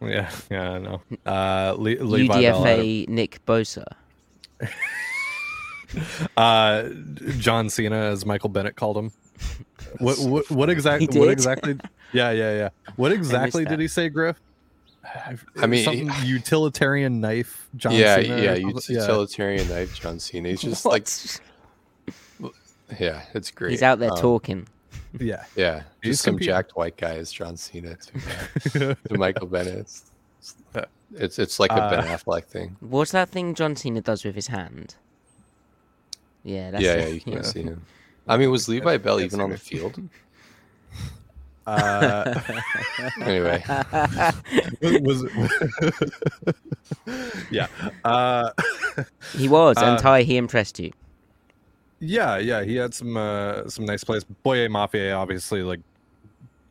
Yeah, 0.09 0.30
yeah, 0.50 0.70
I 0.72 0.78
know. 0.78 1.02
Uh, 1.26 1.74
Le- 1.76 2.02
Levi 2.05 2.42
Bell. 2.42 2.62
UDFA 2.62 3.09
Nick 3.09 3.44
Bosa. 3.46 3.84
Uh, 6.36 6.88
John 7.38 7.70
Cena, 7.70 7.96
as 7.96 8.26
Michael 8.26 8.48
Bennett 8.48 8.74
called 8.74 8.96
him. 8.96 9.12
What 9.98 10.18
what, 10.28 10.50
what 10.50 10.68
exactly? 10.70 11.18
What 11.18 11.28
exactly? 11.28 11.78
Yeah, 12.12 12.32
yeah, 12.32 12.52
yeah. 12.57 12.68
What 12.96 13.12
exactly 13.12 13.64
did 13.64 13.78
he 13.78 13.86
say, 13.86 14.09
Griff? 14.09 14.40
I 15.61 15.66
mean, 15.66 15.84
something 15.84 16.11
utilitarian 16.24 17.20
knife. 17.20 17.68
John 17.76 17.92
yeah, 17.94 18.16
Cena 18.16 18.34
or 18.34 18.38
yeah, 18.38 18.55
something? 18.57 18.96
utilitarian 18.96 19.68
knife, 19.68 20.00
John 20.00 20.18
Cena. 20.18 20.48
He's 20.48 20.62
just 20.62 20.84
What? 20.84 20.92
like, 20.92 21.09
yeah, 22.98 23.22
it's 23.34 23.50
great. 23.52 23.70
he's 23.70 23.82
out 23.82 23.98
there 24.00 24.11
Um, 24.12 24.18
talking. 24.18 24.66
Yeah. 25.18 25.44
Yeah, 25.56 25.82
He's 26.02 26.12
just 26.14 26.24
some 26.24 26.34
uh, 26.34 26.38
competing. 26.38 26.52
jacked 26.54 26.76
white 26.76 26.96
guy 26.96 27.16
as 27.16 27.32
John 27.32 27.56
Cena 27.56 27.96
to, 27.96 28.96
to 29.08 29.18
Michael 29.18 29.46
Bennett. 29.46 29.78
It's, 29.80 30.04
it's 31.16 31.38
it's 31.38 31.60
like 31.60 31.70
a 31.70 31.74
Uh, 31.82 31.90
Ben 31.90 32.04
Affleck 32.06 32.44
thing. 32.44 32.76
What's 32.80 33.12
that 33.12 33.28
thing 33.28 33.54
John 33.54 33.76
Cena 33.76 34.00
does 34.00 34.24
with 34.24 34.34
his 34.34 34.48
hand? 34.48 34.96
Yeah, 36.42 36.70
that's 36.72 36.82
yeah, 36.84 36.92
it. 36.94 37.00
yeah, 37.00 37.06
you 37.08 37.20
can't 37.20 37.46
see 37.46 37.62
him. 37.62 37.82
I 38.26 38.36
mean, 38.36 38.50
was 38.50 38.68
Levi 38.68 38.96
Bell 38.98 39.20
even 39.20 39.40
on 39.40 39.50
the 39.50 39.58
field? 39.58 39.98
Uh, 41.66 42.38
Anyway, 43.22 43.64
was 45.00 45.24
yeah. 47.50 47.68
Uh, 48.04 48.50
he 49.34 49.48
was, 49.48 49.78
and 49.78 49.96
Uh, 49.96 49.98
Ty, 49.98 50.22
he 50.24 50.36
impressed 50.36 50.78
you. 50.78 50.92
Yeah, 52.05 52.38
yeah, 52.38 52.62
he 52.62 52.76
had 52.76 52.92
some 52.94 53.16
uh, 53.16 53.68
some 53.68 53.84
nice 53.86 54.05
plays. 54.05 54.24
Boye 54.24 54.68
Mafe 54.68 55.16
obviously 55.16 55.62
like 55.62 55.80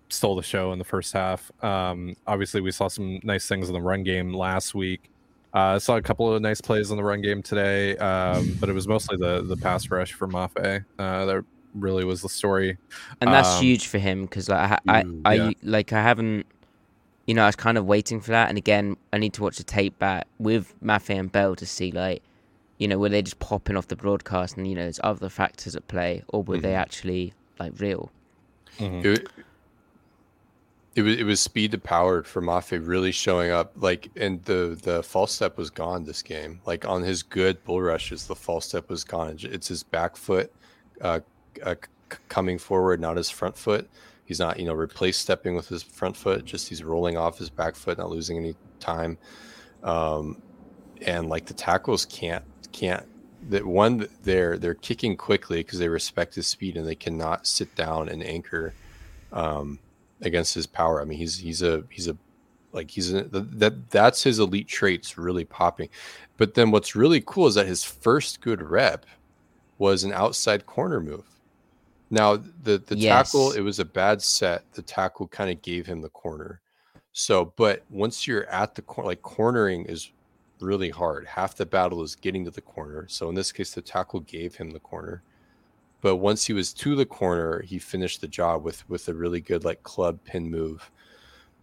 stole 0.10 0.36
the 0.36 0.44
show 0.44 0.72
in 0.74 0.80
the 0.80 0.86
first 0.86 1.14
half. 1.14 1.52
Um, 1.64 2.16
obviously, 2.28 2.62
we 2.62 2.72
saw 2.72 2.88
some 2.88 3.20
nice 3.24 3.48
things 3.48 3.68
in 3.68 3.74
the 3.74 3.82
run 3.82 4.04
game 4.04 4.34
last 4.34 4.76
week. 4.76 5.10
Uh, 5.54 5.78
saw 5.78 5.98
a 5.98 6.02
couple 6.02 6.34
of 6.34 6.42
nice 6.42 6.62
plays 6.62 6.90
in 6.92 6.98
the 6.98 7.04
run 7.04 7.22
game 7.22 7.42
today, 7.44 7.96
um, 7.98 8.58
but 8.60 8.70
it 8.70 8.74
was 8.74 8.88
mostly 8.88 9.18
the 9.18 9.42
the 9.44 9.58
pass 9.58 9.90
rush 9.90 10.14
for 10.14 10.28
Mafe 10.28 10.84
uh, 11.00 11.26
that 11.26 11.44
really 11.76 12.06
was 12.06 12.22
the 12.22 12.30
story. 12.30 12.78
and 13.22 13.32
that's 13.34 13.58
Um, 13.58 13.64
huge 13.64 13.88
for 13.88 13.98
him 13.98 14.24
because 14.24 14.50
like, 14.50 14.60
I, 14.60 14.68
ha- 14.68 14.80
I, 14.88 15.04
mm, 15.04 15.22
I, 15.26 15.56
like 15.64 15.94
I 15.94 16.02
haven't, 16.02 16.46
you 17.26 17.34
know, 17.34 17.44
I 17.44 17.48
was 17.48 17.56
kind 17.56 17.78
of 17.78 17.86
waiting 17.86 18.20
for 18.22 18.32
that, 18.32 18.50
and 18.50 18.58
again, 18.58 18.98
I 19.12 19.18
need 19.18 19.34
to 19.34 19.42
watch 19.44 19.58
the 19.58 19.64
tape 19.64 19.98
back 20.00 20.28
with 20.40 20.74
Mafe 20.84 21.10
and 21.18 21.32
Bell 21.32 21.56
to 21.56 21.66
see 21.66 21.92
like, 21.92 22.22
you 22.78 22.88
know, 22.88 22.98
were 22.98 23.10
they 23.10 23.22
just 23.22 23.40
popping 23.40 23.78
off 23.78 23.88
the 23.88 23.96
broadcast, 23.96 24.58
and 24.58 24.68
you 24.68 24.76
know, 24.76 24.84
there's 24.84 25.00
other 25.04 25.30
factors 25.30 25.76
at 25.76 25.88
play, 25.88 26.24
or 26.30 26.44
were 26.44 26.58
they 26.58 26.72
Mhm. 26.74 26.78
actually 26.82 27.34
like 27.60 27.80
real? 27.80 28.12
Mhm. 28.80 29.06
it, 29.06 29.28
it 30.96 31.02
was 31.02 31.16
it 31.18 31.24
was 31.24 31.40
speed 31.40 31.72
to 31.72 31.78
power 31.78 32.24
for 32.24 32.42
Mafe 32.42 32.80
really 32.86 33.12
showing 33.12 33.52
up. 33.52 33.74
Like, 33.76 34.10
and 34.16 34.44
the 34.46 34.78
the 34.82 35.02
false 35.04 35.32
step 35.32 35.58
was 35.58 35.70
gone 35.70 36.04
this 36.04 36.22
game. 36.22 36.62
Like 36.66 36.88
on 36.88 37.02
his 37.04 37.24
good 37.24 37.64
bull 37.64 37.82
rushes, 37.82 38.28
the 38.28 38.36
false 38.36 38.68
step 38.68 38.90
was 38.90 39.04
gone. 39.04 39.30
It's- 39.32 39.52
It's 39.54 39.68
his 39.68 39.84
back 39.84 40.16
foot 40.16 40.52
uh, 41.02 41.20
uh, 41.64 41.76
coming 42.30 42.58
forward, 42.60 43.00
not 43.00 43.18
his 43.18 43.30
front 43.30 43.58
foot. 43.58 43.90
He's 44.26 44.40
not, 44.40 44.60
you 44.60 44.66
know, 44.66 44.74
replace 44.74 45.18
stepping 45.18 45.56
with 45.56 45.68
his 45.68 45.82
front 45.84 46.16
foot. 46.16 46.46
Just 46.46 46.70
he's 46.70 46.84
rolling 46.84 47.18
off 47.18 47.38
his 47.40 47.50
back 47.50 47.76
foot, 47.76 47.98
not 47.98 48.10
losing 48.10 48.38
any 48.38 48.56
time. 48.80 49.18
Um, 49.84 50.42
and 51.02 51.28
like 51.28 51.46
the 51.46 51.54
tackles 51.54 52.06
can't 52.06 52.44
can't 52.74 53.06
that 53.50 53.66
one 53.66 54.08
they're 54.24 54.58
they're 54.58 54.74
kicking 54.74 55.16
quickly 55.18 55.58
because 55.58 55.80
they 55.80 55.90
respect 55.90 56.36
his 56.36 56.48
speed 56.48 56.78
and 56.78 56.88
they 56.88 56.96
cannot 56.96 57.48
sit 57.48 57.74
down 57.76 58.10
and 58.10 58.24
anchor 58.24 58.74
um, 59.32 59.80
against 60.22 60.54
his 60.54 60.68
power. 60.68 61.02
I 61.02 61.06
mean, 61.06 61.18
he's 61.18 61.38
he's 61.38 61.62
a 61.62 61.84
he's 61.90 62.08
a 62.08 62.18
like 62.72 62.90
he's 62.90 63.14
a, 63.14 63.24
that 63.24 63.90
that's 63.90 64.24
his 64.24 64.40
elite 64.40 64.68
traits 64.68 65.18
really 65.18 65.46
popping. 65.46 65.90
But 66.38 66.54
then 66.56 66.72
what's 66.72 66.96
really 66.96 67.22
cool 67.26 67.48
is 67.48 67.56
that 67.56 67.68
his 67.68 67.84
first 67.84 68.42
good 68.42 68.62
rep 68.62 69.06
was 69.78 70.04
an 70.04 70.14
outside 70.14 70.66
corner 70.66 71.00
move. 71.00 71.26
Now 72.10 72.38
the 72.38 72.82
the 72.86 72.96
tackle 72.96 73.52
it 73.52 73.62
was 73.62 73.80
a 73.80 73.86
bad 73.86 74.22
set. 74.22 74.72
The 74.74 74.82
tackle 74.82 75.28
kind 75.28 75.52
of 75.52 75.62
gave 75.62 75.86
him 75.86 76.02
the 76.02 76.10
corner. 76.10 76.62
So, 77.12 77.54
but 77.58 77.84
once 77.92 78.26
you're 78.26 78.46
at 78.48 78.74
the 78.74 78.82
corner, 78.82 79.10
like 79.10 79.22
cornering 79.22 79.86
is 79.86 80.12
really 80.64 80.90
hard. 80.90 81.26
Half 81.28 81.56
the 81.56 81.66
battle 81.66 82.02
is 82.02 82.16
getting 82.16 82.46
to 82.46 82.52
the 82.52 82.62
corner. 82.62 83.06
So 83.08 83.30
in 83.30 83.36
this 83.36 83.52
case, 83.52 83.74
the 83.74 83.82
tackle 83.82 84.22
gave 84.22 84.56
him 84.56 84.72
the 84.72 84.80
corner. 84.80 85.22
But 86.02 86.18
once 86.18 86.46
he 86.46 86.54
was 86.54 86.74
to 86.74 86.96
the 86.96 87.06
corner, 87.06 87.62
he 87.62 87.80
finished 87.80 88.22
the 88.22 88.28
job 88.28 88.64
with 88.64 88.88
with 88.90 89.08
a 89.08 89.14
really 89.14 89.40
good 89.42 89.64
like 89.64 89.84
club 89.84 90.20
pin 90.26 90.50
move. 90.50 90.90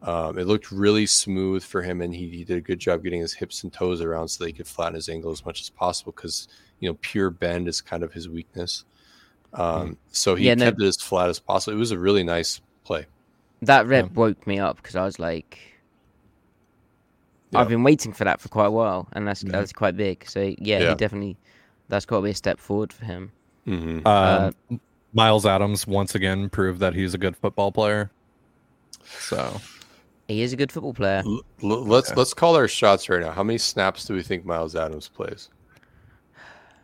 Um, 0.03 0.38
it 0.38 0.46
looked 0.46 0.72
really 0.72 1.05
smooth 1.07 1.62
for 1.62 1.82
him, 1.82 2.01
and 2.01 2.14
he, 2.14 2.26
he 2.30 2.44
did 2.44 2.57
a 2.57 2.62
good 2.62 2.78
job 2.78 3.03
getting 3.03 3.20
his 3.20 3.34
hips 3.34 3.64
and 3.64 3.72
toes 3.72 4.01
around 4.01 4.28
so 4.28 4.42
that 4.42 4.48
he 4.48 4.55
could 4.55 4.66
flatten 4.66 4.94
his 4.94 5.11
angle 5.11 5.30
as 5.30 5.44
much 5.44 5.61
as 5.61 5.68
possible. 5.68 6.12
Because 6.12 6.48
you 6.78 6.88
know, 6.88 6.96
pure 7.03 7.28
bend 7.28 7.68
is 7.68 7.82
kind 7.82 8.03
of 8.03 8.12
his 8.14 8.28
weakness. 8.28 8.84
Um, 9.53 9.98
so 10.11 10.34
he 10.36 10.46
Yeah, 10.46 10.55
no- 10.55 10.66
kept 10.66 10.80
it 10.80 10.86
as 10.86 10.96
flat 10.96 11.28
as 11.28 11.38
possible. 11.38 11.76
It 11.76 11.80
was 11.80 11.90
a 11.90 11.98
really 11.98 12.22
nice 12.22 12.61
play. 12.84 13.07
That 13.62 13.86
rep 13.86 14.12
woke 14.12 14.46
me 14.46 14.59
up 14.59 14.76
because 14.76 14.96
I 14.96 15.05
was 15.05 15.18
like, 15.18 15.59
Yeah. 17.51 17.61
I've 17.61 17.68
been 17.68 17.82
waiting 17.82 18.12
for 18.12 18.24
that 18.24 18.40
for 18.40 18.48
quite 18.48 18.66
a 18.66 18.70
while, 18.70 19.09
and 19.12 19.26
that's 19.26 19.42
Yeah. 19.42 19.53
that's 19.53 19.72
quite 19.72 19.96
big. 19.96 20.28
So 20.28 20.40
yeah, 20.59 20.78
Yeah. 20.78 20.88
he 20.90 20.94
definitely 20.94 21.36
that's 21.88 22.07
got 22.07 22.18
to 22.18 22.22
be 22.22 22.30
a 22.30 22.34
step 22.34 22.59
forward 22.61 22.92
for 22.92 23.05
him. 23.05 23.32
hmm 23.64 24.01
Uh, 24.07 24.51
Um, 24.70 24.80
Myles 25.12 25.44
Adams 25.44 25.86
once 25.86 26.14
again 26.14 26.48
proved 26.48 26.78
that 26.80 26.94
he's 26.94 27.14
a 27.14 27.18
good 27.18 27.36
football 27.36 27.72
player. 27.72 28.11
So 29.18 29.61
He 30.28 30.42
is 30.42 30.53
a 30.53 30.57
good 30.57 30.70
football 30.70 30.94
player. 30.94 31.22
L- 31.26 31.40
l- 31.64 31.84
let's 31.84 32.11
Okay. 32.11 32.18
let's 32.18 32.32
call 32.34 32.55
our 32.55 32.68
shots 32.68 33.09
right 33.09 33.20
now. 33.20 33.32
How 33.32 33.42
many 33.42 33.59
snaps 33.59 34.05
do 34.05 34.14
we 34.14 34.22
think 34.22 34.44
Myles 34.44 34.76
Adams 34.76 35.09
plays? 35.09 35.48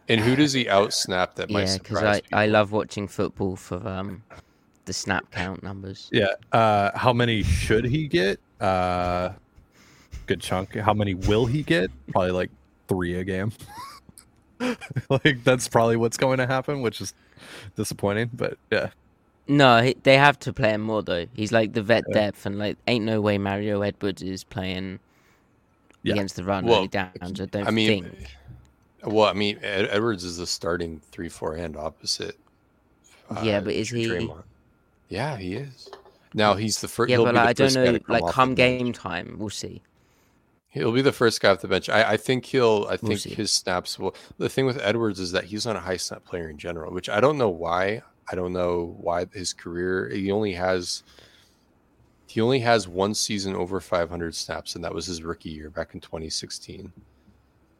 And 0.08 0.20
who 0.20 0.34
does 0.36 0.52
he 0.52 0.68
out 0.68 0.92
snap 0.92 1.34
that 1.36 1.50
might 1.50 1.66
Yeah, 1.68 1.78
because 1.78 1.98
surprise 1.98 2.22
I, 2.32 2.42
I 2.44 2.46
love 2.46 2.72
watching 2.72 3.06
football 3.08 3.54
for 3.56 3.86
um 3.86 4.22
the 4.84 4.92
snap 4.92 5.30
count 5.30 5.62
numbers. 5.62 6.08
yeah, 6.12 6.34
uh, 6.52 6.96
how 6.96 7.12
many 7.12 7.42
should 7.44 7.84
he 7.84 8.08
get? 8.08 8.40
Uh, 8.60 9.30
good 10.26 10.40
chunk. 10.40 10.74
How 10.74 10.92
many 10.94 11.14
will 11.14 11.46
he 11.46 11.62
get? 11.62 11.90
Probably 12.12 12.30
like 12.32 12.50
three 12.88 13.14
a 13.14 13.24
game. 13.24 13.52
like 15.10 15.44
that's 15.44 15.68
probably 15.68 15.96
what's 15.96 16.16
going 16.16 16.38
to 16.38 16.46
happen, 16.46 16.80
which 16.82 17.00
is 17.00 17.14
disappointing. 17.76 18.30
But 18.32 18.58
yeah, 18.70 18.90
No, 19.48 19.80
he, 19.82 19.96
they 20.02 20.16
have 20.16 20.38
to 20.40 20.52
play 20.52 20.70
him 20.70 20.80
more 20.82 21.02
though. 21.02 21.26
He's 21.34 21.52
like 21.52 21.72
the 21.72 21.82
vet 21.82 22.04
Yeah. 22.08 22.14
depth, 22.14 22.46
and 22.46 22.58
like 22.58 22.76
ain't 22.86 23.04
no 23.04 23.20
way 23.20 23.38
Mario 23.38 23.82
Edwards 23.82 24.22
is 24.22 24.44
playing 24.44 24.98
Yeah. 26.02 26.14
against 26.14 26.36
the 26.36 26.44
run 26.44 26.64
Well, 26.66 26.78
early 26.78 26.88
downs. 26.88 27.12
I 27.40 27.44
don't 27.46 27.66
I 27.66 27.70
mean, 27.70 28.04
think. 28.04 28.26
well, 29.04 29.26
I 29.26 29.32
mean, 29.34 29.58
Ed- 29.62 29.88
Edwards 29.90 30.24
is 30.24 30.38
the 30.38 30.46
starting 30.46 31.00
three 31.12 31.28
four 31.28 31.54
hand 31.56 31.76
opposite. 31.76 32.38
Yeah, 33.42 33.58
uh, 33.58 33.60
but 33.62 33.74
is 33.74 33.88
Dr- 33.88 33.98
he- 34.00 34.06
Dre'Mont. 34.08 34.42
Yeah, 35.08 35.36
he 35.36 35.54
is. 35.54 35.88
Now 36.34 36.54
he's 36.54 36.80
the 36.80 36.88
first. 36.88 37.10
Yeah, 37.10 37.18
but 37.18 37.34
like, 37.34 37.46
I 37.46 37.52
don't 37.52 37.74
know. 37.74 37.98
Like 38.08 38.22
come 38.22 38.30
come 38.32 38.54
game 38.54 38.92
time, 38.92 39.36
we'll 39.38 39.50
see. 39.50 39.82
He'll 40.76 40.92
be 40.92 41.00
the 41.02 41.10
first 41.12 41.40
guy 41.40 41.50
off 41.52 41.60
the 41.60 41.68
bench. 41.68 41.88
I, 41.88 42.12
I 42.12 42.16
think 42.18 42.44
he'll. 42.44 42.86
I 42.88 42.96
think 42.98 43.20
see. 43.20 43.34
his 43.34 43.50
snaps 43.50 43.98
will. 43.98 44.14
The 44.36 44.48
thing 44.50 44.66
with 44.66 44.78
Edwards 44.82 45.18
is 45.18 45.32
that 45.32 45.44
he's 45.44 45.64
not 45.64 45.74
a 45.76 45.80
high 45.80 45.96
snap 45.96 46.24
player 46.26 46.50
in 46.50 46.58
general, 46.58 46.92
which 46.92 47.08
I 47.08 47.20
don't 47.20 47.38
know 47.38 47.48
why. 47.48 48.02
I 48.30 48.34
don't 48.34 48.52
know 48.52 48.94
why 49.00 49.24
his 49.32 49.52
career. 49.54 50.10
He 50.10 50.30
only 50.30 50.52
has. 50.52 51.02
He 52.26 52.40
only 52.42 52.58
has 52.60 52.86
one 52.86 53.14
season 53.14 53.54
over 53.56 53.80
500 53.80 54.34
snaps, 54.34 54.74
and 54.74 54.84
that 54.84 54.92
was 54.92 55.06
his 55.06 55.22
rookie 55.22 55.48
year 55.50 55.70
back 55.70 55.94
in 55.94 56.00
2016. 56.00 56.92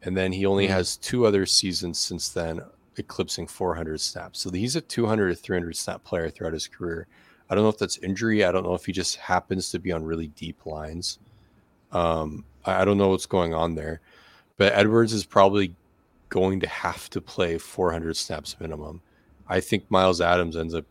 And 0.01 0.17
then 0.17 0.31
he 0.31 0.45
only 0.45 0.65
Hmm. 0.67 0.73
has 0.73 0.97
two 0.97 1.25
other 1.25 1.45
seasons 1.45 1.99
since 1.99 2.29
then, 2.29 2.61
eclipsing 2.97 3.45
400 3.45 3.99
snaps. 4.01 4.39
So 4.39 4.49
he's 4.49 4.75
a 4.75 4.81
200 4.81 5.31
or 5.31 5.35
300 5.35 5.75
snap 5.75 6.03
player 6.03 6.29
throughout 6.29 6.53
his 6.53 6.67
career. 6.67 7.07
I 7.49 7.55
don't 7.55 7.63
know 7.63 7.69
if 7.69 7.77
that's 7.77 7.97
injury. 7.99 8.43
I 8.43 8.51
don't 8.51 8.63
know 8.63 8.73
if 8.73 8.85
he 8.85 8.91
just 8.91 9.17
happens 9.17 9.69
to 9.71 9.79
be 9.79 9.91
on 9.91 10.03
really 10.03 10.27
deep 10.29 10.65
lines. 10.65 11.19
Um, 11.91 12.43
I 12.67 12.85
don't 12.85 12.97
know 12.97 13.09
what's 13.09 13.25
going 13.25 13.53
on 13.53 13.75
there, 13.75 14.01
but 14.57 14.73
Edwards 14.73 15.13
is 15.13 15.25
probably 15.25 15.73
going 16.29 16.59
to 16.59 16.67
have 16.67 17.09
to 17.11 17.21
play 17.21 17.57
400 17.57 18.15
snaps 18.15 18.55
minimum. 18.59 19.01
I 19.47 19.59
think 19.59 19.89
Myles 19.89 20.21
Adams 20.21 20.57
ends 20.57 20.75
up 20.75 20.85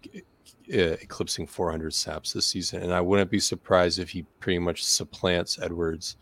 eclipsing 0.68 1.46
400 1.46 1.92
snaps 1.94 2.32
this 2.32 2.46
season, 2.46 2.82
and 2.82 2.92
I 2.92 3.00
wouldn't 3.00 3.30
be 3.30 3.40
surprised 3.40 3.98
if 3.98 4.10
he 4.10 4.24
pretty 4.40 4.58
much 4.58 4.84
supplants 4.84 5.58
Edwards. 5.60 6.16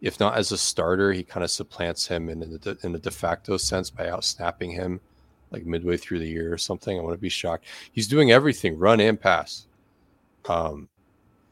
If 0.00 0.18
not 0.18 0.36
as 0.36 0.52
a 0.52 0.58
starter, 0.58 1.12
he 1.12 1.22
kind 1.22 1.44
of 1.44 1.50
supplants 1.50 2.06
him 2.06 2.28
in 2.28 2.42
a, 2.42 2.86
in 2.86 2.94
a 2.94 2.98
de 2.98 3.10
facto 3.10 3.56
sense 3.56 3.90
by 3.90 4.08
out 4.08 4.24
snapping 4.24 4.70
him 4.70 5.00
like 5.52 5.66
midway 5.66 5.96
through 5.96 6.18
the 6.18 6.28
year 6.28 6.52
or 6.52 6.58
something. 6.58 6.98
I 6.98 7.02
wouldn't 7.02 7.20
be 7.20 7.28
shocked. 7.28 7.66
He's 7.92 8.08
doing 8.08 8.32
everything, 8.32 8.78
run 8.78 9.00
and 9.00 9.20
pass. 9.20 9.66
Um, 10.48 10.88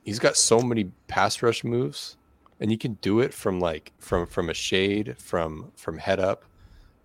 he's 0.05 0.18
got 0.18 0.36
so 0.36 0.61
many 0.61 0.90
pass 1.07 1.42
rush 1.42 1.62
moves, 1.62 2.16
and 2.61 2.71
you 2.71 2.79
can 2.79 2.95
do 3.01 3.21
it 3.21 3.33
from 3.35 3.59
like 3.61 3.93
from 3.99 4.27
from 4.27 4.51
a 4.51 4.55
shade, 4.55 5.17
from 5.19 5.73
from 5.77 5.99
head 5.99 6.21
up. 6.21 6.45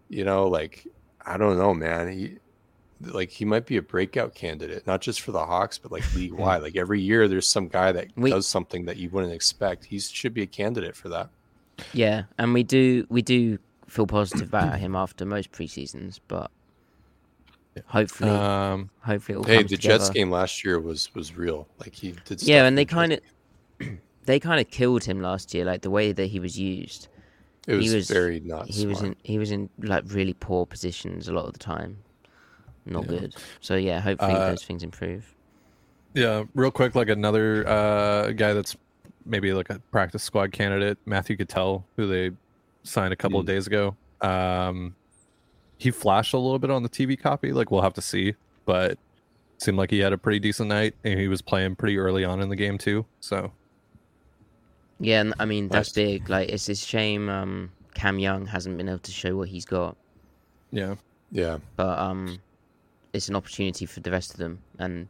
You 0.10 0.24
know, 0.26 0.48
like 0.48 0.86
I 1.26 1.38
don't 1.38 1.58
know, 1.58 1.74
man. 1.74 2.12
He 2.12 2.38
like 3.02 3.30
he 3.30 3.44
might 3.46 3.66
be 3.66 3.78
a 3.78 3.82
breakout 3.82 4.36
candidate, 4.36 4.86
not 4.88 5.02
just 5.02 5.22
for 5.22 5.32
the 5.32 5.46
Hawks, 5.46 5.78
but 5.78 5.92
like 5.92 6.04
league 6.16 6.34
wide. 6.34 6.62
like 6.62 6.76
every 6.76 7.02
year, 7.02 7.28
there's 7.28 7.48
some 7.48 7.68
guy 7.68 7.92
that 7.92 8.08
We- 8.16 8.30
does 8.30 8.48
something 8.48 8.86
that 8.86 8.98
you 8.98 9.10
wouldn't 9.10 9.34
expect. 9.34 9.86
He 9.86 10.00
should 10.00 10.34
be 10.34 10.42
a 10.44 10.48
candidate 10.48 10.96
for 10.96 11.10
that. 11.10 11.30
Yeah, 11.94 12.24
and 12.38 12.54
we 12.54 12.64
do 12.64 13.06
we 13.10 13.22
do 13.22 13.58
feel 13.88 14.08
positive 14.08 14.48
about 14.48 14.80
him 14.80 14.96
after 14.96 15.26
most 15.26 15.52
preseasons, 15.52 16.20
but 16.28 16.50
hopefully, 17.86 18.30
Um, 18.32 18.90
hopefully, 19.02 19.38
Hey, 19.46 19.64
the 19.64 19.70
together. 19.76 19.98
Jets 20.00 20.10
game 20.10 20.32
last 20.32 20.64
year 20.64 20.80
was 20.80 21.14
was 21.14 21.36
real. 21.36 21.68
Like 21.80 21.94
he 21.94 22.14
did. 22.26 22.42
Yeah, 22.44 22.66
and 22.66 22.78
they 22.78 22.86
kind 22.86 23.14
of. 23.14 23.20
They 24.26 24.40
kind 24.40 24.60
of 24.60 24.70
killed 24.70 25.04
him 25.04 25.22
last 25.22 25.54
year, 25.54 25.66
like 25.66 25.82
the 25.82 25.90
way 25.90 26.12
that 26.12 26.28
he 26.28 26.40
was 26.40 26.58
used. 26.60 27.08
it 27.68 27.76
was, 27.76 27.90
he 27.90 27.96
was- 27.96 28.10
very 28.10 28.40
not. 28.42 28.68
he 28.68 28.86
was 28.86 29.02
in 29.02 29.16
he 29.24 29.38
was 29.40 29.52
in 29.52 29.70
like 29.80 30.04
really 30.08 30.34
poor 30.34 30.66
positions 30.68 31.28
a 31.28 31.34
lot 31.34 31.46
of 31.46 31.54
the 31.54 31.60
time. 31.60 31.98
Not 32.86 33.04
Yeah. 33.06 33.20
good. 33.20 33.36
So 33.62 33.76
yeah, 33.76 34.00
hopefully 34.00 34.34
Uh, 34.34 34.50
those 34.50 34.64
things 34.64 34.84
improve. 34.84 35.34
yeah, 36.14 36.44
real 36.54 36.70
quick, 36.72 36.94
like 36.96 37.10
another 37.10 37.68
uh, 37.68 38.32
guy 38.32 38.54
that's 38.54 38.76
maybe 39.26 39.52
like 39.54 39.70
a 39.72 39.80
practice 39.92 40.22
squad 40.22 40.52
candidate, 40.52 40.98
Matthew 41.06 41.36
Gotel, 41.36 41.84
who 41.96 42.06
they 42.08 42.30
signed 42.84 43.12
a 43.12 43.16
couple 43.16 43.40
of 43.40 43.46
Mm. 43.46 43.48
days 43.48 43.66
ago. 43.68 43.96
Um, 44.22 44.96
he 45.78 45.90
flashed 45.92 46.34
a 46.34 46.38
little 46.38 46.60
bit 46.60 46.70
on 46.70 46.84
the 46.84 46.90
TV 46.90 47.18
copy. 47.20 47.52
Like 47.52 47.72
we'll 47.72 47.82
have 47.82 47.94
to 47.96 48.02
see, 48.02 48.36
but 48.66 49.00
seemed 49.58 49.78
like 49.80 49.90
he 49.90 50.00
had 50.00 50.14
a 50.14 50.18
pretty 50.20 50.40
decent 50.40 50.70
night, 50.70 50.94
and 51.04 51.20
he 51.20 51.28
was 51.28 51.42
playing 51.42 51.76
pretty 51.76 51.98
early 51.98 52.24
on 52.24 52.40
in 52.42 52.50
the 52.50 52.56
game 52.56 52.78
too. 52.78 53.06
So 53.20 53.52
Yeah, 55.00 55.22
and 55.22 55.34
I 55.40 55.46
mean 55.46 55.68
that's 55.68 55.92
big. 55.92 56.30
Like 56.30 56.50
it's 56.50 56.70
a 56.70 56.76
shame 56.76 57.30
um 57.30 57.72
Cam 57.96 58.20
Young 58.20 58.46
hasn't 58.46 58.78
been 58.78 58.88
able 58.90 59.00
to 59.00 59.12
show 59.12 59.36
what 59.36 59.50
he's 59.50 59.66
got. 59.66 59.96
yeah, 60.72 60.96
Yeah, 61.32 61.60
but 61.78 61.98
um, 61.98 62.40
it's 63.14 63.30
an 63.30 63.36
opportunity 63.36 63.86
for 63.86 64.02
the 64.02 64.12
rest 64.12 64.32
of 64.34 64.38
them. 64.38 64.60
And 64.80 65.08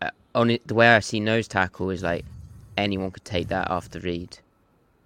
uh, 0.00 0.10
on 0.34 0.50
it, 0.50 0.66
the 0.66 0.74
way 0.74 0.88
I 0.88 1.00
see 1.00 1.20
nose 1.20 1.46
tackle 1.46 1.90
is 1.90 2.02
like 2.02 2.24
anyone 2.78 3.10
could 3.10 3.24
take 3.24 3.48
that 3.48 3.70
after 3.70 3.98
Reed, 4.00 4.38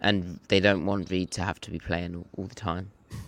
and 0.01 0.39
they 0.49 0.61
don't 0.61 0.87
want 0.87 1.11
Reed 1.11 1.33
to 1.33 1.43
have 1.43 1.61
to 1.63 1.71
be 1.73 1.79
playing 1.81 2.15
all, 2.15 2.27
all 2.37 2.45
the 2.47 2.55
time. 2.55 2.91
Like, 3.11 3.19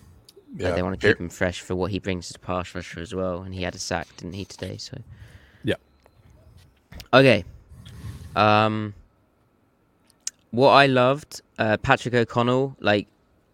yeah. 0.63 0.71
they 0.77 0.83
want 0.83 1.01
to 1.01 1.07
Here- 1.07 1.15
keep 1.15 1.21
him 1.21 1.29
fresh 1.29 1.61
for 1.61 1.75
what 1.75 1.91
he 1.91 1.99
brings 1.99 2.31
as 2.31 2.37
a 2.37 2.39
pass 2.39 2.73
rusher 2.75 3.01
as 3.01 3.13
well. 3.15 3.43
And 3.43 3.53
he 3.53 3.63
had 3.63 3.75
a 3.75 3.79
sack, 3.79 4.07
didn't 4.17 4.35
he 4.35 4.45
today? 4.45 4.77
So 4.77 4.97
Yeah. 5.65 5.75
Okay. 7.13 7.45
Um. 8.37 8.95
What 10.57 10.71
I 10.71 10.87
loved, 10.87 11.43
uh, 11.59 11.77
Patrick 11.77 12.15
O'Connell, 12.15 12.77
like 12.81 13.07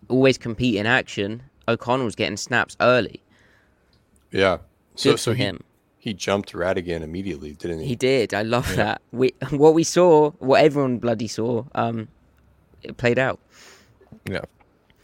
always 0.08 0.38
compete 0.38 0.76
in 0.76 0.86
action. 0.86 1.42
O'Connell's 1.66 2.14
getting 2.14 2.36
snaps 2.36 2.76
early. 2.80 3.20
Yeah. 4.30 4.58
So 4.94 5.10
Good 5.12 5.18
so 5.18 5.32
he, 5.32 5.42
him. 5.42 5.64
he 5.98 6.14
jumped 6.14 6.52
Radigan 6.52 7.02
immediately, 7.02 7.54
didn't 7.54 7.80
he? 7.80 7.86
He 7.86 7.96
did. 7.96 8.32
I 8.34 8.42
love 8.42 8.76
that. 8.76 9.02
We 9.10 9.34
what 9.50 9.74
we 9.74 9.82
saw, 9.82 10.30
what 10.38 10.62
everyone 10.62 10.98
bloody 10.98 11.26
saw, 11.26 11.64
um, 11.74 12.06
it 12.84 12.96
played 12.98 13.18
out. 13.18 13.40
yeah. 14.30 14.42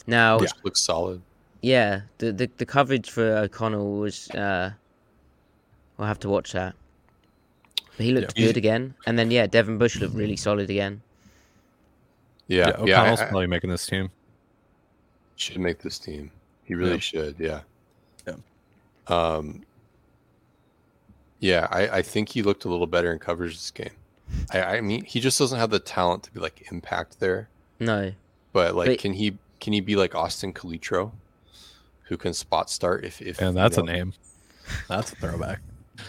Now, 0.07 0.39
Which 0.39 0.53
looks 0.63 0.81
solid. 0.81 1.21
yeah, 1.63 2.03
the, 2.19 2.31
the 2.33 2.49
the 2.59 2.65
coverage 2.67 3.11
for 3.11 3.27
O'Connell 3.39 3.99
was. 3.99 4.31
Uh, 4.31 4.71
we'll 5.97 6.07
have 6.07 6.21
to 6.21 6.29
watch 6.29 6.53
that. 6.53 6.77
But 7.97 8.07
he 8.07 8.13
looked 8.13 8.39
Yeah. 8.39 8.47
good 8.47 8.57
again, 8.57 8.95
and 9.05 9.19
then 9.19 9.33
yeah, 9.33 9.47
Devin 9.49 9.79
Bush 9.79 9.97
looked 10.01 10.15
really 10.15 10.37
solid 10.37 10.71
again. 10.71 11.03
Yeah, 12.49 12.69
Yeah, 12.69 12.85
yeah. 12.85 12.97
I- 12.97 13.01
O'Connell's 13.03 13.21
probably 13.21 13.47
making 13.47 13.71
this 13.71 13.87
team. 13.87 14.11
should 15.37 15.59
make 15.61 15.79
this 15.79 15.99
team. 15.99 16.31
He 16.65 16.75
really 16.75 16.93
Yeah. 16.93 16.99
should. 16.99 17.37
Yeah. 17.39 17.61
Yeah. 18.27 18.35
Um. 19.07 19.63
Yeah, 21.41 21.69
I, 21.71 21.89
I 21.99 22.03
think 22.03 22.31
he 22.31 22.43
looked 22.43 22.65
a 22.65 22.69
little 22.69 22.87
better 22.89 23.13
in 23.13 23.19
coverage 23.21 23.53
this 23.55 23.71
game. 23.71 23.91
I, 24.53 24.61
I 24.63 24.81
mean, 24.81 25.05
he 25.05 25.21
just 25.21 25.39
doesn't 25.39 25.59
have 25.59 25.71
the 25.71 25.79
talent 25.79 26.25
to 26.25 26.33
be 26.33 26.41
like 26.41 26.71
impact 26.73 27.21
there. 27.21 27.49
No, 27.79 28.13
But 28.53 28.75
like, 28.75 28.89
But- 28.89 28.99
can 28.99 29.13
he 29.15 29.39
can 29.61 29.73
he 29.73 29.81
be 29.81 29.95
like 29.97 30.15
Austin 30.15 30.53
Calitro, 30.53 31.13
who 32.05 32.17
can 32.17 32.33
spot 32.35 32.71
start 32.71 33.05
if 33.05 33.23
if 33.23 33.39
And 33.41 33.49
you 33.51 33.55
that's 33.55 33.77
a 33.79 33.83
name. 33.83 34.15
That's 34.89 35.13
a 35.13 35.17
throwback. 35.17 35.61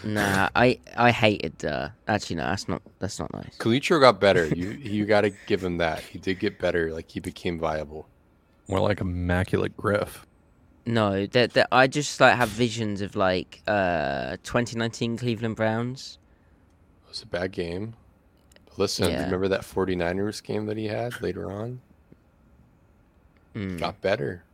Nah, 0.04 0.48
I 0.54 0.78
I 0.96 1.10
hated. 1.10 1.64
Uh, 1.64 1.90
actually, 2.08 2.36
no, 2.36 2.44
that's 2.44 2.68
not 2.68 2.82
that's 2.98 3.18
not 3.18 3.32
nice. 3.32 3.56
Calitro 3.58 4.00
got 4.00 4.20
better. 4.20 4.46
You 4.46 4.70
you 4.70 5.04
got 5.06 5.22
to 5.22 5.30
give 5.46 5.62
him 5.62 5.78
that. 5.78 6.00
He 6.00 6.18
did 6.18 6.38
get 6.38 6.58
better. 6.58 6.92
Like 6.92 7.10
he 7.10 7.20
became 7.20 7.58
viable. 7.58 8.06
More 8.68 8.80
like 8.80 9.00
immaculate 9.00 9.76
Griff. 9.76 10.26
No, 10.86 11.26
that 11.26 11.52
that 11.54 11.68
I 11.72 11.86
just 11.86 12.20
like 12.20 12.36
have 12.36 12.48
visions 12.48 13.00
of 13.02 13.16
like 13.16 13.62
uh 13.66 14.36
2019 14.42 15.16
Cleveland 15.18 15.56
Browns. 15.56 16.18
It 17.04 17.08
was 17.10 17.22
a 17.22 17.26
bad 17.26 17.52
game. 17.52 17.94
But 18.66 18.78
listen, 18.78 19.10
Yeah. 19.10 19.24
remember 19.24 19.48
that 19.48 19.62
49ers 19.62 20.42
game 20.42 20.66
that 20.66 20.76
he 20.76 20.86
had 20.86 21.20
later 21.20 21.50
on? 21.50 21.80
Mm. 23.54 23.78
Got 23.80 24.00
better. 24.00 24.44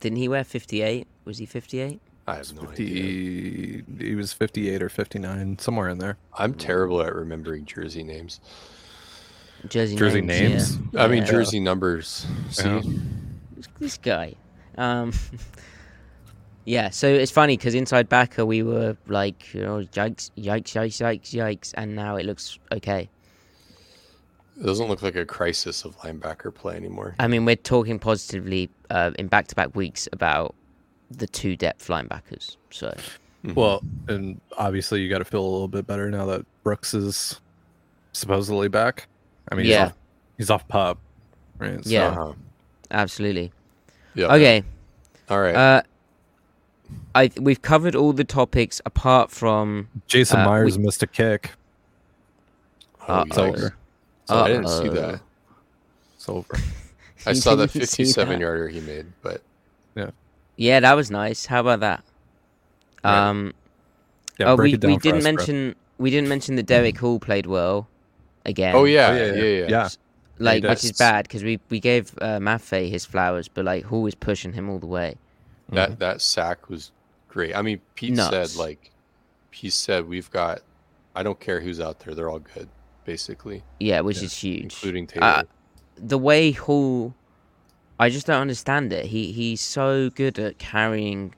Didn't 0.00 0.18
he 0.18 0.26
wear 0.28 0.42
58? 0.42 1.06
Was 1.24 1.38
he 1.38 1.46
58? 1.46 2.00
I 2.26 2.36
have 2.36 2.52
no 2.54 2.62
idea. 2.70 3.82
50, 3.82 3.84
he 4.06 4.14
was 4.14 4.32
58 4.32 4.82
or 4.82 4.88
59, 4.88 5.58
somewhere 5.58 5.88
in 5.88 5.98
there. 5.98 6.18
I'm 6.38 6.54
terrible 6.54 7.02
at 7.02 7.14
remembering 7.14 7.64
jersey 7.64 8.02
names. 8.04 8.40
Jersey, 9.68 9.96
Jersey 9.96 10.20
names. 10.20 10.78
names? 10.78 10.96
I 10.96 11.06
mean 11.08 11.22
Yeah. 11.22 11.30
jersey 11.30 11.60
numbers. 11.60 12.26
See, 12.50 12.68
Yeah. 12.68 12.80
This 13.78 13.98
guy. 13.98 14.34
Um, 14.78 15.12
yeah, 16.64 16.90
so 16.90 17.08
it's 17.08 17.30
funny 17.32 17.56
because 17.56 17.74
inside 17.74 18.08
backer 18.08 18.44
we 18.46 18.62
were 18.62 18.96
like, 19.08 19.52
you 19.54 19.62
know, 19.62 19.78
yikes, 19.92 20.30
yikes, 20.36 20.72
yikes, 20.72 20.98
yikes, 21.00 21.30
yikes, 21.32 21.74
and 21.76 21.94
now 21.96 22.16
it 22.16 22.24
looks 22.26 22.58
okay. 22.72 23.08
it 24.58 24.64
doesn't 24.66 24.88
look 24.88 25.02
like 25.02 25.16
a 25.16 25.24
crisis 25.26 25.84
of 25.84 25.96
linebacker 25.98 26.54
play 26.54 26.76
anymore. 26.76 27.14
I 27.18 27.26
mean, 27.26 27.44
we're 27.44 27.56
talking 27.56 27.98
positively 27.98 28.70
uh, 28.90 29.10
in 29.18 29.26
back-to-back 29.28 29.74
weeks 29.74 30.08
about 30.12 30.54
the 31.18 31.26
two 31.26 31.56
depth 31.56 31.88
linebackers. 31.88 32.56
So 32.70 32.94
Mhm. 33.44 33.54
Well, 33.56 33.82
and 34.08 34.40
obviously 34.56 35.00
you 35.00 35.08
got 35.10 35.18
to 35.18 35.24
feel 35.24 35.40
a 35.42 35.50
little 35.50 35.66
bit 35.68 35.84
better 35.86 36.08
now 36.10 36.26
that 36.26 36.46
Brooks 36.62 36.94
is 36.94 37.40
supposedly 38.12 38.68
back. 38.68 39.08
I 39.50 39.56
mean, 39.56 39.66
Yeah. 39.66 39.86
he's 39.86 39.88
off, 39.90 39.96
he's 40.38 40.50
off 40.50 40.68
PUP, 40.68 40.98
right? 41.58 41.84
So- 41.84 41.90
Yeah. 41.90 42.06
Uh-huh. 42.08 42.32
absolutely. 42.92 43.52
Yeah. 44.14 44.32
Okay. 44.34 44.62
All 45.28 45.40
right. 45.40 45.54
Uh, 45.56 45.82
I 47.14 47.30
we've 47.40 47.60
covered 47.62 47.96
all 47.96 48.12
the 48.12 48.24
topics 48.24 48.80
apart 48.86 49.30
from 49.30 49.88
Jason 50.06 50.40
Uh, 50.40 50.44
Myers 50.44 50.76
we- 50.78 50.84
missed 50.84 51.02
a 51.02 51.06
kick. 51.06 51.50
oh, 53.08 53.22
It's 53.22 53.38
over. 53.38 53.74
So 54.26 54.36
I 54.38 54.48
didn't 54.48 54.68
see 54.68 54.88
that. 54.90 55.20
It's 56.14 56.28
over. 56.28 56.54
I 57.26 57.32
saw 57.32 57.54
that 57.56 57.72
didn't 57.72 57.88
see 57.88 58.02
57 58.04 58.34
that? 58.34 58.40
yarder 58.40 58.68
he 58.68 58.80
made, 58.80 59.06
but 59.22 59.42
Yeah, 60.56 60.80
that 60.80 60.94
was 60.94 61.10
nice. 61.10 61.46
How 61.46 61.60
about 61.60 61.80
that? 61.80 62.04
Right. 63.04 63.28
Um, 63.28 63.52
Yeah, 64.38 64.50
oh, 64.52 64.56
break 64.56 64.70
we, 64.70 64.74
it 64.74 64.80
down 64.80 64.90
we 64.90 64.96
for 64.96 65.02
didn't 65.02 65.16
us, 65.18 65.22
bro. 65.24 65.32
mention 65.32 65.74
we 65.98 66.10
didn't 66.10 66.28
mention 66.28 66.56
that 66.56 66.66
Derick 66.66 66.98
Hall 66.98 67.18
played 67.18 67.46
well 67.46 67.88
again. 68.44 68.74
oh 68.74 68.84
yeah, 68.84 69.08
Oh, 69.10 69.14
yeah, 69.16 69.26
yeah, 69.26 69.32
yeah, 69.34 69.58
yeah. 69.60 69.66
Yeah. 69.68 69.88
like 70.38 70.64
which 70.64 70.84
is 70.84 70.92
bad 70.92 71.24
because 71.24 71.42
we 71.44 71.60
we 71.70 71.80
gave 71.80 72.12
uh, 72.20 72.38
Mafe 72.38 72.88
his 72.90 73.04
flowers, 73.04 73.48
but 73.48 73.64
like 73.64 73.84
Hall 73.84 74.06
is 74.06 74.14
pushing 74.14 74.52
him 74.52 74.68
all 74.68 74.78
the 74.78 74.86
way. 74.86 75.16
That 75.70 75.98
that 76.00 76.20
sack 76.20 76.68
was 76.68 76.90
great. 77.28 77.56
I 77.56 77.62
mean, 77.62 77.80
Pete 77.94 78.12
Nuts. 78.14 78.52
said 78.52 78.58
like 78.58 78.90
he 79.50 79.70
said 79.70 80.06
we've 80.08 80.30
got. 80.30 80.60
I 81.14 81.22
don't 81.22 81.38
care 81.38 81.60
who's 81.60 81.78
out 81.78 82.00
there; 82.00 82.14
they're 82.14 82.30
all 82.30 82.38
good, 82.38 82.68
basically, 83.04 83.62
Yeah, 83.78 84.00
which 84.00 84.18
Yeah, 84.18 84.24
is 84.24 84.34
huge. 84.38 84.62
including 84.62 85.06
Taylor. 85.06 85.26
Uh, 85.26 85.42
the 85.96 86.16
way 86.18 86.52
Hall, 86.52 87.14
I 88.02 88.10
just 88.10 88.26
don't 88.26 88.40
understand 88.40 88.92
it. 88.92 89.06
He 89.06 89.30
he's 89.32 89.60
so 89.60 90.10
good 90.10 90.38
at 90.38 90.58
carrying 90.58 91.34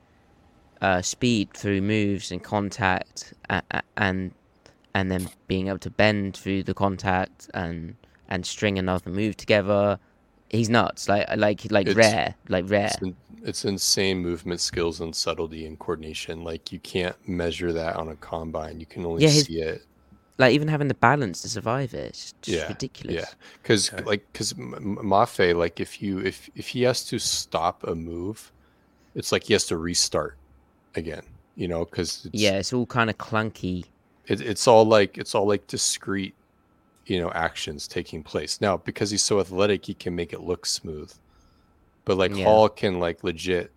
uh, 0.81 1.01
speed 1.01 1.53
through 1.53 1.81
moves 1.81 2.31
and 2.31 2.43
contact, 2.43 3.33
and, 3.49 3.63
and 3.97 4.31
and 4.95 5.11
then 5.11 5.29
being 5.47 5.67
able 5.67 5.79
to 5.79 5.89
bend 5.91 6.35
through 6.35 6.63
the 6.63 6.73
contact 6.73 7.49
and 7.53 7.95
and 8.29 8.45
string 8.45 8.79
another 8.79 9.09
move 9.11 9.37
together. 9.37 9.99
he's 10.49 10.69
nuts. 10.69 11.07
Like 11.07 11.25
like 11.37 11.59
like 11.69 11.87
It's- 11.87 11.95
rare, 11.95 12.35
like 12.49 12.65
rare. 12.67 12.87
It's, 12.93 13.01
in, 13.03 13.15
it's 13.43 13.65
insane 13.65 14.17
movement 14.19 14.59
skills 14.59 15.01
and 15.01 15.15
subtlety 15.15 15.67
and 15.67 15.77
coordination. 15.77 16.43
Like 16.43 16.71
you 16.71 16.79
can't 16.79 17.15
measure 17.27 17.71
that 17.73 17.95
on 17.95 18.07
a 18.09 18.15
combine. 18.15 18.79
You 18.79 18.87
can 18.87 19.05
only 19.05 19.21
Yeah, 19.23 19.29
his- 19.29 19.45
see 19.45 19.61
it. 19.61 19.83
Like 20.37 20.53
even 20.53 20.67
having 20.67 20.87
the 20.89 20.93
balance 20.95 21.41
to 21.41 21.49
survive 21.49 21.93
it, 21.93 22.09
it's 22.09 22.33
just 22.41 22.57
Yeah, 22.57 22.67
ridiculous. 22.67 23.15
Yeah, 23.15 23.33
because 23.61 23.93
Okay. 23.93 24.03
like 24.05 24.27
because 24.31 24.53
Mafe, 24.53 25.55
like 25.55 25.79
if 25.79 26.01
you 26.01 26.19
if 26.19 26.49
if 26.55 26.67
he 26.69 26.83
has 26.83 27.05
to 27.05 27.19
stop 27.19 27.83
a 27.83 27.95
move, 27.95 28.51
it's 29.15 29.31
like 29.31 29.43
he 29.45 29.53
has 29.53 29.65
to 29.67 29.77
restart 29.77 30.37
again. 30.95 31.23
You 31.55 31.67
know, 31.69 31.85
because 31.85 32.29
Yeah, 32.31 32.57
it's 32.57 32.73
all 32.73 32.85
kind 32.85 33.09
of 33.09 33.17
clunky. 33.17 33.85
it, 34.27 34.41
it's 34.41 34.67
all 34.67 34.85
like 34.85 35.17
it's 35.17 35.35
all 35.35 35.47
like 35.47 35.67
discrete, 35.67 36.35
you 37.05 37.21
know, 37.21 37.31
actions 37.33 37.87
taking 37.87 38.23
place. 38.23 38.61
Now, 38.61 38.77
because 38.77 39.11
he's 39.11 39.23
so 39.23 39.39
athletic, 39.39 39.85
he 39.85 39.95
can 39.95 40.15
make 40.15 40.33
it 40.33 40.41
look 40.41 40.65
smooth. 40.65 41.11
But 42.05 42.17
like 42.17 42.33
Yeah. 42.33 42.45
Hall 42.45 42.69
can 42.69 42.99
like 42.99 43.23
legit, 43.23 43.73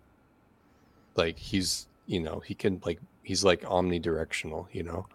like 1.15 1.37
he's 1.37 1.87
you 2.05 2.19
know 2.21 2.39
he 2.39 2.55
can 2.55 2.81
like 2.85 2.99
he's 3.23 3.43
like 3.43 3.61
omnidirectional. 3.61 4.67
You 4.71 4.83
know. 4.83 5.07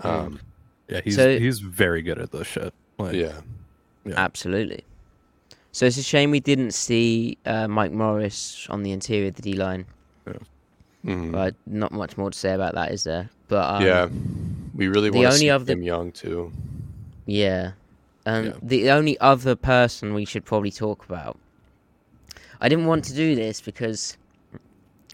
Mm. 0.00 0.04
Um. 0.04 0.40
Yeah, 0.88 1.00
he's 1.04 1.16
So- 1.16 1.38
he's 1.38 1.60
very 1.60 2.02
good 2.02 2.18
at 2.18 2.30
this 2.32 2.46
shit. 2.46 2.72
Like, 2.98 3.14
Yeah. 3.14 3.40
Yeah. 4.04 4.14
Absolutely. 4.16 4.84
So 5.70 5.86
it's 5.86 5.96
a 5.96 6.02
shame 6.02 6.30
we 6.30 6.40
didn't 6.40 6.72
see 6.72 7.38
uh, 7.46 7.66
Mike 7.68 7.92
Morris 7.92 8.66
on 8.68 8.82
the 8.82 8.90
interior 8.92 9.28
of 9.28 9.36
the 9.36 9.42
D 9.42 9.54
line. 9.54 9.86
Mhm. 11.04 11.32
But 11.32 11.54
not 11.66 11.92
much 11.92 12.16
more 12.16 12.30
to 12.30 12.38
say 12.38 12.52
about 12.52 12.74
that, 12.74 12.92
is 12.92 13.04
there? 13.04 13.30
But 13.48 13.74
um, 13.76 13.82
yeah. 13.82 14.08
We 14.74 14.88
really 14.88 15.10
the 15.10 15.16
want 15.18 15.24
to 15.24 15.28
only 15.28 15.38
see 15.38 15.50
other- 15.50 15.72
him 15.72 15.82
young 15.82 16.12
too. 16.12 16.52
Yeah. 17.26 17.72
Um, 18.26 18.44
Yeah. 18.46 18.52
The 18.62 18.90
only 18.90 19.18
other 19.20 19.56
person 19.56 20.14
we 20.14 20.24
should 20.24 20.44
probably 20.44 20.70
talk 20.70 21.04
about. 21.04 21.38
I 22.60 22.68
didn't 22.68 22.86
want 22.86 23.04
to 23.06 23.14
do 23.14 23.34
this 23.34 23.60
because 23.60 24.16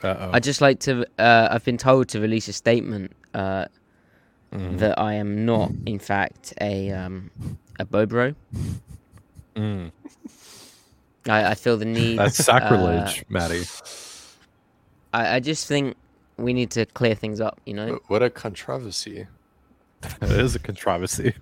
Uh-oh. 0.03 0.31
I 0.33 0.41
just 0.41 0.61
like 0.61 0.79
to. 0.81 1.07
Uh, 1.19 1.49
I've 1.51 1.65
been 1.65 1.79
told 1.79 2.09
to 2.09 2.21
release 2.21 2.49
a 2.49 2.53
statement 2.53 3.13
uh, 3.33 3.67
Mhm. 4.53 4.79
that 4.79 4.99
I 4.99 5.15
am 5.15 5.45
not, 5.45 5.71
in 5.87 5.99
fact, 5.99 6.55
a 6.61 6.91
um, 6.91 7.31
a 7.79 7.85
Bobro. 7.85 8.35
Mm. 9.55 9.93
I, 11.29 11.51
I 11.51 11.55
feel 11.55 11.77
the 11.77 11.85
need. 11.85 12.19
That's 12.19 12.41
uh, 12.41 12.45
sacrilege, 12.45 13.25
Matty. 13.29 13.65
I, 15.13 15.37
I 15.37 15.41
just 15.41 15.67
think 15.67 15.97
we 16.37 16.53
need 16.53 16.71
to 16.73 16.87
clear 16.87 17.15
things 17.15 17.41
up. 17.41 17.61
You 17.67 17.75
know. 17.75 17.99
What 18.09 18.23
a 18.23 18.31
controversy. 18.31 19.27
It 20.23 20.31
is 20.31 20.55
a 20.55 20.61
controversy. 20.61 21.35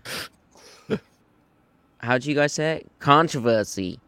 How 1.98 2.18
do 2.18 2.28
you 2.28 2.34
guys 2.34 2.52
say 2.54 2.76
it? 2.76 2.90
Controversy. 3.00 3.98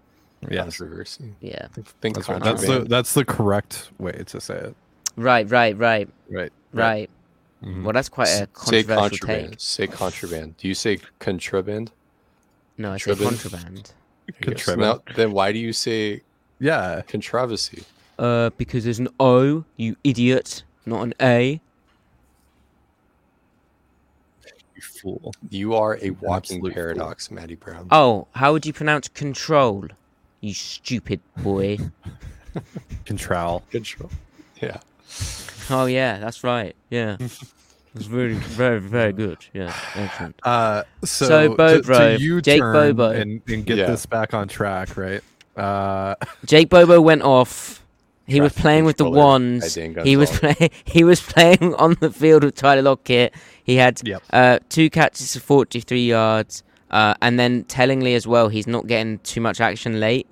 Yes, 0.49 0.79
Controversy. 0.79 1.35
Yeah. 1.41 1.67
Think 2.01 2.15
that's 2.15 2.29
right. 2.29 2.43
That's 2.43 2.67
the 2.67 2.81
that's 2.89 3.15
the 3.15 3.25
correct 3.25 3.91
way 3.99 4.23
to 4.27 4.41
say 4.41 4.55
it. 4.57 4.77
Right. 5.17 5.51
Right. 5.51 5.77
Right. 5.77 6.09
Right. 6.31 6.53
Right. 6.73 7.11
Mhm. 7.65 7.83
Well, 7.83 7.93
that's 7.93 8.09
quite 8.09 8.29
a 8.29 8.31
S- 8.31 8.39
say 8.67 8.83
contraband. 8.85 9.21
take. 9.21 9.55
Say 9.61 9.87
contraband. 9.89 10.57
Do 10.59 10.69
you 10.69 10.75
say 10.75 10.99
contraband? 11.19 11.91
No, 12.77 12.93
I 12.93 12.99
say 12.99 13.15
Contraband? 13.17 13.93
contraband. 14.41 14.79
Now, 15.09 15.15
then 15.17 15.33
why 15.33 15.51
do 15.53 15.59
you 15.59 15.73
say 15.73 16.23
Yeah. 16.61 17.03
controversy? 17.09 17.83
Uh, 18.19 18.51
because 18.57 18.85
there's 18.85 18.99
an 19.01 19.09
O, 19.19 19.65
you 19.77 19.97
idiot, 20.05 20.63
not 20.87 21.03
an 21.03 21.15
A. 21.21 21.61
You 24.77 24.83
fool. 24.83 25.35
You 25.51 25.75
are 25.75 25.99
a 26.03 26.11
walking 26.11 26.59
absolute 26.59 26.61
fool. 26.63 26.71
paradox, 26.73 27.31
Matty 27.31 27.57
Brown. 27.57 27.89
Oh, 27.91 28.29
how 28.33 28.53
would 28.53 28.65
you 28.67 28.73
pronounce 28.73 29.09
control? 29.09 29.87
You 30.41 30.55
stupid 30.55 31.21
boy. 31.39 31.79
Control. 33.05 33.63
Control. 33.71 34.11
Yeah. 34.63 34.79
Oh 35.71 35.87
yeah, 35.87 36.19
that's 36.19 36.43
right. 36.45 36.75
Yeah. 36.91 37.17
It's 37.95 38.05
very, 38.07 38.35
very, 38.35 38.79
very 38.81 39.13
good. 39.13 39.39
Yeah, 39.53 39.75
excellent. 39.97 40.39
Uh, 40.45 40.85
so, 41.05 41.27
So, 41.27 41.49
to- 41.49 41.55
Bobro, 41.57 42.17
to, 42.19 42.23
you 42.23 42.41
Jake 42.41 42.61
turn 42.61 42.73
Bobo. 42.95 43.11
and, 43.11 43.41
and 43.49 43.65
get 43.67 43.79
Yeah. 43.79 43.87
this 43.87 44.07
back 44.07 44.35
on 44.35 44.47
track, 44.47 44.97
right? 44.97 45.21
Uh, 45.57 46.15
Jake 46.45 46.69
Bobo 46.69 47.01
went 47.01 47.23
off. 47.23 47.85
He 48.27 48.41
was 48.43 48.53
playing 48.53 48.85
with 48.85 48.99
the 48.99 49.09
wands. 49.11 49.75
He 50.05 50.17
was 50.17 50.31
playing. 50.39 50.71
He 50.85 51.03
was 51.03 51.21
playing 51.21 51.75
on 51.75 51.97
the 51.99 52.11
field 52.13 52.45
with 52.45 52.55
Tyler 52.55 52.83
Lockett. 52.83 53.35
He 53.65 53.77
had 53.77 54.01
Yep. 54.07 54.23
uh, 54.33 54.59
two 54.69 54.91
catches 54.91 55.35
for 55.35 55.41
43 55.41 56.07
yards, 56.07 56.63
uh, 56.93 57.15
and 57.23 57.41
then 57.41 57.65
tellingly 57.65 58.15
as 58.15 58.27
well, 58.29 58.49
he's 58.49 58.67
not 58.69 58.87
getting 58.87 59.19
too 59.21 59.41
much 59.41 59.61
action 59.61 59.99
late. 59.99 60.27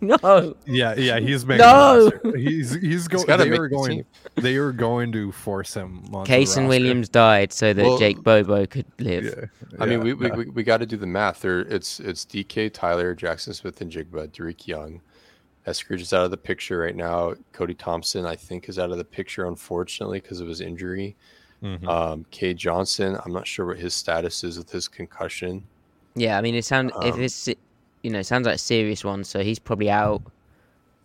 no. 0.00 0.54
yeah, 0.66 0.94
yeah, 0.94 1.18
he's 1.20 1.44
making 1.44 1.66
No! 1.66 2.10
the 2.10 2.16
roster. 2.24 2.36
He's 2.38 2.74
he's 2.74 3.08
going. 3.08 3.26
gotta 3.26 3.44
They 3.44 3.50
make 3.50 3.60
are 3.60 3.68
the 3.68 3.74
going. 3.76 4.04
Team. 4.42 4.52
They 4.52 4.56
are 4.56 4.72
going 4.72 5.12
to 5.12 5.32
force 5.32 5.74
him. 5.74 6.04
onto 6.12 6.20
the 6.20 6.24
Casey 6.24 6.60
roster. 6.60 6.68
Williams 6.68 7.08
died 7.08 7.52
so 7.52 7.72
that 7.72 7.82
Well- 7.84 7.98
Jake 7.98 8.22
Bobo 8.22 8.66
could 8.66 8.86
live. 8.98 9.24
Yeah. 9.24 9.76
I 9.78 9.86
mean, 9.86 9.98
yeah, 9.98 10.04
we, 10.04 10.14
we, 10.14 10.26
yeah. 10.28 10.34
we, 10.34 10.44
we 10.46 10.62
got 10.62 10.78
to 10.78 10.86
do 10.86 10.96
the 10.96 11.06
math. 11.06 11.40
There, 11.42 11.60
it's 11.60 12.00
it's 12.00 12.24
DK, 12.26 12.72
Tyler, 12.72 13.14
Jaxon 13.14 13.54
Smith, 13.54 13.80
and 13.80 13.90
Njigba, 13.92 14.28
Dareke 14.28 14.66
Young. 14.66 15.00
Eskridge 15.66 16.00
is 16.00 16.12
out 16.12 16.24
of 16.24 16.30
the 16.30 16.36
picture 16.36 16.78
right 16.78 16.96
now. 16.96 17.34
Cody 17.52 17.74
Thompson, 17.74 18.24
I 18.26 18.34
think, 18.34 18.68
is 18.68 18.78
out 18.78 18.90
of 18.90 18.96
the 18.98 19.04
picture, 19.04 19.46
unfortunately, 19.46 20.20
because 20.20 20.40
of 20.40 20.48
his 20.48 20.60
injury. 20.60 21.16
Mhm. 21.62 21.86
Um, 21.86 22.24
Cade 22.30 22.56
Johnson, 22.56 23.18
I'm 23.24 23.32
not 23.32 23.46
sure 23.46 23.66
what 23.66 23.78
his 23.78 23.92
status 23.92 24.42
is 24.42 24.56
with 24.56 24.70
his 24.70 24.88
concussion. 24.88 25.62
Yeah, 26.14 26.38
I 26.38 26.40
mean, 26.40 26.54
it 26.54 26.64
sounds 26.64 26.92
if 27.02 27.14
Um, 27.14 27.22
it's 27.22 27.46
you 28.02 28.10
know, 28.10 28.20
it 28.20 28.24
sounds 28.24 28.46
like 28.46 28.54
a 28.54 28.58
serious 28.58 29.04
one, 29.04 29.22
so 29.24 29.42
he's 29.42 29.58
probably 29.58 29.90
out. 29.90 30.22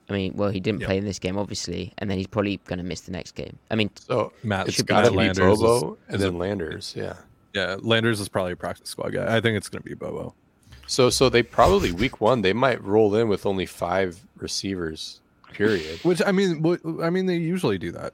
I 0.10 0.14
mean, 0.14 0.34
well, 0.36 0.50
he 0.50 0.60
didn't 0.60 0.82
Yeah. 0.82 0.88
play 0.88 0.98
in 0.98 1.06
this 1.06 1.18
game, 1.20 1.38
obviously, 1.38 1.92
and 1.98 2.10
then 2.10 2.18
he's 2.18 2.28
probably 2.28 2.58
going 2.66 2.78
to 2.78 2.84
miss 2.86 3.02
the 3.02 3.12
next 3.12 3.32
game. 3.34 3.58
I 3.72 3.76
mean, 3.76 3.90
So 3.96 4.32
Matt, 4.44 4.68
it's 4.68 4.76
should 4.78 4.86
be 4.86 4.90
got 4.94 5.06
to 5.06 5.12
be 5.12 5.18
Landers 5.18 5.54
is- 5.58 5.62
Bobo 5.62 5.98
and 6.08 6.22
then 6.22 6.34
a- 6.34 6.38
Landers. 6.38 6.94
Yeah. 6.96 7.14
yeah, 7.54 7.78
Landers 7.80 8.20
is 8.20 8.30
probably 8.30 8.52
a 8.52 8.56
practice 8.56 8.90
squad 8.90 9.14
guy. 9.14 9.36
I 9.36 9.42
think 9.42 9.58
it's 9.58 9.68
going 9.70 9.82
to 9.82 9.90
be 9.90 9.96
Bobo. 9.96 10.34
So 10.88 11.10
so 11.10 11.30
they 11.30 11.42
probably 11.42 11.92
week 11.92 12.22
one 12.22 12.44
they 12.44 12.54
might 12.54 12.84
roll 12.84 13.16
in 13.16 13.28
with 13.28 13.46
only 13.48 13.66
five 13.66 14.20
receivers. 14.38 15.22
Period. 15.52 16.00
Which 16.04 16.22
I 16.24 16.32
mean, 16.32 16.62
what, 16.62 16.82
I 17.02 17.10
mean, 17.10 17.26
they 17.26 17.38
usually 17.38 17.78
do 17.80 17.92
that. 17.94 18.14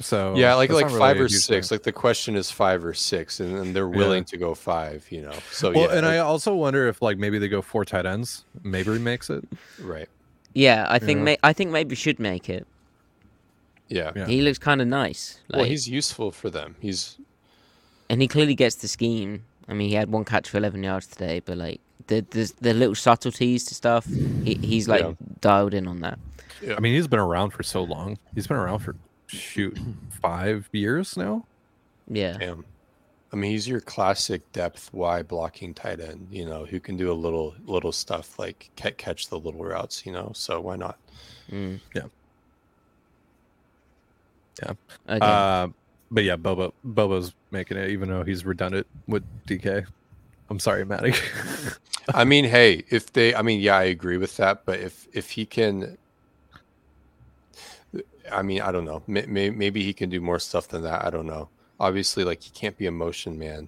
So 0.00 0.34
yeah, 0.36 0.54
like 0.54 0.70
like 0.70 0.88
not 0.90 0.98
five 0.98 1.20
or 1.20 1.28
six. 1.28 1.68
thing. 1.68 1.76
Like 1.76 1.84
the 1.84 1.92
question 1.92 2.34
is 2.36 2.50
five 2.50 2.84
or 2.84 2.92
six, 2.94 3.38
and, 3.40 3.56
and 3.56 3.76
they're 3.76 3.88
willing 3.88 4.24
to 4.24 4.36
go 4.36 4.54
five. 4.54 5.06
You 5.10 5.22
know. 5.22 5.34
So 5.52 5.70
well, 5.72 5.82
yeah, 5.90 5.96
and 5.96 6.06
I 6.06 6.18
also 6.18 6.54
wonder 6.54 6.88
if 6.88 7.00
like 7.02 7.18
maybe 7.18 7.38
they 7.38 7.48
go 7.48 7.62
four 7.62 7.84
tight 7.84 8.04
ends. 8.06 8.44
Maybe 8.62 8.98
makes 8.98 9.30
it. 9.30 9.44
right. 9.80 10.08
Yeah, 10.54 10.86
I 10.88 10.98
think 10.98 11.18
Yeah. 11.18 11.24
may- 11.24 11.38
I 11.42 11.52
think 11.52 11.70
maybe 11.70 11.94
should 11.94 12.18
make 12.18 12.48
it. 12.48 12.66
Yeah. 13.88 14.12
Yeah. 14.14 14.26
He 14.26 14.40
looks 14.42 14.58
kind 14.58 14.80
of 14.80 14.86
nice, 14.88 15.40
like, 15.48 15.60
Well, 15.60 15.68
he's 15.68 15.88
useful 15.88 16.30
for 16.30 16.48
them. 16.50 16.76
He's 16.80 17.18
and 18.08 18.20
he 18.22 18.28
clearly 18.28 18.54
gets 18.54 18.76
the 18.76 18.88
scheme. 18.88 19.44
I 19.68 19.72
mean, 19.74 19.88
he 19.88 19.94
had 19.94 20.10
one 20.10 20.24
catch 20.24 20.48
for 20.48 20.58
11 20.58 20.82
yards 20.82 21.06
today, 21.06 21.40
but 21.44 21.56
like 21.58 21.80
the 22.06 22.24
the, 22.30 22.52
the 22.60 22.74
little 22.74 22.94
subtleties 22.94 23.64
to 23.66 23.74
stuff, 23.74 24.06
he, 24.06 24.54
he's 24.54 24.88
like 24.88 25.02
Yeah. 25.02 25.12
dialed 25.40 25.74
in 25.74 25.86
on 25.88 26.00
that. 26.00 26.18
Yeah. 26.62 26.74
I 26.76 26.80
mean, 26.80 26.94
he's 26.94 27.08
been 27.08 27.18
around 27.20 27.50
for 27.50 27.62
so 27.62 27.82
long. 27.82 28.18
He's 28.34 28.46
been 28.46 28.56
around 28.56 28.80
for 28.80 28.94
shoot 29.26 29.78
five 30.22 30.68
years 30.72 31.16
now. 31.16 31.46
Yeah, 32.08 32.36
damn. 32.38 32.64
I 33.32 33.36
mean, 33.36 33.52
he's 33.52 33.68
your 33.68 33.80
classic 33.80 34.50
depth 34.52 34.92
Y 34.92 35.22
blocking 35.22 35.72
tight 35.72 36.00
end. 36.00 36.28
You 36.30 36.46
know, 36.46 36.64
who 36.64 36.80
can 36.80 36.96
do 36.96 37.12
a 37.12 37.14
little 37.14 37.54
little 37.66 37.92
stuff 37.92 38.38
like 38.38 38.70
catch 38.76 38.96
catch 38.96 39.28
the 39.28 39.38
little 39.38 39.64
routes. 39.64 40.04
You 40.04 40.12
know, 40.12 40.32
so 40.34 40.60
why 40.60 40.76
not? 40.76 40.98
mm. 41.50 41.80
Yeah. 41.94 42.02
Yeah. 44.62 44.72
Okay. 45.08 45.18
Uh, 45.20 45.68
but 46.10 46.24
yeah, 46.24 46.36
Bobo 46.36 46.74
Bobo's 46.84 47.32
making 47.50 47.76
it, 47.76 47.90
even 47.90 48.08
though 48.08 48.24
he's 48.24 48.44
redundant 48.44 48.86
with 49.06 49.24
DK. 49.46 49.86
I'm 50.50 50.58
sorry, 50.58 50.84
Matty. 50.84 51.14
I 52.14 52.24
mean, 52.24 52.44
hey, 52.44 52.84
if 52.90 53.12
they, 53.12 53.34
I 53.34 53.42
mean, 53.42 53.60
yeah, 53.60 53.76
I 53.76 53.84
agree 53.84 54.16
with 54.16 54.36
that. 54.38 54.64
But 54.64 54.80
if 54.80 55.06
if 55.12 55.30
he 55.30 55.46
can, 55.46 55.96
I 58.32 58.42
mean, 58.42 58.60
I 58.60 58.72
don't 58.72 58.84
know. 58.84 59.02
May, 59.06 59.26
may, 59.26 59.50
maybe 59.50 59.84
he 59.84 59.92
can 59.92 60.10
do 60.10 60.20
more 60.20 60.40
stuff 60.40 60.66
than 60.68 60.82
that. 60.82 61.04
I 61.04 61.10
don't 61.10 61.26
know. 61.26 61.48
Obviously, 61.80 62.22
like 62.24 62.42
he 62.42 62.50
can't 62.50 62.76
be 62.76 62.86
a 62.86 62.90
motion 62.92 63.38
man. 63.38 63.66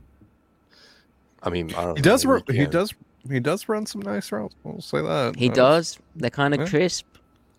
I 1.42 1.50
mean, 1.50 1.74
I 1.74 1.84
don't. 1.84 1.96
he 1.96 2.02
know, 2.02 2.10
does. 2.10 2.24
Run, 2.24 2.42
he 2.46 2.52
can. 2.54 2.70
does. 2.70 2.94
He 3.28 3.40
does 3.40 3.68
run 3.68 3.86
some 3.86 4.02
nice 4.02 4.30
routes. 4.30 4.54
We'll 4.62 4.80
say 4.80 5.00
that. 5.00 5.34
he 5.36 5.48
Uh, 5.48 5.54
does. 5.54 5.98
They're 6.14 6.30
kind 6.30 6.54
of 6.54 6.60
yeah. 6.60 6.66
crisp, 6.66 7.06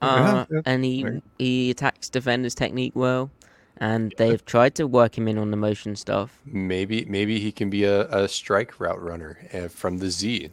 uh, 0.01 0.45
yeah, 0.49 0.61
and 0.65 0.85
he 0.85 1.01
yeah. 1.01 1.19
he 1.37 1.71
attacks 1.71 2.07
defenders' 2.09 2.53
technique 2.55 2.93
well, 2.95 3.31
and 3.77 4.13
they've 4.17 4.45
tried 4.45 4.75
to 4.75 4.85
work 4.87 5.17
him 5.17 5.27
in 5.27 5.37
on 5.37 5.51
the 5.51 5.57
motion 5.57 5.95
stuff. 5.95 6.37
Maybe 6.45 7.05
maybe 7.05 7.39
he 7.39 7.51
can 7.51 7.69
be 7.69 7.83
a, 7.83 8.07
a 8.09 8.27
strike 8.27 8.79
route 8.79 9.01
runner 9.01 9.39
uh, 9.53 9.67
from 9.69 9.97
the 9.97 10.09
Z. 10.11 10.51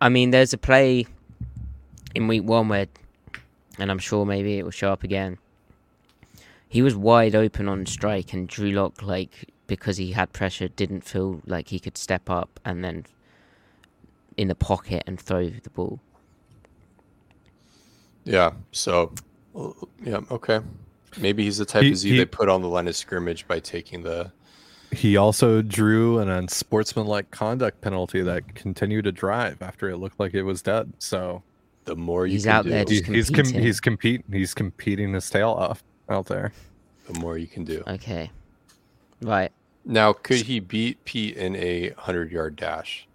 I 0.00 0.08
mean, 0.08 0.30
there's 0.30 0.52
a 0.52 0.58
play 0.58 1.06
in 2.14 2.26
week 2.28 2.42
one 2.42 2.68
where, 2.68 2.86
and 3.78 3.90
I'm 3.90 3.98
sure 3.98 4.26
maybe 4.26 4.58
it 4.58 4.64
will 4.64 4.70
show 4.72 4.92
up 4.92 5.04
again. 5.04 5.38
He 6.76 6.82
was 6.82 6.94
wide 6.94 7.34
open 7.34 7.70
on 7.70 7.86
strike, 7.86 8.34
and 8.34 8.46
Drew 8.46 8.70
Lock, 8.70 9.00
like 9.02 9.50
because 9.66 9.96
he 9.96 10.12
had 10.12 10.34
pressure, 10.34 10.68
didn't 10.68 11.04
feel 11.04 11.40
like 11.46 11.68
he 11.68 11.80
could 11.80 11.96
step 11.96 12.28
up, 12.28 12.60
and 12.66 12.84
then 12.84 13.06
in 14.36 14.48
the 14.48 14.54
pocket 14.54 15.02
and 15.06 15.18
throw 15.18 15.48
the 15.48 15.70
ball. 15.70 16.00
Yeah. 18.24 18.50
So, 18.72 19.14
yeah. 20.04 20.20
Okay. 20.30 20.60
Maybe 21.18 21.44
he's 21.44 21.56
the 21.56 21.64
type 21.64 21.84
He- 21.84 21.92
of 21.92 21.96
Z 21.96 22.10
he- 22.10 22.18
they 22.18 22.26
put 22.26 22.50
on 22.50 22.60
the 22.60 22.68
line 22.68 22.88
of 22.88 22.94
scrimmage 22.94 23.48
by 23.48 23.58
taking 23.58 24.02
the. 24.02 24.30
He 24.92 25.16
also 25.16 25.62
drew 25.62 26.18
an 26.18 26.28
unsportsmanlike 26.28 27.30
conduct 27.30 27.80
penalty 27.80 28.20
that 28.20 28.54
continued 28.54 29.04
to 29.06 29.12
drive 29.12 29.62
after 29.62 29.88
it 29.88 29.96
looked 29.96 30.20
like 30.20 30.34
it 30.34 30.42
was 30.42 30.60
dead. 30.60 30.92
So 30.98 31.42
The 31.86 31.96
more 31.96 32.26
you 32.26 32.34
He's 32.34 32.42
can 32.44 32.52
out 32.52 32.64
do, 32.64 32.68
there 32.70 32.80
he, 32.80 32.84
just 33.00 33.06
he's 33.06 33.30
com- 33.30 33.36
competing. 33.36 33.62
he's 33.62 33.80
compete 33.80 34.24
he's 34.30 34.52
competing 34.52 35.14
his 35.14 35.30
tail 35.30 35.52
off 35.52 35.82
out 36.08 36.26
there. 36.26 36.52
the 37.10 37.18
more 37.20 37.38
you 37.38 37.46
can 37.46 37.64
do. 37.64 37.82
Okay. 37.86 38.30
Right. 39.22 39.52
Now, 39.84 40.12
could 40.12 40.40
he 40.42 40.58
beat 40.60 41.04
Pete 41.04 41.36
in 41.36 41.54
a 41.56 41.90
hundred-yard 41.90 42.56
dash 42.56 43.06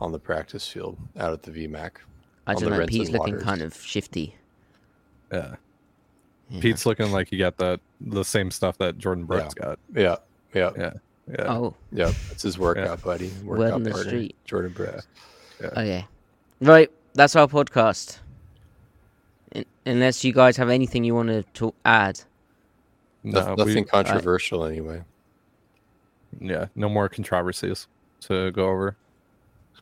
on 0.00 0.10
the 0.12 0.18
practice 0.18 0.66
field 0.66 0.96
out 1.18 1.32
at 1.32 1.42
the 1.42 1.50
VMAC? 1.50 1.90
I 2.46 2.54
don't 2.54 2.64
know. 2.70 2.78
Renton 2.78 2.88
Pete's 2.88 3.10
looking 3.10 3.34
Waters. 3.34 3.42
kind 3.42 3.62
of 3.62 3.74
shifty. 3.76 4.34
Yeah. 5.32 5.56
Yeah. 6.48 6.60
Pete's 6.60 6.86
looking 6.86 7.12
like 7.12 7.28
he 7.28 7.36
got 7.38 7.56
that 7.58 7.80
the 8.00 8.24
same 8.24 8.50
stuff 8.50 8.78
that 8.78 8.98
Jordyn 8.98 9.26
Brooks 9.26 9.54
got. 9.54 9.78
Yeah. 9.94 10.16
Yeah. 10.54 10.70
Yeah. 10.76 10.92
Yeah. 11.30 11.44
Oh, 11.52 11.74
Yeah. 11.92 12.12
That's 12.28 12.42
his 12.42 12.58
workout 12.58 13.02
buddy. 13.02 13.30
Word 13.44 13.58
Workout 13.60 13.74
on 13.74 13.82
the 13.84 13.90
partner, 13.90 14.10
street. 14.10 14.36
Jordyn 14.46 14.74
Brooks. 14.74 15.06
okay. 15.62 16.06
Right. 16.60 16.90
That's 17.14 17.36
our 17.36 17.46
podcast. 17.46 18.18
Un- 19.54 19.64
Unless 19.86 20.24
you 20.24 20.32
guys 20.32 20.56
have 20.56 20.70
anything 20.70 21.04
you 21.04 21.14
want 21.14 21.28
to 21.28 21.42
talk, 21.54 21.74
add. 21.84 22.20
Noth- 23.24 23.46
No, 23.48 23.54
nothing 23.56 23.74
we, 23.74 23.84
controversial 23.84 24.64
anyway. 24.64 25.02
yeah, 26.40 26.66
no 26.74 26.88
more 26.88 27.08
controversies 27.08 27.86
to 28.20 28.50
go 28.52 28.68
over. 28.68 28.96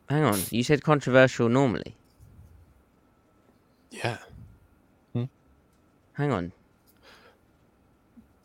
Hang 0.09 0.23
on. 0.23 0.39
You 0.49 0.63
said 0.63 0.83
controversial 0.83 1.47
normally. 1.49 1.95
Yeah. 3.91 4.17
Hmm? 5.13 5.23
Hang 6.13 6.31
on. 6.31 6.51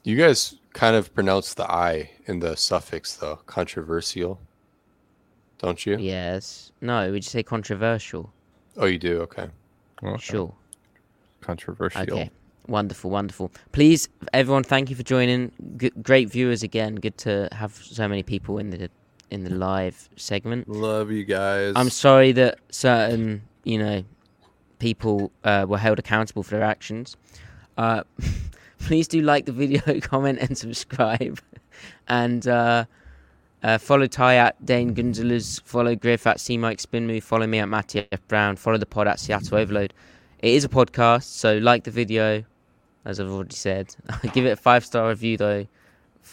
You 0.05 0.17
guys 0.17 0.57
kind 0.73 0.95
of 0.95 1.13
pronounce 1.15 1.55
the 1.55 1.69
I 1.71 2.11
in 2.27 2.39
the 2.39 2.57
suffix 2.57 3.17
though. 3.17 3.37
Controversial. 3.47 4.39
Don't 5.59 5.85
you? 5.87 5.97
Yes. 5.99 6.71
No. 6.81 7.11
We 7.11 7.19
just 7.21 7.33
say 7.33 7.43
controversial. 7.43 8.33
Oh, 8.77 8.87
you 8.87 8.99
do. 8.99 9.23
Okay. 9.23 9.49
Okay. 10.05 10.23
Sure. 10.23 10.55
Controversial. 11.47 12.03
Okay. 12.03 12.31
Wonderful, 12.67 13.11
wonderful. 13.11 13.53
Please, 13.71 14.09
everyone, 14.33 14.65
thank 14.65 14.91
you 14.91 14.97
for 14.97 15.05
joining. 15.05 15.53
G- 15.77 15.93
great 16.03 16.29
viewers 16.29 16.65
again. 16.65 16.97
Good 16.97 17.17
to 17.19 17.49
have 17.53 17.73
so 17.73 18.09
many 18.09 18.25
people 18.25 18.59
in 18.59 18.71
the 18.71 18.91
in 19.31 19.45
the 19.45 19.51
live 19.51 20.09
segment. 20.17 20.69
Love 20.69 21.13
you 21.13 21.25
guys. 21.25 21.75
I'm 21.77 21.91
sorry 21.91 22.33
that 22.33 22.59
certain, 22.71 23.43
you 23.63 23.79
know, 23.79 24.05
people 24.81 25.31
uh, 25.45 25.67
were 25.69 25.79
held 25.79 26.01
accountable 26.01 26.43
for 26.43 26.57
their 26.57 26.65
actions. 26.65 27.17
Uh, 27.79 28.03
please 28.81 29.07
do 29.07 29.23
like 29.23 29.47
the 29.47 29.53
video, 29.53 30.01
comment, 30.01 30.41
and 30.41 30.59
subscribe. 30.59 31.41
And 32.09 32.47
uh, 32.49 32.87
uh, 33.63 33.79
follow 33.79 34.07
Ty 34.07 34.37
at 34.37 34.65
Dane 34.65 34.95
Gunzelers. 34.95 35.63
Follow 35.63 35.95
Griff 35.95 36.27
at 36.27 36.41
C 36.41 36.57
Mike 36.59 36.79
Spinmove. 36.79 37.23
Follow 37.23 37.47
me 37.47 37.59
at 37.59 37.69
Matty 37.69 38.07
F. 38.11 38.27
Brown. 38.29 38.57
Follow 38.57 38.79
the 38.79 38.87
pod 38.87 39.07
at 39.07 39.21
Seattle 39.21 39.59
Overload. 39.59 39.95
It 40.47 40.55
is 40.55 40.65
a 40.65 40.69
podcast, 40.69 41.25
so 41.25 41.59
like 41.59 41.83
the 41.83 41.91
video, 41.91 42.45
as 43.05 43.19
I've 43.19 43.29
already 43.29 43.57
said. 43.57 43.97
Give 44.33 44.47
it 44.47 44.51
a 44.51 44.57
five 44.57 44.85
star 44.85 45.09
review 45.09 45.37
though. 45.37 45.67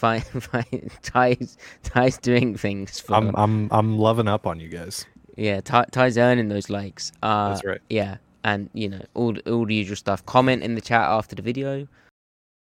Ty's, 1.02 1.56
Ty's 1.82 2.18
doing 2.18 2.56
things 2.56 3.00
for. 3.00 3.14
I'm 3.14 3.34
I'm 3.34 3.68
I'm 3.72 3.98
loving 3.98 4.28
up 4.28 4.46
on 4.46 4.60
you 4.60 4.68
guys. 4.68 5.04
Yeah, 5.36 5.60
Ty, 5.62 5.86
Ty's 5.90 6.16
earning 6.16 6.46
those 6.46 6.70
likes. 6.70 7.10
Uh, 7.24 7.48
That's 7.48 7.64
right. 7.64 7.80
Yeah, 7.90 8.18
and 8.44 8.70
you 8.72 8.88
know 8.88 9.02
all 9.14 9.36
all 9.48 9.66
the 9.66 9.74
usual 9.74 9.96
stuff. 9.96 10.24
Comment 10.26 10.62
in 10.62 10.76
the 10.76 10.80
chat 10.80 11.02
after 11.02 11.34
the 11.34 11.42
video. 11.42 11.88